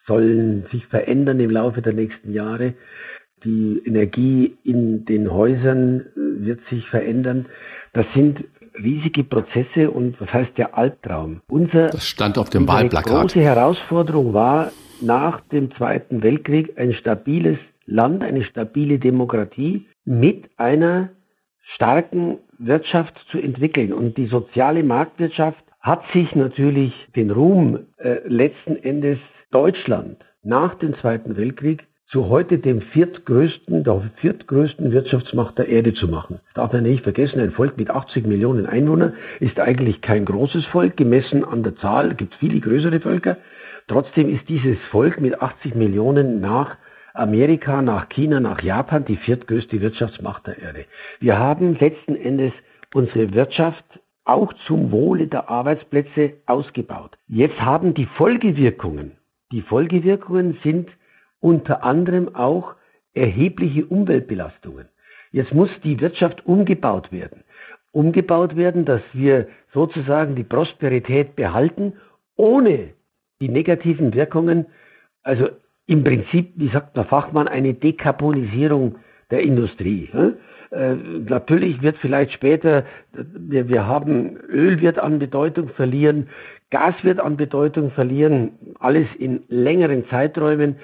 sollen 0.06 0.66
sich 0.72 0.84
verändern 0.86 1.38
im 1.38 1.50
Laufe 1.50 1.80
der 1.80 1.92
nächsten 1.92 2.32
Jahre. 2.32 2.74
Die 3.44 3.82
Energie 3.84 4.56
in 4.64 5.04
den 5.04 5.32
Häusern 5.32 6.00
äh, 6.00 6.46
wird 6.46 6.60
sich 6.70 6.86
verändern. 6.88 7.46
Das 7.92 8.06
sind 8.14 8.44
riesige 8.82 9.24
Prozesse 9.24 9.90
und 9.90 10.20
was 10.20 10.32
heißt 10.32 10.56
der 10.56 10.76
Albtraum? 10.76 11.42
Unser, 11.48 11.88
das 11.88 12.06
stand 12.06 12.38
auf 12.38 12.50
dem 12.50 12.66
Wahlplakat. 12.66 13.12
Die 13.12 13.20
große 13.20 13.40
Herausforderung 13.40 14.32
war 14.32 14.72
nach 15.00 15.40
dem 15.40 15.74
Zweiten 15.76 16.22
Weltkrieg 16.22 16.78
ein 16.78 16.94
stabiles 16.94 17.58
Land, 17.86 18.22
eine 18.22 18.44
stabile 18.44 18.98
Demokratie 18.98 19.86
mit 20.04 20.48
einer 20.56 21.10
starken 21.74 22.38
Wirtschaft 22.58 23.14
zu 23.30 23.38
entwickeln. 23.38 23.92
Und 23.92 24.16
die 24.16 24.26
soziale 24.26 24.82
Marktwirtschaft 24.82 25.62
hat 25.80 26.02
sich 26.12 26.34
natürlich 26.34 26.92
den 27.16 27.30
Ruhm 27.30 27.80
äh, 27.98 28.20
letzten 28.26 28.76
Endes 28.76 29.18
Deutschland 29.50 30.24
nach 30.42 30.74
dem 30.76 30.94
Zweiten 30.98 31.36
Weltkrieg 31.36 31.84
zu 32.12 32.28
heute 32.28 32.58
dem 32.58 32.82
viertgrößten, 32.82 33.84
der 33.84 34.02
viertgrößten 34.16 34.92
Wirtschaftsmacht 34.92 35.56
der 35.56 35.68
Erde 35.68 35.94
zu 35.94 36.08
machen. 36.08 36.40
Darf 36.52 36.70
man 36.70 36.82
nicht 36.82 37.04
vergessen, 37.04 37.40
ein 37.40 37.52
Volk 37.52 37.78
mit 37.78 37.88
80 37.88 38.26
Millionen 38.26 38.66
Einwohnern 38.66 39.14
ist 39.40 39.58
eigentlich 39.58 40.02
kein 40.02 40.26
großes 40.26 40.66
Volk, 40.66 40.98
gemessen 40.98 41.42
an 41.42 41.62
der 41.62 41.74
Zahl, 41.76 42.14
gibt 42.14 42.34
viele 42.34 42.60
größere 42.60 43.00
Völker. 43.00 43.38
Trotzdem 43.88 44.28
ist 44.28 44.46
dieses 44.50 44.76
Volk 44.90 45.22
mit 45.22 45.40
80 45.40 45.74
Millionen 45.74 46.42
nach 46.42 46.76
Amerika, 47.14 47.80
nach 47.80 48.10
China, 48.10 48.40
nach 48.40 48.62
Japan 48.62 49.06
die 49.06 49.16
viertgrößte 49.16 49.80
Wirtschaftsmacht 49.80 50.46
der 50.46 50.58
Erde. 50.58 50.84
Wir 51.18 51.38
haben 51.38 51.78
letzten 51.80 52.14
Endes 52.14 52.52
unsere 52.92 53.32
Wirtschaft 53.32 53.84
auch 54.26 54.52
zum 54.66 54.92
Wohle 54.92 55.28
der 55.28 55.48
Arbeitsplätze 55.48 56.34
ausgebaut. 56.44 57.16
Jetzt 57.26 57.58
haben 57.58 57.94
die 57.94 58.06
Folgewirkungen, 58.06 59.12
die 59.50 59.62
Folgewirkungen 59.62 60.58
sind 60.62 60.90
unter 61.42 61.84
anderem 61.84 62.34
auch 62.34 62.74
erhebliche 63.12 63.84
Umweltbelastungen. 63.84 64.88
Jetzt 65.32 65.52
muss 65.52 65.68
die 65.84 66.00
Wirtschaft 66.00 66.46
umgebaut 66.46 67.12
werden. 67.12 67.42
Umgebaut 67.90 68.56
werden, 68.56 68.86
dass 68.86 69.02
wir 69.12 69.48
sozusagen 69.74 70.34
die 70.34 70.44
Prosperität 70.44 71.36
behalten, 71.36 71.94
ohne 72.36 72.90
die 73.40 73.48
negativen 73.48 74.14
Wirkungen, 74.14 74.66
also 75.22 75.48
im 75.86 76.04
Prinzip, 76.04 76.52
wie 76.56 76.68
sagt 76.68 76.96
der 76.96 77.04
Fachmann, 77.04 77.48
eine 77.48 77.74
Dekarbonisierung 77.74 78.96
der 79.30 79.40
Industrie. 79.40 80.08
Äh, 80.70 80.94
natürlich 81.28 81.82
wird 81.82 81.98
vielleicht 81.98 82.32
später, 82.32 82.86
wir, 83.12 83.68
wir 83.68 83.86
haben, 83.86 84.36
Öl 84.48 84.80
wird 84.80 84.98
an 84.98 85.18
Bedeutung 85.18 85.68
verlieren, 85.70 86.28
Gas 86.70 86.94
wird 87.02 87.20
an 87.20 87.36
Bedeutung 87.36 87.90
verlieren, 87.90 88.52
alles 88.78 89.06
in 89.18 89.42
längeren 89.48 90.08
Zeiträumen. 90.08 90.76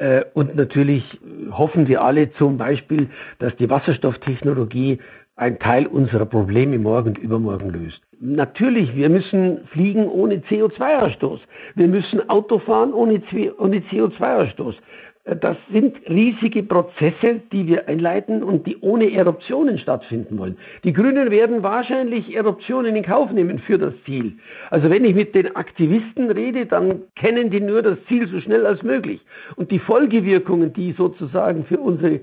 Äh, 0.00 0.24
und 0.32 0.56
natürlich 0.56 1.04
hoffen 1.50 1.86
wir 1.86 2.02
alle 2.02 2.32
zum 2.32 2.56
Beispiel, 2.56 3.08
dass 3.38 3.54
die 3.56 3.68
Wasserstofftechnologie 3.68 4.98
ein 5.36 5.58
Teil 5.58 5.86
unserer 5.86 6.26
Probleme 6.26 6.78
morgen 6.78 7.10
und 7.10 7.18
übermorgen 7.18 7.70
löst. 7.70 8.00
Natürlich, 8.18 8.94
wir 8.94 9.08
müssen 9.08 9.66
fliegen 9.72 10.08
ohne 10.08 10.36
CO2-Ausstoß. 10.36 11.40
Wir 11.74 11.88
müssen 11.88 12.28
Auto 12.28 12.58
fahren 12.58 12.92
ohne 12.92 13.16
CO2-Ausstoß. 13.18 14.74
Das 15.36 15.56
sind 15.70 15.96
riesige 16.08 16.64
Prozesse, 16.64 17.40
die 17.52 17.66
wir 17.66 17.88
einleiten 17.88 18.42
und 18.42 18.66
die 18.66 18.78
ohne 18.80 19.12
Eruptionen 19.12 19.78
stattfinden 19.78 20.38
wollen. 20.38 20.58
Die 20.82 20.92
Grünen 20.92 21.30
werden 21.30 21.62
wahrscheinlich 21.62 22.34
Eruptionen 22.34 22.96
in 22.96 23.04
Kauf 23.04 23.30
nehmen 23.30 23.60
für 23.60 23.78
das 23.78 23.94
Ziel. 24.04 24.38
Also 24.70 24.90
wenn 24.90 25.04
ich 25.04 25.14
mit 25.14 25.36
den 25.36 25.54
Aktivisten 25.54 26.30
rede, 26.32 26.66
dann 26.66 27.02
kennen 27.14 27.50
die 27.50 27.60
nur 27.60 27.82
das 27.82 27.98
Ziel 28.08 28.26
so 28.26 28.40
schnell 28.40 28.66
als 28.66 28.82
möglich. 28.82 29.20
Und 29.54 29.70
die 29.70 29.78
Folgewirkungen, 29.78 30.72
die 30.72 30.92
sozusagen 30.92 31.64
für 31.64 31.78
unsere 31.78 32.20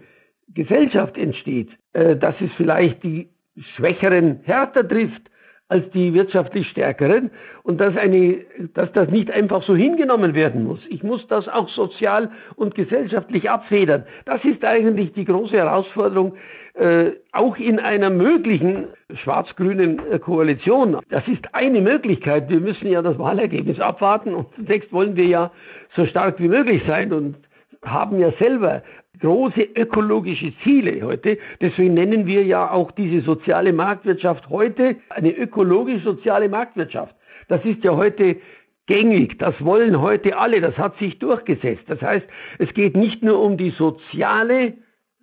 Gesellschaft 0.54 1.18
entsteht, 1.18 1.70
äh, 1.94 2.18
dass 2.18 2.36
es 2.42 2.52
vielleicht 2.58 3.04
die 3.04 3.30
Schwächeren 3.76 4.42
härter 4.44 4.88
trifft, 4.88 5.22
als 5.70 5.90
die 5.92 6.14
wirtschaftlich 6.14 6.70
Stärkeren 6.70 7.32
und 7.64 7.80
dass, 7.82 7.96
eine, 7.98 8.38
dass 8.74 8.92
das 8.94 9.10
nicht 9.10 9.30
einfach 9.32 9.64
so 9.64 9.76
hingenommen 9.76 10.34
werden 10.34 10.64
muss. 10.64 10.80
Ich 10.90 11.04
muss 11.04 11.28
das 11.28 11.48
auch 11.50 11.68
sozial 11.70 12.32
und 12.56 12.74
gesellschaftlich 12.76 13.50
abfedern. 13.50 14.06
Das 14.26 14.44
ist 14.46 14.64
eigentlich 14.64 15.12
die 15.14 15.26
große 15.26 15.58
Herausforderung, 15.58 16.36
äh, 16.76 17.12
auch 17.34 17.58
in 17.58 17.80
einer 17.80 18.10
möglichen 18.10 18.88
schwarz-grünen 19.24 20.00
äh, 20.12 20.20
Koalition. 20.20 21.00
Das 21.10 21.28
ist 21.28 21.44
eine 21.54 21.82
Möglichkeit. 21.82 22.50
Wir 22.50 22.60
müssen 22.60 22.88
ja 22.88 23.02
das 23.02 23.18
Wahlergebnis 23.18 23.80
abwarten 23.80 24.34
und 24.34 24.48
zunächst 24.56 24.94
wollen 24.94 25.16
wir 25.16 25.26
ja 25.26 25.52
so 25.96 26.06
stark 26.06 26.40
wie 26.40 26.48
möglich 26.48 26.84
sein 26.88 27.12
und 27.12 27.36
haben 27.84 28.20
ja 28.20 28.32
selber 28.40 28.84
große 29.20 29.62
ökologische 29.76 30.54
Ziele 30.64 31.02
heute. 31.02 31.38
Deswegen 31.62 31.94
nennen 31.94 32.26
wir 32.26 32.44
ja 32.44 32.72
auch 32.72 32.92
diese 32.92 33.22
soziale 33.22 33.74
Marktwirtschaft 33.74 34.50
heute 34.50 34.98
eine 35.10 35.32
ökologisch-soziale 35.32 36.50
Marktwirtschaft. 36.50 37.16
Das 37.48 37.64
ist 37.66 37.84
ja 37.84 37.96
heute 37.96 38.38
gängig. 38.88 39.38
Das 39.40 39.54
wollen 39.64 40.02
heute 40.02 40.38
alle. 40.38 40.62
Das 40.62 40.78
hat 40.78 40.98
sich 40.98 41.20
durchgesetzt. 41.20 41.84
Das 41.88 42.02
heißt, 42.02 42.26
es 42.60 42.74
geht 42.74 42.96
nicht 42.96 43.24
nur 43.24 43.42
um 43.42 43.58
die 43.58 43.72
soziale 43.72 44.74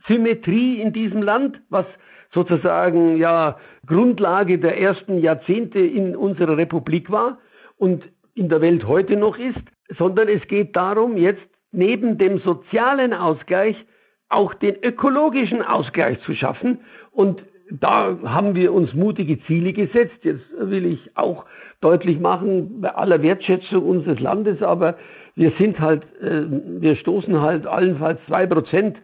Symmetrie 0.06 0.80
in 0.80 0.92
diesem 0.92 1.22
Land, 1.22 1.60
was 1.70 1.86
sozusagen 2.32 3.16
ja 3.16 3.58
Grundlage 3.86 4.58
der 4.58 4.78
ersten 4.78 5.18
Jahrzehnte 5.18 5.78
in 5.78 6.16
unserer 6.16 6.56
Republik 6.56 7.10
war 7.10 7.38
und 7.76 8.04
in 8.34 8.48
der 8.48 8.60
Welt 8.60 8.86
heute 8.86 9.16
noch 9.16 9.38
ist, 9.38 9.60
sondern 9.96 10.28
es 10.28 10.46
geht 10.48 10.74
darum, 10.74 11.16
jetzt 11.16 11.46
neben 11.74 12.18
dem 12.18 12.38
sozialen 12.38 13.12
Ausgleich 13.12 13.76
auch 14.28 14.54
den 14.54 14.76
ökologischen 14.82 15.62
Ausgleich 15.62 16.20
zu 16.22 16.34
schaffen. 16.34 16.80
Und 17.10 17.42
da 17.70 18.18
haben 18.24 18.54
wir 18.54 18.72
uns 18.72 18.92
mutige 18.94 19.42
Ziele 19.44 19.72
gesetzt. 19.72 20.18
Jetzt 20.22 20.44
will 20.58 20.86
ich 20.86 21.10
auch 21.16 21.44
deutlich 21.80 22.18
machen, 22.18 22.80
bei 22.80 22.94
aller 22.94 23.22
Wertschätzung 23.22 23.84
unseres 23.84 24.20
Landes, 24.20 24.62
aber 24.62 24.96
wir 25.36 25.52
sind 25.58 25.78
halt, 25.80 26.02
äh, 26.22 26.44
wir 26.80 26.96
stoßen 26.96 27.40
halt 27.40 27.66
allenfalls 27.66 28.18
zwei 28.26 28.46
Prozent 28.46 28.96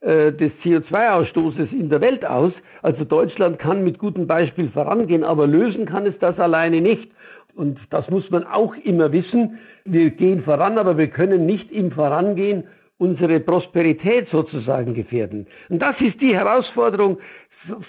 äh, 0.00 0.32
des 0.32 0.52
CO2-Ausstoßes 0.62 1.72
in 1.72 1.88
der 1.88 2.00
Welt 2.00 2.24
aus. 2.24 2.52
Also 2.82 3.04
Deutschland 3.04 3.58
kann 3.58 3.84
mit 3.84 3.98
gutem 3.98 4.26
Beispiel 4.26 4.68
vorangehen, 4.68 5.24
aber 5.24 5.46
lösen 5.46 5.86
kann 5.86 6.06
es 6.06 6.18
das 6.18 6.38
alleine 6.38 6.80
nicht. 6.80 7.10
Und 7.56 7.78
das 7.90 8.08
muss 8.10 8.30
man 8.30 8.44
auch 8.44 8.74
immer 8.84 9.12
wissen. 9.12 9.58
Wir 9.84 10.10
gehen 10.10 10.42
voran, 10.42 10.76
aber 10.78 10.98
wir 10.98 11.08
können 11.08 11.46
nicht 11.46 11.72
im 11.72 11.90
Vorangehen 11.90 12.64
unsere 12.98 13.40
Prosperität 13.40 14.28
sozusagen 14.30 14.94
gefährden. 14.94 15.46
Und 15.68 15.80
das 15.80 16.00
ist 16.00 16.20
die 16.20 16.34
Herausforderung, 16.34 17.18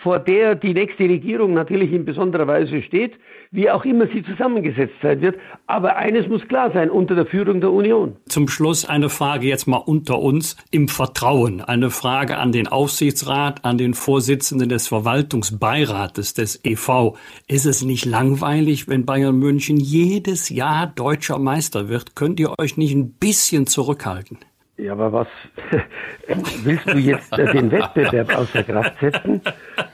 vor 0.04 0.20
der 0.20 0.56
die 0.56 0.74
nächste 0.74 1.04
Regierung 1.04 1.54
natürlich 1.54 1.92
in 1.92 2.06
besonderer 2.06 2.48
Weise 2.48 2.82
steht, 2.82 3.14
wie 3.52 3.70
auch 3.70 3.86
immer 3.86 4.08
sie 4.08 4.24
zusammengesetzt 4.24 4.96
sein 5.02 5.22
wird. 5.22 5.38
Aber 5.68 5.96
eines 5.96 6.28
muss 6.28 6.48
klar 6.48 6.72
sein, 6.74 6.90
unter 6.90 7.16
der 7.16 7.26
Führung 7.26 7.62
der 7.62 7.72
Union. 7.72 8.16
Zum 8.28 8.48
Schluss 8.48 8.86
eine 8.86 9.10
Frage 9.10 9.48
jetzt 9.48 9.68
mal 9.68 9.78
unter 9.78 10.20
uns 10.20 10.58
im 10.72 10.88
Vertrauen. 10.88 11.62
Eine 11.62 11.90
Frage 11.90 12.38
an 12.38 12.52
den 12.52 12.68
Aufsichtsrat, 12.68 13.64
an 13.66 13.78
den 13.78 13.94
Vorsitzenden 13.94 14.70
des 14.70 14.88
Verwaltungsbeirates 14.88 16.34
des 16.34 16.64
EV. 16.64 17.16
Ist 17.48 17.66
es 17.66 17.84
nicht 17.84 18.06
langweilig, 18.06 18.88
wenn 18.88 19.06
Bayern 19.06 19.38
München 19.38 19.78
jedes 19.78 20.50
Jahr 20.50 20.88
deutscher 20.88 21.40
Meister 21.40 21.90
wird? 21.90 22.16
Könnt 22.16 22.40
ihr 22.40 22.54
euch 22.60 22.78
nicht 22.78 22.94
ein 22.94 23.12
bisschen 23.12 23.68
zurückhalten? 23.68 24.38
Ja, 24.80 24.92
aber 24.92 25.12
was 25.12 25.28
willst 26.64 26.88
du 26.88 27.00
jetzt 27.00 27.36
äh, 27.36 27.52
den 27.52 27.72
Wettbewerb 27.72 28.38
außer 28.38 28.62
Kraft 28.62 29.00
setzen? 29.00 29.42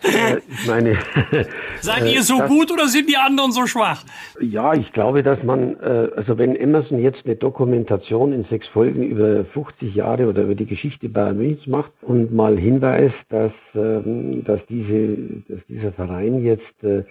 Äh, 0.03 0.39
ich 0.49 0.67
meine, 0.67 0.97
seid 1.79 2.13
ihr 2.13 2.21
so 2.21 2.39
das, 2.39 2.49
gut 2.49 2.69
oder 2.69 2.87
sind 2.87 3.09
die 3.09 3.15
anderen 3.15 3.53
so 3.53 3.65
schwach? 3.65 4.03
Ja, 4.41 4.73
ich 4.73 4.91
glaube, 4.91 5.23
dass 5.23 5.41
man, 5.41 5.79
äh, 5.79 6.09
also 6.17 6.37
wenn 6.37 6.57
Emerson 6.57 6.99
jetzt 6.99 7.25
eine 7.25 7.37
Dokumentation 7.37 8.33
in 8.33 8.43
sechs 8.45 8.67
Folgen 8.67 9.03
über 9.03 9.45
50 9.45 9.95
Jahre 9.95 10.27
oder 10.27 10.43
über 10.43 10.55
die 10.55 10.65
Geschichte 10.65 11.07
Bayern 11.07 11.37
Münchens 11.37 11.65
macht 11.65 11.91
und 12.01 12.33
mal 12.33 12.57
hinweist, 12.57 13.15
dass, 13.29 13.53
ähm, 13.75 14.43
dass, 14.43 14.59
diese, 14.67 15.17
dass 15.47 15.65
dieser 15.69 15.93
Verein 15.93 16.43
jetzt, 16.43 16.83
äh, 16.83 17.03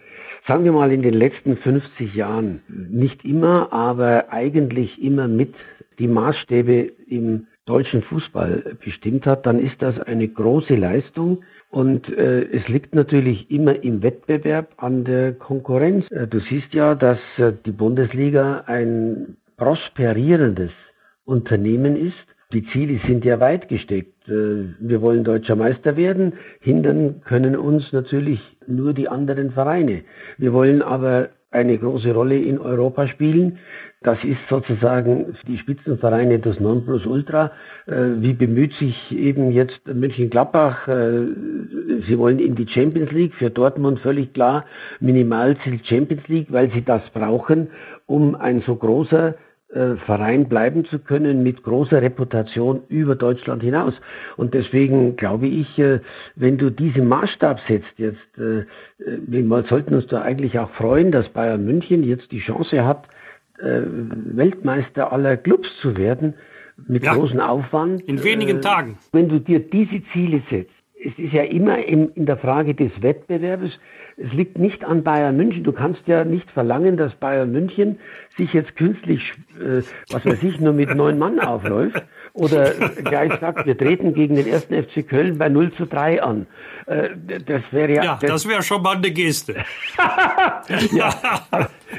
sagen 0.47 0.65
wir 0.65 0.73
mal 0.73 0.93
in 0.93 1.01
den 1.01 1.15
letzten 1.15 1.57
50 1.57 2.15
Jahren, 2.15 2.61
nicht 2.69 3.25
immer, 3.25 3.73
aber 3.73 4.31
eigentlich 4.31 5.03
immer 5.03 5.27
mit 5.27 5.55
die 5.99 6.09
Maßstäbe 6.09 6.93
im 7.07 7.47
deutschen 7.67 8.03
Fußball 8.03 8.77
bestimmt 8.85 9.27
hat, 9.27 9.47
dann 9.47 9.59
ist 9.61 9.81
das 9.81 9.99
eine 10.01 10.29
große 10.29 10.75
Leistung. 10.75 11.45
Und 11.71 12.09
äh, 12.09 12.43
es 12.43 12.67
liegt 12.69 12.95
natürlich 12.95 13.51
immer 13.51 13.83
im 13.83 14.03
Wettbewerb 14.03 14.75
an 14.77 15.05
der 15.05 15.33
Konkurrenz. 15.33 16.11
Äh, 16.11 16.27
du 16.27 16.41
siehst 16.41 16.75
ja, 16.75 16.95
dass 16.95 17.19
äh, 17.39 17.53
die 17.65 17.73
Bundesliga 17.73 18.65
ein 18.67 19.37
prosperierendes 19.57 20.73
Unternehmen 21.25 21.97
ist. 21.97 22.17
Die 22.53 22.67
Ziele 22.67 23.01
sind 23.07 23.25
ja 23.25 23.41
weit 23.41 23.69
gesteckt. 23.69 24.29
Äh, 24.29 24.75
wir 24.81 25.01
wollen 25.01 25.25
deutscher 25.25 25.57
Meister 25.57 25.97
werden. 25.97 26.35
Hindern 26.61 27.23
können 27.23 27.57
uns 27.57 27.93
natürlich 27.93 28.41
nur 28.67 28.93
die 28.93 29.09
anderen 29.09 29.53
Vereine. 29.53 30.03
Wir 30.37 30.53
wollen 30.53 30.83
aber 30.83 31.31
eine 31.53 31.79
große 31.79 32.13
Rolle 32.13 32.39
in 32.39 32.59
Europa 32.59 33.07
spielen. 33.07 33.59
Das 34.03 34.19
ist 34.25 34.41
sozusagen 34.49 35.37
die 35.47 35.59
Spitzenvereine 35.59 36.41
das 36.41 36.59
Nonplusultra. 36.59 37.53
Äh, 37.87 37.93
wie 38.17 38.33
bemüht 38.33 38.73
sich 38.75 38.97
eben 39.13 39.53
jetzt 39.53 39.81
Mönchengladbach? 39.87 40.89
Äh, 40.89 41.27
sie 42.09 42.19
wollen 42.19 42.41
in 42.41 42.57
die 42.57 42.67
Champions 42.67 43.13
League. 43.13 43.35
Für 43.35 43.51
Dortmund 43.51 44.01
völlig 44.01 44.33
klar 44.33 44.65
Minimalziel 44.99 45.79
Champions 45.85 46.27
League, 46.27 46.49
weil 46.51 46.73
sie 46.73 46.83
das 46.83 47.03
brauchen, 47.11 47.69
um 48.07 48.35
ein 48.35 48.63
so 48.63 48.75
großer 48.75 49.35
äh, 49.73 49.97
Verein 50.07 50.49
bleiben 50.49 50.85
zu 50.85 50.99
können 50.99 51.43
mit 51.43 51.63
großer 51.63 52.03
Reputation 52.03 52.83
über 52.89 53.17
Deutschland 53.17 53.63
hinaus. 53.63 53.95
Und 54.37 54.55
deswegen 54.55 55.17
glaube 55.17 55.47
ich, 55.47 55.81
wenn 56.37 56.59
du 56.59 56.71
diesen 56.71 57.09
Maßstab 57.09 57.61
setzt 57.69 57.99
jetzt, 57.99 58.21
wir 58.37 59.65
sollten 59.69 59.95
uns 59.95 60.07
da 60.07 60.23
eigentlich 60.23 60.59
auch 60.59 60.71
freuen, 60.73 61.13
dass 61.13 61.29
Bayern 61.29 61.65
München 61.65 62.05
jetzt 62.05 62.31
die 62.33 62.41
Chance 62.41 62.85
hat, 62.85 63.07
äh, 63.63 63.83
Weltmeister 63.85 65.13
aller 65.13 65.37
Clubs 65.37 65.69
zu 65.81 65.97
werden, 65.97 66.35
mit 66.89 67.05
ja, 67.05 67.15
großem 67.15 67.39
Aufwand. 67.39 68.01
In 68.03 68.25
wenigen 68.25 68.59
äh, 68.59 68.61
Tagen. 68.61 68.99
Wenn 69.13 69.29
du 69.29 69.39
dir 69.39 69.61
diese 69.61 70.03
Ziele 70.13 70.43
setzt, 70.51 70.73
es 71.05 71.19
ist 71.19 71.33
ja 71.33 71.43
immer 71.43 71.79
in, 71.85 72.11
in 72.11 72.27
der 72.27 72.37
Frage 72.37 72.75
des 72.75 72.91
Wettbewerbs, 73.03 73.79
es 74.17 74.33
liegt 74.33 74.59
nicht 74.59 74.85
an 74.85 75.03
Bayern 75.03 75.37
München. 75.37 75.65
Du 75.65 75.73
kannst 75.73 76.07
ja 76.07 76.25
nicht 76.25 76.51
verlangen, 76.51 76.97
dass 76.97 77.15
Bayern 77.15 77.51
München 77.51 77.99
sich 78.37 78.53
jetzt 78.53 78.77
künstlich, 78.77 79.33
äh, 79.59 79.83
was 80.11 80.25
weiß 80.25 80.43
ich, 80.43 80.61
nur 80.61 80.73
mit 80.73 80.95
neun 80.95 81.19
Mann 81.19 81.41
aufläuft 81.41 82.03
oder 82.35 82.71
gleich 83.05 83.33
sagt, 83.41 83.67
wir 83.67 83.77
treten 83.77 84.15
gegen 84.15 84.37
den 84.37 84.47
ersten 84.47 84.75
FC 84.75 85.07
Köln 85.07 85.39
bei 85.39 85.49
0 85.49 85.73
zu 85.73 85.87
3 85.87 86.23
an. 86.23 86.47
Äh, 86.87 87.11
das 87.47 87.63
wäre 87.71 87.95
ja. 87.95 88.05
Ja, 88.05 88.19
das, 88.21 88.31
das 88.31 88.49
wäre 88.49 88.63
schon 88.63 88.83
mal 88.83 88.97
eine 88.97 89.11
Geste. 89.11 89.57
ja, 90.93 91.15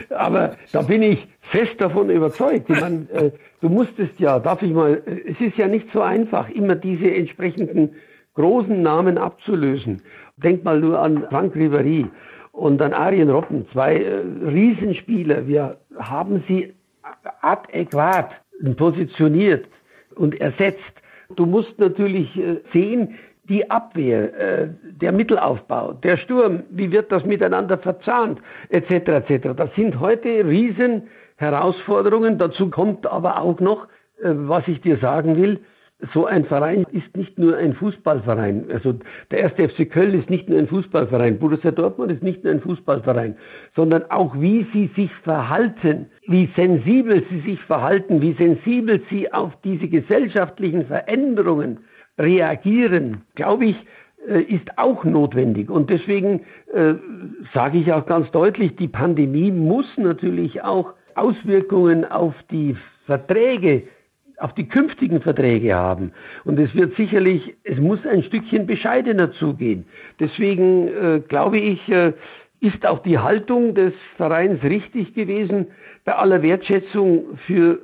aber 0.10 0.56
da 0.72 0.82
bin 0.82 1.02
ich 1.02 1.28
fest 1.42 1.74
davon 1.80 2.10
überzeugt. 2.10 2.70
Ich 2.70 2.80
meine, 2.80 3.08
äh, 3.12 3.32
du 3.62 3.70
musstest 3.70 4.20
ja, 4.20 4.40
darf 4.40 4.62
ich 4.62 4.72
mal, 4.72 5.02
äh, 5.06 5.32
es 5.32 5.42
ist 5.42 5.58
ja 5.58 5.68
nicht 5.68 5.88
so 5.92 6.02
einfach, 6.02 6.50
immer 6.50 6.76
diese 6.76 7.12
entsprechenden 7.12 7.96
großen 8.36 8.82
Namen 8.82 9.18
abzulösen. 9.18 10.02
Denk 10.38 10.64
mal 10.64 10.80
nur 10.80 11.00
an 11.00 11.26
Frank 11.30 11.56
Ribéry 11.56 12.08
und 12.52 12.82
an 12.82 12.94
Arjen 12.94 13.30
Robben, 13.30 13.68
zwei 13.72 13.98
äh, 13.98 14.22
Riesenspieler. 14.46 15.48
Wir 15.48 15.78
haben 15.98 16.44
sie 16.48 16.74
adäquat 17.42 18.32
positioniert 18.78 19.66
und 20.16 20.40
ersetzt. 20.40 20.94
Du 21.36 21.46
musst 21.46 21.78
natürlich 21.80 22.36
äh, 22.38 22.62
sehen, 22.72 23.16
die 23.50 23.70
Abwehr, 23.70 24.34
äh, 24.40 24.68
der 24.84 25.12
Mittelaufbau, 25.12 25.94
der 25.94 26.18
Sturm, 26.18 26.64
wie 26.70 26.92
wird 26.92 27.12
das 27.12 27.26
miteinander 27.26 27.78
verzahnt, 27.78 28.40
etc. 28.70 29.30
etc. 29.30 29.50
Das 29.56 29.74
sind 29.76 30.00
heute 30.00 30.46
riesen 30.48 31.10
Herausforderungen. 31.36 32.38
Dazu 32.38 32.70
kommt 32.70 33.06
aber 33.06 33.42
auch 33.42 33.60
noch, 33.60 33.88
äh, 34.22 34.30
was 34.32 34.68
ich 34.68 34.80
dir 34.82 34.98
sagen 34.98 35.36
will, 35.36 35.60
so 36.14 36.26
ein 36.26 36.46
Verein 36.46 36.86
ist 36.92 37.16
nicht 37.16 37.38
nur 37.40 37.58
ein 37.58 37.74
Fußballverein. 37.74 38.66
Also 38.72 38.96
der 39.32 39.40
erste 39.40 39.70
FC 39.70 39.90
Köln 39.90 40.20
ist 40.20 40.30
nicht 40.30 40.50
nur 40.50 40.60
ein 40.60 40.68
Fußballverein. 40.68 41.40
Borussia 41.40 41.72
Dortmund 41.72 42.12
ist 42.12 42.24
nicht 42.24 42.44
nur 42.44 42.54
ein 42.54 42.62
Fußballverein, 42.62 43.36
sondern 43.76 44.04
auch 44.10 44.40
wie 44.40 44.68
sie 44.74 44.90
sich 44.96 45.12
verhalten, 45.24 46.08
wie 46.28 46.50
sensibel 46.56 47.24
sie 47.30 47.40
sich 47.42 47.62
verhalten, 47.62 48.22
wie 48.22 48.34
sensibel 48.34 49.02
sie 49.10 49.32
auf 49.32 49.54
diese 49.64 49.88
gesellschaftlichen 49.88 50.88
Veränderungen 50.88 51.80
reagieren, 52.18 53.22
glaube 53.36 53.66
ich, 53.66 53.76
äh, 54.28 54.42
ist 54.42 54.78
auch 54.78 55.04
notwendig. 55.04 55.70
Und 55.70 55.90
deswegen 55.90 56.42
äh, 56.74 56.96
sage 57.54 57.78
ich 57.78 57.92
auch 57.92 58.06
ganz 58.06 58.30
deutlich, 58.32 58.76
die 58.76 58.88
Pandemie 58.88 59.52
muss 59.52 59.86
natürlich 59.98 60.64
auch 60.64 60.94
Auswirkungen 61.16 62.06
auf 62.06 62.34
die 62.52 62.76
Verträge 63.06 63.84
auf 64.44 64.54
die 64.54 64.68
künftigen 64.68 65.22
Verträge 65.22 65.74
haben. 65.74 66.12
Und 66.44 66.60
es 66.60 66.76
wird 66.76 66.96
sicherlich, 66.98 67.56
es 67.64 67.80
muss 67.80 68.06
ein 68.06 68.24
Stückchen 68.24 68.68
bescheidener 68.68 69.32
zugehen. 69.32 69.86
Deswegen 70.20 70.90
äh, 70.90 71.22
glaube 71.26 71.60
ich, 71.60 71.88
äh, 71.88 72.12
ist 72.60 72.86
auch 72.86 73.00
die 73.04 73.18
Haltung 73.18 73.74
des 73.74 73.94
Vereins 74.18 74.62
richtig 74.64 75.14
gewesen, 75.14 75.68
bei 76.04 76.16
aller 76.16 76.42
Wertschätzung 76.42 77.38
für 77.48 77.80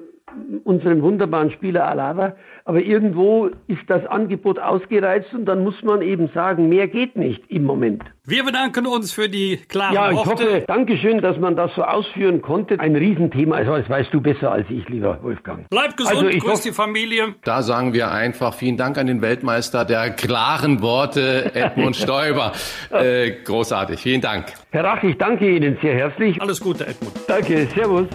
unseren 0.64 1.02
wunderbaren 1.02 1.52
Spieler 1.52 1.88
Alava. 1.88 2.36
Aber 2.66 2.82
irgendwo 2.82 3.50
ist 3.68 3.82
das 3.88 4.06
Angebot 4.06 4.60
ausgereizt 4.60 5.34
und 5.34 5.46
dann 5.46 5.64
muss 5.64 5.82
man 5.82 6.02
eben 6.04 6.30
sagen, 6.36 6.70
mehr 6.70 6.88
geht 6.88 7.16
nicht 7.16 7.42
im 7.50 7.64
Moment. 7.64 8.04
Wir 8.26 8.44
bedanken 8.44 8.86
uns 8.86 9.12
für 9.12 9.28
die 9.28 9.58
klaren 9.70 9.96
Ja, 9.96 10.12
ich 10.12 10.18
Worte. 10.18 10.30
hoffe, 10.30 10.64
Dankeschön, 10.68 11.20
dass 11.22 11.40
man 11.40 11.56
das 11.56 11.74
so 11.74 11.82
ausführen 11.84 12.44
konnte. 12.44 12.80
Ein 12.80 12.96
Riesenthema, 12.96 13.56
also 13.56 13.76
das 13.76 13.90
weißt 13.90 14.14
du 14.14 14.22
besser 14.22 14.52
als 14.52 14.68
ich, 14.70 14.88
lieber 14.88 15.18
Wolfgang. 15.24 15.66
Bleib 15.72 15.98
gesund, 15.98 16.16
Also 16.16 16.28
ich 16.30 16.42
grüß 16.44 16.52
hoffe- 16.52 16.68
die 16.68 16.74
Familie. 16.76 17.34
Da 17.44 17.64
sagen 17.64 17.94
wir 17.94 18.12
einfach 18.12 18.54
vielen 18.54 18.78
Dank 18.78 19.00
an 19.00 19.08
den 19.08 19.24
Weltmeister 19.24 19.84
der 19.84 20.12
klaren 20.12 20.84
Worte, 20.84 21.50
Edmund 21.56 21.96
Stoiber. 21.96 22.52
Äh, 22.92 23.32
großartig, 23.46 24.00
vielen 24.00 24.22
Dank. 24.22 24.46
Herr 24.70 24.84
Rach, 24.84 25.02
ich 25.02 25.18
danke 25.18 25.50
Ihnen 25.50 25.76
sehr 25.82 25.96
herzlich. 25.96 26.40
Alles 26.40 26.60
Gute, 26.60 26.86
Edmund. 26.86 27.14
Danke, 27.28 27.66
Servus. 27.74 28.08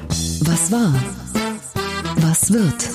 Was 0.46 0.70
war? 0.70 1.43
Was 2.16 2.52
wird? 2.52 2.88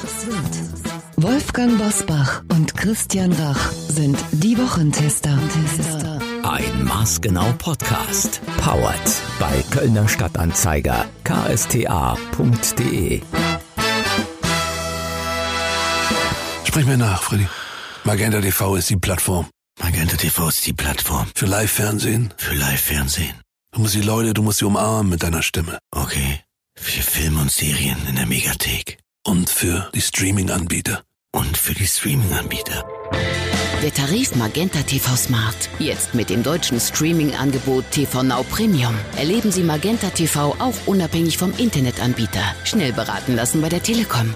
Wolfgang 1.18 1.78
Bosbach 1.78 2.42
und 2.50 2.76
Christian 2.76 3.32
Rach 3.34 3.72
sind 3.72 4.18
die 4.32 4.58
Wochentester. 4.58 5.38
Ein 6.44 6.84
maßgenau 6.86 7.52
Podcast. 7.58 8.42
Powered 8.62 9.12
bei 9.40 9.64
Kölner 9.72 10.08
Stadtanzeiger 10.08 11.06
ksta.de. 11.24 13.22
Sprich 16.66 16.86
mir 16.86 16.98
nach, 16.98 17.22
Freddy. 17.24 17.48
Magenta 18.04 18.40
TV 18.42 18.76
ist 18.76 18.90
die 18.90 18.98
Plattform. 18.98 19.48
Magenta 19.82 20.16
TV 20.18 20.50
ist 20.50 20.66
die 20.68 20.74
Plattform 20.74 21.28
Für 21.36 21.46
Live-Fernsehen. 21.46 22.34
für 22.38 22.54
Live-Fernsehen. 22.56 23.34
Du 23.72 23.82
musst 23.82 23.96
die 23.96 24.02
Leute, 24.02 24.34
du 24.34 24.42
musst 24.42 24.60
sie 24.60 24.66
umarmen 24.66 25.10
mit 25.10 25.24
deiner 25.24 25.42
Stimme. 25.44 25.78
Okay. 25.92 26.40
Für 26.76 27.02
Filme 27.02 27.42
und 27.42 27.52
Serien 27.52 27.98
in 28.08 28.16
der 28.16 28.26
Megathek. 28.26 28.98
Und 29.26 29.50
für 29.50 29.90
die 29.94 30.02
Streaming-Anbieter. 30.02 31.04
Und 31.34 31.58
für 31.58 31.74
die 31.74 31.86
Streaming-Anbieter. 31.86 32.86
Der 33.84 33.94
Tarif 33.94 34.36
Magenta 34.36 34.82
TV 34.82 35.16
Smart. 35.16 35.70
Jetzt 35.78 36.16
mit 36.16 36.30
dem 36.30 36.42
deutschen 36.42 36.80
Streaming-Angebot 36.80 37.84
TV 37.92 38.24
Now 38.24 38.44
Premium. 38.44 38.96
Erleben 39.18 39.52
Sie 39.52 39.64
Magenta 39.64 40.10
TV 40.10 40.56
auch 40.60 40.76
unabhängig 40.86 41.38
vom 41.38 41.54
Internetanbieter. 41.58 42.56
Schnell 42.64 42.94
beraten 42.94 43.36
lassen 43.36 43.62
bei 43.62 43.70
der 43.70 43.84
Telekom. 43.84 44.34